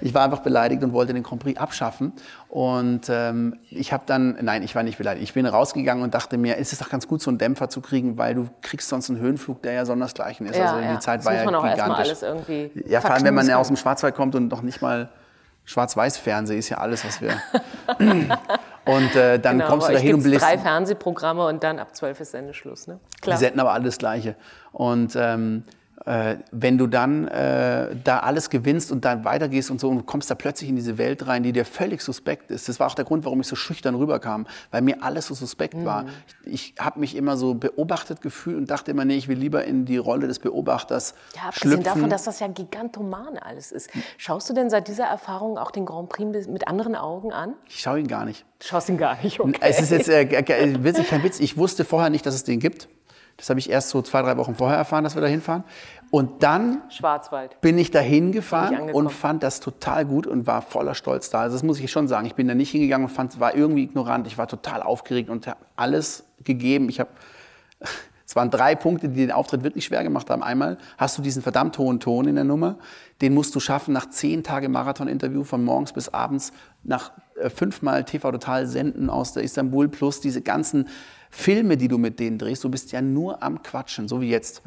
Ich 0.01 0.13
war 0.13 0.23
einfach 0.23 0.39
beleidigt 0.39 0.83
und 0.83 0.93
wollte 0.93 1.13
den 1.13 1.23
Grand 1.23 1.41
Prix 1.41 1.59
abschaffen. 1.59 2.13
Und 2.49 3.01
ähm, 3.09 3.57
ich 3.69 3.93
habe 3.93 4.03
dann, 4.05 4.37
nein, 4.41 4.63
ich 4.63 4.75
war 4.75 4.83
nicht 4.83 4.97
beleidigt. 4.97 5.23
Ich 5.23 5.33
bin 5.33 5.45
rausgegangen 5.45 6.03
und 6.03 6.13
dachte 6.13 6.37
mir, 6.37 6.57
es 6.57 6.71
ist 6.71 6.81
doch 6.81 6.89
ganz 6.89 7.07
gut, 7.07 7.21
so 7.21 7.29
einen 7.29 7.37
Dämpfer 7.37 7.69
zu 7.69 7.81
kriegen, 7.81 8.17
weil 8.17 8.35
du 8.35 8.49
kriegst 8.61 8.89
sonst 8.89 9.09
einen 9.09 9.19
Höhenflug, 9.19 9.61
der 9.61 9.73
ja 9.73 9.85
sondersgleichen 9.85 10.45
ist. 10.47 10.57
Ja, 10.57 10.65
also 10.73 10.79
die 10.81 10.85
ja. 10.85 10.99
Zeit 10.99 11.19
Das 11.19 11.25
war 11.25 11.33
muss 11.33 11.39
ja 11.39 11.45
man 11.45 11.55
auch 11.55 11.69
gigantisch. 11.69 11.97
alles 12.07 12.21
irgendwie 12.23 12.71
ja, 12.87 13.01
vor 13.01 13.11
allem, 13.11 13.23
wenn 13.23 13.33
man 13.33 13.47
ja 13.47 13.57
aus 13.57 13.67
dem 13.67 13.77
Schwarzwald 13.77 14.15
kommt 14.15 14.35
und 14.35 14.49
noch 14.49 14.61
nicht 14.61 14.81
mal 14.81 15.09
Schwarz-Weiß-Fernsehen 15.65 16.59
ist 16.59 16.69
ja 16.69 16.77
alles, 16.77 17.03
was 17.03 17.21
wir. 17.21 17.41
und 18.85 19.15
äh, 19.15 19.39
dann 19.39 19.57
Genau, 19.57 19.69
kommst 19.69 19.87
du 19.87 19.93
bei 19.93 19.93
da 19.93 19.99
euch 19.99 20.05
hin 20.05 20.15
und 20.15 20.23
bist 20.23 20.41
drei 20.41 20.57
Fernsehprogramme 20.57 21.45
und 21.47 21.63
dann 21.63 21.79
ab 21.79 21.95
12 21.95 22.19
ist 22.19 22.31
Sendeschluss, 22.31 22.87
ne? 22.87 22.99
Die 23.17 23.21
Klar. 23.21 23.37
senden 23.37 23.59
aber 23.59 23.73
alle 23.73 23.85
das 23.85 23.97
Gleiche. 23.97 24.35
Und 24.71 25.15
ähm, 25.15 25.63
äh, 26.05 26.37
wenn 26.51 26.77
du 26.77 26.87
dann 26.87 27.27
äh, 27.27 27.95
da 28.03 28.19
alles 28.19 28.49
gewinnst 28.49 28.91
und 28.91 29.05
dann 29.05 29.25
weitergehst 29.25 29.71
und 29.71 29.79
so 29.79 29.89
und 29.89 30.05
kommst 30.05 30.29
da 30.29 30.35
plötzlich 30.35 30.69
in 30.69 30.75
diese 30.75 30.97
Welt 30.97 31.25
rein, 31.27 31.43
die 31.43 31.51
dir 31.51 31.65
völlig 31.65 32.01
suspekt 32.01 32.51
ist. 32.51 32.69
Das 32.69 32.79
war 32.79 32.87
auch 32.87 32.95
der 32.95 33.05
Grund, 33.05 33.25
warum 33.25 33.41
ich 33.41 33.47
so 33.47 33.55
schüchtern 33.55 33.95
rüberkam, 33.95 34.45
weil 34.71 34.81
mir 34.81 35.03
alles 35.03 35.27
so 35.27 35.33
suspekt 35.33 35.83
war. 35.83 36.03
Mhm. 36.03 36.09
Ich, 36.45 36.73
ich 36.75 36.83
habe 36.83 36.99
mich 36.99 37.15
immer 37.15 37.37
so 37.37 37.53
beobachtet 37.55 38.21
gefühlt 38.21 38.57
und 38.57 38.69
dachte 38.69 38.91
immer, 38.91 39.03
nee, 39.05 39.15
ich 39.15 39.27
will 39.27 39.37
lieber 39.37 39.65
in 39.65 39.85
die 39.85 39.97
Rolle 39.97 40.27
des 40.27 40.39
Beobachters 40.39 41.15
Ja, 41.35 41.47
abgesehen 41.49 41.71
schlüpfen. 41.71 41.83
davon, 41.83 42.09
dass 42.09 42.23
das 42.23 42.39
ja 42.39 42.47
gigantoman 42.47 43.37
alles 43.37 43.71
ist. 43.71 43.89
Schaust 44.17 44.49
du 44.49 44.53
denn 44.53 44.69
seit 44.69 44.87
dieser 44.87 45.05
Erfahrung 45.05 45.57
auch 45.57 45.71
den 45.71 45.85
Grand 45.85 46.09
Prix 46.09 46.47
mit 46.47 46.67
anderen 46.67 46.95
Augen 46.95 47.31
an? 47.33 47.53
ich 47.67 47.79
schaue 47.79 47.99
ihn 47.99 48.07
gar 48.07 48.25
nicht. 48.25 48.45
Schaust 48.61 48.89
ihn 48.89 48.97
gar 48.97 49.17
nicht, 49.23 49.39
okay. 49.39 49.57
Es 49.61 49.81
ist 49.81 49.91
jetzt 49.91 50.07
äh, 50.09 50.25
g- 50.25 50.83
wirklich 50.83 51.07
kein 51.07 51.23
Witz. 51.23 51.39
Ich 51.39 51.57
wusste 51.57 51.83
vorher 51.85 52.09
nicht, 52.09 52.25
dass 52.25 52.35
es 52.35 52.43
den 52.43 52.59
gibt. 52.59 52.87
Das 53.37 53.49
habe 53.49 53.59
ich 53.59 53.69
erst 53.69 53.89
so 53.89 54.01
zwei, 54.01 54.21
drei 54.21 54.37
Wochen 54.37 54.55
vorher 54.55 54.77
erfahren, 54.77 55.03
dass 55.03 55.15
wir 55.15 55.21
da 55.21 55.27
hinfahren. 55.27 55.63
Und 56.09 56.43
dann 56.43 56.81
bin 57.59 57.77
ich 57.77 57.91
dahin 57.91 58.25
Bin 58.25 58.31
gefahren 58.31 58.73
ich 58.73 58.79
angekommen. 58.79 59.07
und 59.07 59.11
fand 59.11 59.43
das 59.43 59.59
total 59.59 60.05
gut 60.05 60.27
und 60.27 60.47
war 60.47 60.61
voller 60.61 60.95
Stolz 60.95 61.29
da. 61.29 61.41
Also 61.41 61.55
das 61.55 61.63
muss 61.63 61.79
ich 61.79 61.91
schon 61.91 62.07
sagen. 62.07 62.25
Ich 62.25 62.35
bin 62.35 62.47
da 62.47 62.55
nicht 62.55 62.71
hingegangen 62.71 63.07
und 63.07 63.13
fand, 63.13 63.37
war 63.39 63.55
irgendwie 63.55 63.83
ignorant. 63.83 64.25
Ich 64.27 64.37
war 64.37 64.47
total 64.47 64.81
aufgeregt 64.81 65.29
und 65.29 65.47
habe 65.47 65.59
alles 65.75 66.23
gegeben. 66.43 66.87
Ich 66.87 67.01
habe, 67.01 67.09
es 68.25 68.35
waren 68.37 68.49
drei 68.49 68.75
Punkte, 68.75 69.09
die 69.09 69.17
den 69.17 69.31
Auftritt 69.33 69.63
wirklich 69.63 69.83
schwer 69.83 70.03
gemacht 70.03 70.29
haben. 70.29 70.41
Einmal 70.41 70.77
hast 70.97 71.17
du 71.17 71.21
diesen 71.21 71.41
verdammt 71.41 71.77
hohen 71.77 71.99
Ton 71.99 72.27
in 72.27 72.35
der 72.35 72.45
Nummer. 72.45 72.77
Den 73.21 73.33
musst 73.33 73.53
du 73.53 73.59
schaffen 73.59 73.93
nach 73.93 74.09
zehn 74.09 74.43
Tage 74.43 74.69
Marathon-Interview 74.69 75.43
von 75.43 75.65
morgens 75.65 75.91
bis 75.91 76.07
abends, 76.07 76.53
nach 76.83 77.11
äh, 77.35 77.49
fünfmal 77.49 78.05
TV 78.05 78.31
Total 78.31 78.67
senden 78.67 79.09
aus 79.09 79.33
der 79.33 79.43
Istanbul 79.43 79.89
plus 79.89 80.21
diese 80.21 80.41
ganzen 80.41 80.87
Filme, 81.35 81.75
die 81.75 81.89
du 81.89 81.97
mit 81.97 82.19
denen 82.19 82.37
drehst, 82.37 82.63
du 82.63 82.69
bist 82.69 82.93
ja 82.93 83.01
nur 83.01 83.43
am 83.43 83.61
Quatschen, 83.61 84.07
so 84.07 84.21
wie 84.21 84.29
jetzt. 84.29 84.61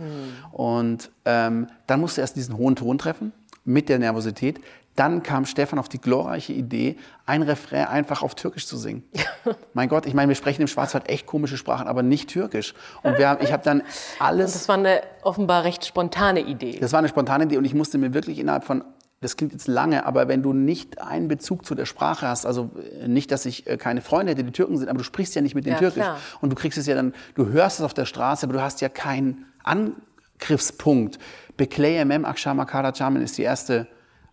Und 0.52 1.10
ähm, 1.24 1.66
dann 1.86 2.00
musst 2.00 2.18
du 2.18 2.20
erst 2.20 2.36
diesen 2.36 2.58
hohen 2.58 2.76
Ton 2.76 2.98
treffen 2.98 3.32
mit 3.64 3.88
der 3.88 3.98
Nervosität. 3.98 4.60
Dann 4.94 5.22
kam 5.22 5.46
Stefan 5.46 5.78
auf 5.78 5.88
die 5.88 6.00
glorreiche 6.00 6.52
Idee, 6.52 6.96
ein 7.24 7.42
Refrain 7.42 7.86
einfach 7.86 8.22
auf 8.22 8.34
Türkisch 8.34 8.66
zu 8.66 8.76
singen. 8.76 9.02
mein 9.72 9.88
Gott, 9.88 10.04
ich 10.04 10.12
meine, 10.12 10.28
wir 10.28 10.34
sprechen 10.34 10.60
im 10.60 10.68
Schwarzwald 10.68 11.08
echt 11.08 11.24
komische 11.24 11.56
Sprachen, 11.56 11.88
aber 11.88 12.02
nicht 12.02 12.28
Türkisch. 12.28 12.74
Und 13.02 13.16
wir 13.16 13.28
haben, 13.28 13.42
ich 13.42 13.52
habe 13.52 13.62
dann 13.62 13.82
alles. 14.18 14.52
Das 14.52 14.68
war 14.68 14.76
eine 14.76 15.00
offenbar 15.22 15.64
recht 15.64 15.86
spontane 15.86 16.40
Idee. 16.40 16.78
Das 16.80 16.92
war 16.92 16.98
eine 16.98 17.08
spontane 17.08 17.44
Idee 17.44 17.56
und 17.56 17.64
ich 17.64 17.74
musste 17.74 17.96
mir 17.96 18.12
wirklich 18.12 18.38
innerhalb 18.38 18.64
von, 18.64 18.84
das 19.20 19.36
klingt 19.36 19.52
jetzt 19.52 19.66
lange, 19.66 20.06
aber 20.06 20.28
wenn 20.28 20.42
du 20.42 20.52
nicht 20.52 21.00
einen 21.00 21.26
Bezug 21.26 21.66
zu 21.66 21.74
der 21.74 21.86
Sprache 21.86 22.28
hast, 22.28 22.46
also 22.46 22.70
äh, 23.00 23.08
nicht, 23.08 23.32
dass 23.32 23.46
ich 23.46 23.66
äh, 23.66 23.76
keine 23.76 24.00
Freunde 24.00 24.32
hätte, 24.32 24.44
die 24.44 24.52
Türken 24.52 24.76
sind, 24.76 24.88
aber 24.88 24.98
du 24.98 25.04
sprichst 25.04 25.34
ja 25.34 25.42
nicht 25.42 25.54
mit 25.56 25.66
den 25.66 25.72
Ja, 25.72 25.78
Türkisch 25.78 26.02
klar. 26.02 26.18
und 26.40 26.50
du 26.50 26.56
kriegst 26.56 26.78
es 26.78 26.86
ja 26.86 26.94
dann, 26.94 27.12
du 27.34 27.48
hörst 27.48 27.80
es 27.80 27.84
auf 27.84 27.94
der 27.94 28.04
Straße, 28.04 28.46
aber 28.46 28.52
du 28.52 28.62
hast 28.62 28.80
ja 28.80 28.88
keinen 28.88 29.46
Angriffspunkt. 29.64 31.18
Bekleye 31.56 32.04
Mem 32.04 32.24
Akshama 32.24 32.64
Kara 32.64 32.92
Chamen 32.92 33.22
ist 33.22 33.38
die 33.38 33.42
erste. 33.42 33.88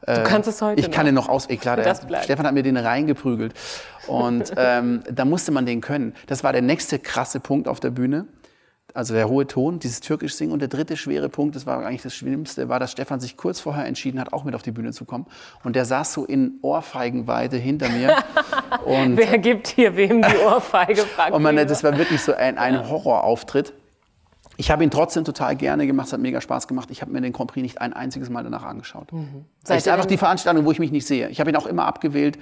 Du 0.05 0.21
kannst 0.23 0.47
es 0.47 0.61
heute 0.61 0.79
Ich 0.79 0.91
kann 0.91 1.07
den 1.07 1.15
noch 1.15 1.29
aus. 1.29 1.49
Eh, 1.49 1.57
klar, 1.57 1.75
der. 1.77 1.95
Stefan 2.21 2.45
hat 2.45 2.53
mir 2.53 2.61
den 2.61 2.77
reingeprügelt. 2.77 3.55
Und 4.05 4.53
ähm, 4.57 5.01
da 5.11 5.25
musste 5.25 5.51
man 5.51 5.65
den 5.65 5.81
können. 5.81 6.13
Das 6.27 6.43
war 6.43 6.53
der 6.53 6.61
nächste 6.61 6.99
krasse 6.99 7.39
Punkt 7.39 7.67
auf 7.67 7.79
der 7.79 7.89
Bühne. 7.89 8.27
Also 8.95 9.13
der 9.13 9.27
hohe 9.27 9.45
Ton, 9.45 9.79
dieses 9.79 9.99
türkisch 9.99 10.35
Singen. 10.35 10.53
Und 10.53 10.59
der 10.59 10.69
dritte 10.69 10.95
schwere 10.95 11.27
Punkt, 11.27 11.57
das 11.57 11.65
war 11.65 11.85
eigentlich 11.85 12.01
das 12.01 12.15
Schlimmste, 12.15 12.69
war, 12.69 12.79
dass 12.79 12.93
Stefan 12.93 13.19
sich 13.19 13.35
kurz 13.35 13.59
vorher 13.59 13.85
entschieden 13.85 14.21
hat, 14.21 14.31
auch 14.31 14.45
mit 14.45 14.55
auf 14.55 14.61
die 14.61 14.71
Bühne 14.71 14.93
zu 14.93 15.03
kommen. 15.03 15.25
Und 15.65 15.75
der 15.75 15.83
saß 15.83 16.13
so 16.13 16.23
in 16.23 16.59
Ohrfeigenweite 16.61 17.57
hinter 17.57 17.89
mir. 17.89 18.15
und 18.85 19.17
Wer 19.17 19.37
gibt 19.37 19.67
hier 19.67 19.97
wem 19.97 20.21
die 20.21 20.37
Ohrfeige? 20.37 21.01
fragt 21.01 21.31
und 21.33 21.43
man, 21.43 21.57
das 21.57 21.83
war 21.83 21.97
wirklich 21.97 22.21
so 22.21 22.33
ein, 22.33 22.57
ein 22.57 22.89
Horrorauftritt. 22.89 23.73
Ich 24.55 24.71
habe 24.71 24.85
ihn 24.85 24.91
trotzdem 24.91 25.25
total 25.25 25.57
gerne 25.57 25.85
gemacht, 25.87 26.07
es 26.07 26.13
hat 26.13 26.21
mega 26.21 26.39
Spaß 26.39 26.69
gemacht. 26.69 26.89
Ich 26.89 27.01
habe 27.01 27.11
mir 27.11 27.19
den 27.19 27.33
Grand 27.33 27.51
Prix 27.51 27.61
nicht 27.61 27.81
ein 27.81 27.91
einziges 27.91 28.29
Mal 28.29 28.43
danach 28.43 28.63
angeschaut. 28.63 29.09
Seid 29.11 29.25
Das 29.65 29.77
ist 29.77 29.87
einfach 29.89 30.05
die 30.05 30.17
Veranstaltung, 30.17 30.63
wo 30.63 30.71
ich 30.71 30.79
mich 30.79 30.91
nicht 30.91 31.05
sehe. 31.05 31.27
Ich 31.27 31.41
habe 31.41 31.49
ihn 31.49 31.57
auch 31.57 31.65
immer 31.65 31.85
abgewählt, 31.85 32.39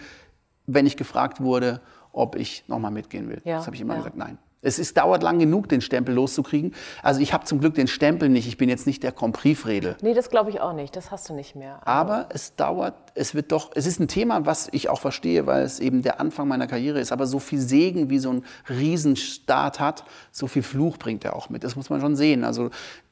wenn 0.67 0.85
ich 0.85 0.97
gefragt 0.97 1.41
wurde, 1.41 1.81
ob 2.11 2.35
ich 2.35 2.63
nochmal 2.67 2.91
mitgehen 2.91 3.27
will. 3.27 3.41
Ja, 3.43 3.57
das 3.57 3.65
habe 3.65 3.75
ich 3.75 3.81
immer 3.81 3.95
ja. 3.95 4.01
gesagt, 4.01 4.17
nein. 4.17 4.37
Es 4.63 4.79
ist, 4.79 4.97
dauert 4.97 5.21
lang 5.21 5.39
genug, 5.39 5.69
den 5.69 5.81
Stempel 5.81 6.15
loszukriegen. 6.15 6.73
Also 7.01 7.21
ich 7.21 7.33
habe 7.33 7.45
zum 7.45 7.59
Glück 7.59 7.75
den 7.75 7.87
Stempel 7.87 8.29
nicht. 8.29 8.47
Ich 8.47 8.57
bin 8.57 8.69
jetzt 8.69 8.87
nicht 8.87 9.03
der 9.03 9.11
Grand 9.11 9.35
Prix-Fredel. 9.35 9.97
Nee, 10.01 10.13
das 10.13 10.29
glaube 10.29 10.49
ich 10.49 10.61
auch 10.61 10.73
nicht. 10.73 10.95
Das 10.95 11.11
hast 11.11 11.29
du 11.29 11.33
nicht 11.33 11.55
mehr. 11.55 11.85
Aber 11.85 12.27
es 12.29 12.55
dauert, 12.55 12.95
es 13.13 13.35
wird 13.35 13.51
doch, 13.51 13.71
es 13.75 13.85
ist 13.85 13.99
ein 13.99 14.07
Thema, 14.07 14.45
was 14.45 14.69
ich 14.71 14.89
auch 14.89 15.01
verstehe, 15.01 15.45
weil 15.45 15.63
es 15.63 15.79
eben 15.79 16.01
der 16.01 16.19
Anfang 16.19 16.47
meiner 16.47 16.67
Karriere 16.67 16.99
ist. 16.99 17.11
Aber 17.11 17.27
so 17.27 17.39
viel 17.39 17.59
Segen, 17.59 18.09
wie 18.09 18.19
so 18.19 18.31
ein 18.31 18.45
Riesenstart 18.69 19.79
hat, 19.79 20.05
so 20.31 20.47
viel 20.47 20.63
Fluch 20.63 20.97
bringt 20.97 21.25
er 21.25 21.35
auch 21.35 21.49
mit. 21.49 21.63
Das 21.63 21.75
muss 21.75 21.89
man 21.89 21.99
schon 21.99 22.15
sehen. 22.15 22.43
Also 22.43 22.69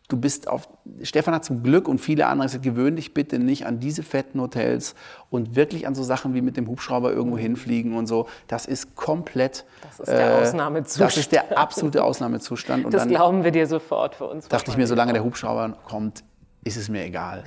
du 0.08 0.18
bist 0.18 0.48
auf, 0.48 0.68
Stefan 1.04 1.34
hat 1.34 1.46
zum 1.46 1.64
Glück 1.64 1.88
und 1.88 2.00
viele 2.00 2.28
andere 2.28 2.48
gesagt, 2.48 2.64
gewöhn 2.64 2.96
dich 2.96 3.14
bitte 3.14 3.40
nicht 3.40 3.66
an 3.66 3.80
diese 3.80 4.04
fetten 4.04 4.42
Hotels 4.42 4.96
und 5.30 5.56
wirklich 5.56 5.88
an 5.88 5.96
so 5.96 6.04
Sachen 6.04 6.34
wie 6.34 6.42
mit 6.42 6.58
dem 6.58 6.68
Hubschrauber 6.68 7.12
irgendwo 7.12 7.38
hinfliegen 7.38 7.96
und 7.96 8.08
so. 8.08 8.28
Das 8.48 8.66
ist 8.66 8.96
komplett. 8.96 9.66
Das 9.84 10.00
ist 10.00 10.10
der 10.10 10.38
Ausnahmezustand. 10.40 11.12
Das 11.12 11.18
ist 11.18 11.32
der 11.32 11.58
absolute 11.58 12.04
Ausnahmezustand. 12.04 12.86
Und 12.86 12.94
das 12.94 13.04
dann 13.04 13.10
glauben 13.10 13.44
wir 13.44 13.52
dir 13.52 13.68
sofort 13.68 14.16
für 14.16 14.26
uns. 14.26 14.48
dachte 14.48 14.72
ich 14.72 14.78
mir, 14.78 14.88
solange 14.88 15.14
der 15.14 15.24
Hubschrauber 15.24 15.78
kommt, 15.86 16.24
ist 16.64 16.78
es 16.78 16.90
mir 16.90 17.04
egal. 17.04 17.44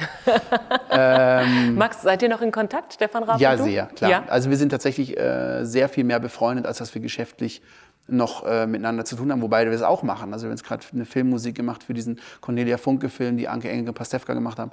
Max, 1.75 2.03
seid 2.03 2.23
ihr 2.23 2.29
noch 2.29 2.43
in 2.43 2.51
Kontakt, 2.51 2.95
Stefan 2.95 3.23
Raab? 3.23 3.41
Ja, 3.41 3.53
und 3.53 3.61
du? 3.61 3.65
sehr, 3.65 3.87
klar. 3.87 4.11
Ja? 4.11 4.25
Also 4.29 4.51
wir 4.51 4.57
sind 4.57 4.71
tatsächlich 4.71 5.17
äh, 5.17 5.65
sehr 5.65 5.89
viel 5.89 6.03
mehr 6.03 6.19
befreundet, 6.19 6.67
als 6.67 6.79
dass 6.79 6.95
wir 6.95 7.01
geschäftlich 7.01 7.63
noch 8.07 8.45
äh, 8.45 8.67
miteinander 8.67 9.05
zu 9.05 9.17
tun 9.17 9.33
haben, 9.33 9.41
wobei 9.41 9.65
wir 9.65 9.73
es 9.73 9.83
auch 9.83 10.03
machen. 10.03 10.33
Also 10.33 10.45
wir 10.45 10.51
haben 10.51 10.57
jetzt 10.57 10.67
gerade 10.67 10.85
eine 10.93 11.07
Filmmusik 11.07 11.55
gemacht 11.55 11.83
für 11.83 11.95
diesen 11.95 12.21
Cornelia 12.41 12.77
Funke-Film, 12.77 13.37
die 13.37 13.49
Anke 13.49 13.71
Engelke 13.71 13.93
Pastewka 13.93 14.35
gemacht 14.35 14.59
haben. 14.59 14.73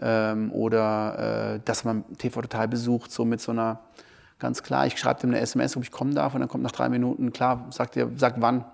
Ähm, 0.00 0.50
oder 0.52 1.56
äh, 1.56 1.60
dass 1.64 1.84
man 1.84 2.04
TV 2.16 2.40
Total 2.42 2.68
besucht, 2.68 3.12
so 3.12 3.24
mit 3.24 3.40
so 3.40 3.52
einer, 3.52 3.80
ganz 4.38 4.62
klar, 4.62 4.86
ich 4.86 4.98
schreibe 4.98 5.20
dem 5.20 5.30
eine 5.30 5.40
SMS, 5.40 5.76
ob 5.76 5.82
ich 5.82 5.90
kommen 5.90 6.14
darf 6.14 6.34
und 6.34 6.40
dann 6.40 6.48
kommt 6.48 6.64
nach 6.64 6.72
drei 6.72 6.88
Minuten, 6.88 7.32
klar, 7.32 7.66
sagt 7.70 7.96
er, 7.96 8.08
sagt 8.16 8.40
wann. 8.40 8.64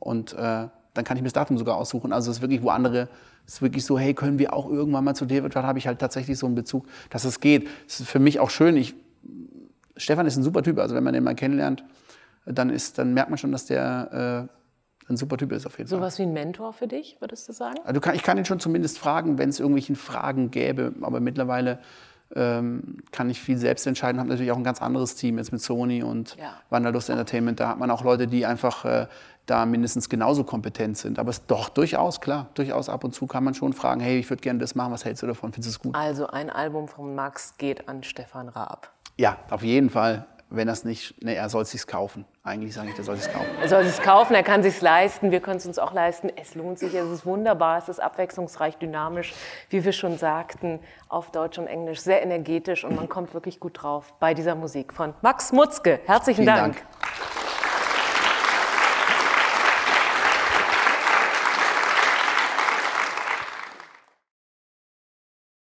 Und 0.00 0.32
äh, 0.32 0.68
dann 0.94 1.04
kann 1.04 1.16
ich 1.16 1.22
mir 1.22 1.28
das 1.28 1.34
Datum 1.34 1.56
sogar 1.56 1.76
aussuchen. 1.76 2.12
Also 2.12 2.30
es 2.30 2.38
ist 2.38 2.42
wirklich, 2.42 2.62
wo 2.62 2.70
andere, 2.70 3.08
es 3.46 3.54
ist 3.54 3.62
wirklich 3.62 3.84
so, 3.84 3.96
hey, 3.96 4.12
können 4.12 4.40
wir 4.40 4.54
auch 4.54 4.68
irgendwann 4.68 5.04
mal 5.04 5.14
zu 5.14 5.26
TV 5.26 5.46
Total, 5.46 5.64
habe 5.64 5.78
ich 5.78 5.86
halt 5.86 6.00
tatsächlich 6.00 6.36
so 6.36 6.46
einen 6.46 6.56
Bezug, 6.56 6.86
dass 7.10 7.24
es 7.24 7.38
geht. 7.38 7.68
Es 7.86 8.00
ist 8.00 8.08
für 8.08 8.18
mich 8.18 8.40
auch 8.40 8.50
schön, 8.50 8.76
ich, 8.76 8.94
Stefan 9.96 10.26
ist 10.26 10.36
ein 10.36 10.42
super 10.42 10.64
Typ. 10.64 10.78
Also 10.78 10.96
wenn 10.96 11.04
man 11.04 11.14
den 11.14 11.22
mal 11.22 11.36
kennenlernt, 11.36 11.84
dann, 12.46 12.70
ist, 12.70 12.98
dann 12.98 13.12
merkt 13.14 13.30
man 13.30 13.38
schon, 13.38 13.52
dass 13.52 13.66
der 13.66 14.48
äh, 15.08 15.10
ein 15.12 15.16
super 15.16 15.36
Typ 15.36 15.52
ist 15.52 15.66
auf 15.66 15.78
jeden 15.78 15.88
Fall. 15.88 15.98
Sowas 15.98 16.18
wie 16.18 16.22
ein 16.22 16.32
Mentor 16.32 16.72
für 16.72 16.88
dich, 16.88 17.16
würdest 17.20 17.48
du 17.48 17.52
sagen? 17.52 17.76
Also 17.84 18.00
kann, 18.00 18.14
ich 18.14 18.22
kann 18.22 18.38
ihn 18.38 18.44
schon 18.44 18.60
zumindest 18.60 18.98
fragen, 18.98 19.38
wenn 19.38 19.48
es 19.50 19.60
irgendwelche 19.60 19.94
Fragen 19.94 20.50
gäbe. 20.50 20.94
Aber 21.02 21.20
mittlerweile 21.20 21.78
ähm, 22.34 22.98
kann 23.12 23.30
ich 23.30 23.40
viel 23.40 23.56
selbst 23.56 23.86
entscheiden. 23.86 24.18
Habe 24.18 24.28
natürlich 24.28 24.50
auch 24.50 24.56
ein 24.56 24.64
ganz 24.64 24.82
anderes 24.82 25.14
Team 25.14 25.38
jetzt 25.38 25.52
mit 25.52 25.60
Sony 25.60 26.02
und 26.02 26.36
Ja. 26.36 26.54
Wanderlust 26.70 27.08
Entertainment. 27.08 27.60
Da 27.60 27.68
hat 27.68 27.78
man 27.78 27.90
auch 27.90 28.02
Leute, 28.02 28.26
die 28.26 28.46
einfach 28.46 28.84
äh, 28.84 29.06
da 29.46 29.64
mindestens 29.64 30.08
genauso 30.08 30.42
kompetent 30.42 30.98
sind. 30.98 31.20
Aber 31.20 31.30
es 31.30 31.46
doch 31.46 31.68
durchaus, 31.68 32.20
klar, 32.20 32.48
durchaus 32.54 32.88
ab 32.88 33.04
und 33.04 33.14
zu 33.14 33.28
kann 33.28 33.44
man 33.44 33.54
schon 33.54 33.72
fragen, 33.72 34.00
hey, 34.00 34.18
ich 34.18 34.28
würde 34.28 34.40
gerne 34.40 34.58
das 34.58 34.74
machen, 34.74 34.92
was 34.92 35.04
hältst 35.04 35.22
du 35.22 35.28
davon? 35.28 35.52
Findest 35.52 35.76
du 35.76 35.78
es 35.78 35.82
gut? 35.82 35.94
Also 35.94 36.26
ein 36.26 36.50
Album 36.50 36.88
von 36.88 37.14
Max 37.14 37.56
geht 37.58 37.88
an 37.88 38.02
Stefan 38.02 38.48
Raab. 38.48 38.90
Ja, 39.16 39.38
auf 39.50 39.62
jeden 39.62 39.88
Fall. 39.88 40.26
Wenn 40.48 40.68
er 40.68 40.74
es 40.74 40.84
nicht, 40.84 41.22
ne, 41.22 41.34
er 41.34 41.48
soll 41.48 41.62
es 41.62 41.72
sich 41.72 41.86
kaufen. 41.86 42.24
Eigentlich 42.44 42.74
sage 42.74 42.90
ich, 42.90 42.94
der 42.94 43.04
soll 43.04 43.16
es 43.16 43.30
kaufen. 43.30 43.50
Er 43.60 43.68
soll 43.68 43.82
es 43.82 44.00
kaufen, 44.00 44.34
er 44.34 44.44
kann 44.44 44.62
es 44.64 44.80
leisten, 44.80 45.32
wir 45.32 45.40
können 45.40 45.56
es 45.56 45.66
uns 45.66 45.78
auch 45.78 45.92
leisten. 45.92 46.30
Es 46.36 46.54
lohnt 46.54 46.78
sich, 46.78 46.94
es 46.94 47.10
ist 47.10 47.26
wunderbar, 47.26 47.78
es 47.78 47.88
ist 47.88 47.98
abwechslungsreich, 47.98 48.76
dynamisch, 48.78 49.34
wie 49.70 49.84
wir 49.84 49.92
schon 49.92 50.18
sagten, 50.18 50.78
auf 51.08 51.32
Deutsch 51.32 51.58
und 51.58 51.66
Englisch, 51.66 52.00
sehr 52.00 52.22
energetisch 52.22 52.84
und 52.84 52.94
man 52.94 53.08
kommt 53.08 53.34
wirklich 53.34 53.58
gut 53.58 53.82
drauf 53.82 54.14
bei 54.20 54.34
dieser 54.34 54.54
Musik 54.54 54.92
von 54.92 55.14
Max 55.20 55.52
Mutzke. 55.52 56.00
Herzlichen 56.06 56.44
Vielen 56.44 56.56
Dank. 56.56 56.76
Dank. 56.76 57.35